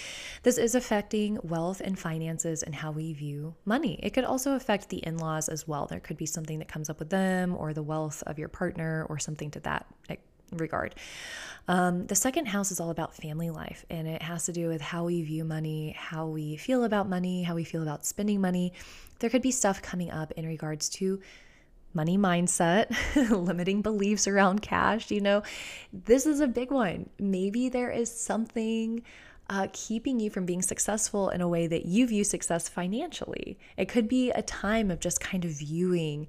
this 0.44 0.58
is 0.58 0.74
affecting 0.74 1.38
wealth 1.44 1.82
and 1.82 2.00
finances 2.00 2.64
and 2.64 2.74
how 2.74 2.92
we 2.92 3.12
view 3.12 3.56
money. 3.66 4.00
It 4.02 4.12
could 4.12 4.24
also 4.24 4.56
affect 4.56 4.88
the 4.88 5.06
in 5.06 5.18
laws 5.18 5.50
as 5.50 5.68
well. 5.68 5.86
There 5.86 6.00
could 6.00 6.16
be 6.16 6.26
something 6.26 6.60
that 6.60 6.70
comes 6.70 6.90
up 6.90 7.00
with 7.00 7.10
them 7.10 7.54
or 7.58 7.74
the 7.74 7.84
wealth 7.84 8.24
of 8.26 8.40
your 8.40 8.50
partner 8.50 9.06
or 9.10 9.20
something 9.20 9.52
to 9.52 9.60
that 9.62 9.86
regard. 10.54 10.96
Um, 11.68 12.06
the 12.08 12.16
second 12.16 12.46
house 12.46 12.72
is 12.72 12.80
all 12.80 12.90
about 12.90 13.16
family 13.16 13.50
life, 13.50 13.86
and 13.90 14.08
it 14.08 14.22
has 14.22 14.46
to 14.46 14.54
do 14.54 14.70
with 14.70 14.80
how 14.80 15.06
we 15.06 15.24
view 15.24 15.44
money, 15.44 15.94
how 15.98 16.28
we 16.28 16.56
feel 16.56 16.86
about 16.86 17.10
money, 17.10 17.44
how 17.44 17.56
we 17.56 17.66
feel 17.66 17.82
about 17.82 18.06
spending 18.06 18.40
money. 18.40 18.72
There 19.20 19.30
could 19.30 19.42
be 19.42 19.52
stuff 19.52 19.82
coming 19.82 20.12
up 20.12 20.32
in 20.34 20.46
regards 20.46 20.88
to 20.90 21.20
money 21.96 22.18
mindset, 22.18 22.96
limiting 23.30 23.82
beliefs 23.82 24.28
around 24.28 24.62
cash. 24.62 25.10
You 25.10 25.22
know, 25.22 25.44
this 25.92 26.26
is 26.26 26.40
a 26.40 26.48
big 26.48 26.72
one. 26.72 27.10
Maybe 27.20 27.70
there 27.70 27.90
is 27.90 28.12
something 28.12 29.02
uh, 29.50 29.68
keeping 29.74 30.20
you 30.20 30.30
from 30.30 30.46
being 30.46 30.62
successful 30.62 31.30
in 31.30 31.42
a 31.42 31.48
way 31.48 31.68
that 31.68 31.86
you 31.86 32.08
view 32.08 32.24
success 32.24 32.68
financially. 32.68 33.58
It 33.78 33.88
could 33.88 34.08
be 34.08 34.32
a 34.32 34.42
time 34.42 34.90
of 34.92 35.00
just 35.00 35.20
kind 35.20 35.46
of 35.46 35.52
viewing 35.52 36.28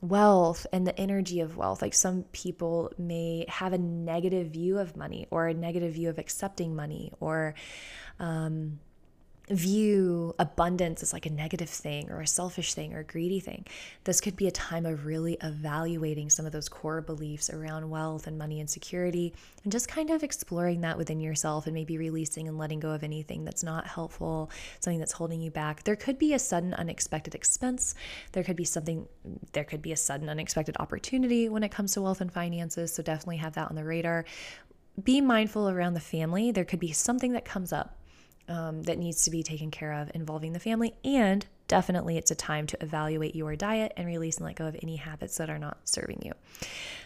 wealth 0.00 0.66
and 0.72 0.86
the 0.86 0.98
energy 0.98 1.40
of 1.40 1.56
wealth. 1.56 1.80
Like 1.80 1.94
some 1.94 2.24
people 2.32 2.92
may 2.98 3.46
have 3.48 3.72
a 3.72 3.78
negative 3.78 4.48
view 4.48 4.78
of 4.78 4.96
money 4.96 5.26
or 5.30 5.46
a 5.46 5.54
negative 5.54 5.94
view 5.94 6.10
of 6.10 6.18
accepting 6.18 6.74
money 6.74 7.12
or, 7.20 7.54
um, 8.18 8.80
view 9.50 10.34
abundance 10.38 11.02
as 11.02 11.12
like 11.12 11.26
a 11.26 11.30
negative 11.30 11.68
thing 11.68 12.10
or 12.10 12.20
a 12.20 12.26
selfish 12.26 12.74
thing 12.74 12.94
or 12.94 13.00
a 13.00 13.04
greedy 13.04 13.40
thing. 13.40 13.66
This 14.04 14.20
could 14.20 14.36
be 14.36 14.46
a 14.46 14.52
time 14.52 14.86
of 14.86 15.04
really 15.04 15.36
evaluating 15.42 16.30
some 16.30 16.46
of 16.46 16.52
those 16.52 16.68
core 16.68 17.00
beliefs 17.00 17.50
around 17.50 17.90
wealth 17.90 18.26
and 18.26 18.38
money 18.38 18.60
and 18.60 18.70
security 18.70 19.34
and 19.64 19.72
just 19.72 19.88
kind 19.88 20.10
of 20.10 20.22
exploring 20.22 20.80
that 20.82 20.96
within 20.96 21.20
yourself 21.20 21.66
and 21.66 21.74
maybe 21.74 21.98
releasing 21.98 22.46
and 22.46 22.56
letting 22.56 22.80
go 22.80 22.90
of 22.90 23.02
anything 23.02 23.44
that's 23.44 23.64
not 23.64 23.86
helpful, 23.86 24.50
something 24.80 25.00
that's 25.00 25.12
holding 25.12 25.40
you 25.40 25.50
back. 25.50 25.82
There 25.82 25.96
could 25.96 26.18
be 26.18 26.34
a 26.34 26.38
sudden 26.38 26.72
unexpected 26.74 27.34
expense. 27.34 27.94
There 28.32 28.44
could 28.44 28.56
be 28.56 28.64
something, 28.64 29.06
there 29.52 29.64
could 29.64 29.82
be 29.82 29.92
a 29.92 29.96
sudden 29.96 30.28
unexpected 30.28 30.76
opportunity 30.78 31.48
when 31.48 31.64
it 31.64 31.70
comes 31.70 31.92
to 31.94 32.02
wealth 32.02 32.20
and 32.20 32.32
finances. 32.32 32.94
So 32.94 33.02
definitely 33.02 33.38
have 33.38 33.54
that 33.54 33.70
on 33.70 33.76
the 33.76 33.84
radar. 33.84 34.24
Be 35.02 35.20
mindful 35.20 35.68
around 35.68 35.94
the 35.94 36.00
family. 36.00 36.52
There 36.52 36.64
could 36.64 36.78
be 36.78 36.92
something 36.92 37.32
that 37.32 37.44
comes 37.44 37.72
up 37.72 37.96
um, 38.52 38.82
that 38.82 38.98
needs 38.98 39.24
to 39.24 39.30
be 39.30 39.42
taken 39.42 39.70
care 39.70 39.92
of 39.92 40.10
involving 40.14 40.52
the 40.52 40.60
family. 40.60 40.94
And 41.04 41.46
definitely 41.72 42.18
it's 42.18 42.30
a 42.30 42.34
time 42.34 42.66
to 42.66 42.76
evaluate 42.82 43.34
your 43.34 43.56
diet 43.56 43.94
and 43.96 44.06
release 44.06 44.36
and 44.36 44.44
let 44.44 44.56
go 44.56 44.66
of 44.66 44.76
any 44.82 44.96
habits 44.96 45.38
that 45.38 45.48
are 45.48 45.58
not 45.58 45.78
serving 45.84 46.20
you. 46.22 46.32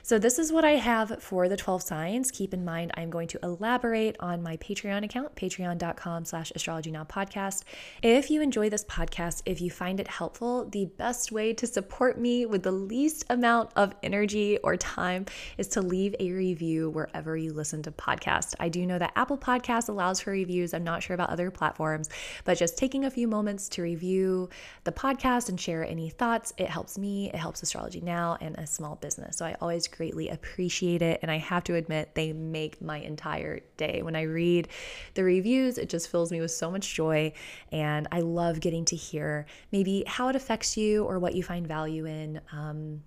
So, 0.02 0.18
this 0.18 0.40
is 0.40 0.52
what 0.52 0.64
I 0.64 0.72
have 0.72 1.22
for 1.22 1.48
the 1.48 1.56
12 1.56 1.82
signs. 1.82 2.32
Keep 2.32 2.52
in 2.52 2.64
mind, 2.64 2.90
I'm 2.94 3.08
going 3.08 3.28
to 3.28 3.38
elaborate 3.44 4.16
on 4.18 4.42
my 4.42 4.56
Patreon 4.56 5.04
account, 5.04 5.34
patreon.com 5.36 6.24
slash 6.24 6.52
astrology 6.54 6.90
now 6.90 7.04
podcast. 7.04 7.62
If 8.02 8.28
you 8.28 8.40
enjoy 8.40 8.68
this 8.68 8.84
podcast, 8.84 9.42
if 9.46 9.60
you 9.60 9.70
find 9.70 10.00
it 10.00 10.08
helpful, 10.08 10.64
the 10.68 10.86
best 10.96 11.30
way 11.30 11.52
to 11.54 11.66
support 11.66 12.18
me 12.18 12.44
with 12.44 12.64
the 12.64 12.72
least 12.72 13.24
amount 13.30 13.70
of 13.76 13.94
energy 14.02 14.58
or 14.64 14.76
time 14.76 15.26
is 15.58 15.68
to 15.68 15.80
leave 15.80 16.14
a 16.18 16.32
review 16.32 16.90
wherever 16.90 17.36
you 17.36 17.52
listen 17.52 17.82
to 17.82 17.92
podcasts. 17.92 18.54
I 18.58 18.68
do 18.68 18.84
know 18.84 18.98
that 18.98 19.12
Apple 19.14 19.38
Podcasts 19.38 19.88
allows 19.88 20.20
for 20.20 20.32
reviews. 20.32 20.74
I'm 20.74 20.84
not 20.84 21.04
sure 21.04 21.14
about 21.14 21.30
other 21.30 21.52
platforms, 21.52 22.08
but 22.44 22.58
just 22.58 22.76
taking 22.76 23.04
a 23.04 23.10
few 23.10 23.28
moments 23.28 23.68
to 23.70 23.82
review 23.82 24.50
the 24.84 24.92
podcast 24.92 25.48
and 25.48 25.60
share 25.60 25.84
any 25.84 26.10
thoughts, 26.10 26.52
it 26.56 26.68
helps 26.68 26.96
me, 26.98 27.28
it 27.28 27.36
helps 27.36 27.62
Astrology 27.62 28.00
Now 28.00 28.38
and 28.40 28.56
a 28.56 28.66
small 28.66 28.96
business. 28.96 29.36
So 29.36 29.44
I 29.44 29.56
always 29.60 29.88
greatly 29.88 30.28
appreciate 30.28 31.02
it. 31.02 31.20
And 31.22 31.30
I 31.30 31.38
have 31.38 31.64
to 31.64 31.74
admit, 31.74 32.14
they 32.14 32.32
make 32.32 32.80
my 32.80 32.98
entire 32.98 33.60
day. 33.76 34.02
When 34.02 34.16
I 34.16 34.22
read 34.22 34.68
the 35.14 35.24
reviews, 35.24 35.78
it 35.78 35.88
just 35.88 36.08
fills 36.08 36.30
me 36.30 36.40
with 36.40 36.50
so 36.50 36.70
much 36.70 36.94
joy. 36.94 37.32
And 37.72 38.08
I 38.12 38.20
love 38.20 38.60
getting 38.60 38.84
to 38.86 38.96
hear 38.96 39.46
maybe 39.72 40.04
how 40.06 40.28
it 40.28 40.36
affects 40.36 40.76
you 40.76 41.04
or 41.04 41.18
what 41.18 41.34
you 41.34 41.42
find 41.42 41.66
value 41.66 42.06
in. 42.06 42.40
Um, 42.52 43.02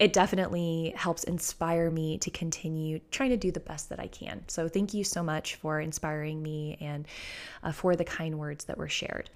it 0.00 0.14
definitely 0.14 0.94
helps 0.96 1.24
inspire 1.24 1.90
me 1.90 2.16
to 2.18 2.30
continue 2.30 3.00
trying 3.10 3.30
to 3.30 3.36
do 3.36 3.52
the 3.52 3.60
best 3.60 3.90
that 3.90 4.00
I 4.00 4.06
can. 4.06 4.42
So, 4.48 4.66
thank 4.66 4.94
you 4.94 5.04
so 5.04 5.22
much 5.22 5.56
for 5.56 5.78
inspiring 5.78 6.42
me 6.42 6.78
and 6.80 7.06
uh, 7.62 7.72
for 7.72 7.94
the 7.94 8.04
kind 8.04 8.38
words 8.38 8.64
that 8.64 8.78
were 8.78 8.88
shared. 8.88 9.28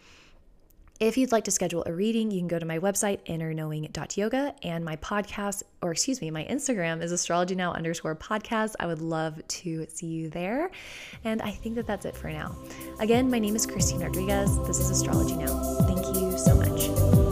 If 1.00 1.18
you'd 1.18 1.32
like 1.32 1.44
to 1.44 1.50
schedule 1.50 1.82
a 1.86 1.92
reading, 1.92 2.30
you 2.30 2.38
can 2.38 2.46
go 2.46 2.60
to 2.60 2.64
my 2.64 2.78
website, 2.78 3.18
innerknowing.yoga, 3.26 4.54
and 4.62 4.84
my 4.84 4.94
podcast, 4.96 5.64
or 5.82 5.90
excuse 5.90 6.20
me, 6.20 6.30
my 6.30 6.44
Instagram 6.44 7.02
is 7.02 7.10
astrology 7.10 7.56
now 7.56 7.72
underscore 7.72 8.14
podcast. 8.14 8.74
I 8.78 8.86
would 8.86 9.00
love 9.00 9.46
to 9.46 9.86
see 9.92 10.06
you 10.06 10.30
there. 10.30 10.70
And 11.24 11.42
I 11.42 11.50
think 11.50 11.74
that 11.74 11.88
that's 11.88 12.04
it 12.06 12.16
for 12.16 12.30
now. 12.30 12.56
Again, 13.00 13.28
my 13.28 13.40
name 13.40 13.56
is 13.56 13.66
Christine 13.66 14.00
Rodriguez. 14.00 14.56
This 14.68 14.78
is 14.78 14.90
Astrology 14.90 15.34
Now. 15.34 15.78
Thank 15.80 16.16
you 16.16 16.38
so 16.38 16.54
much. 16.54 17.23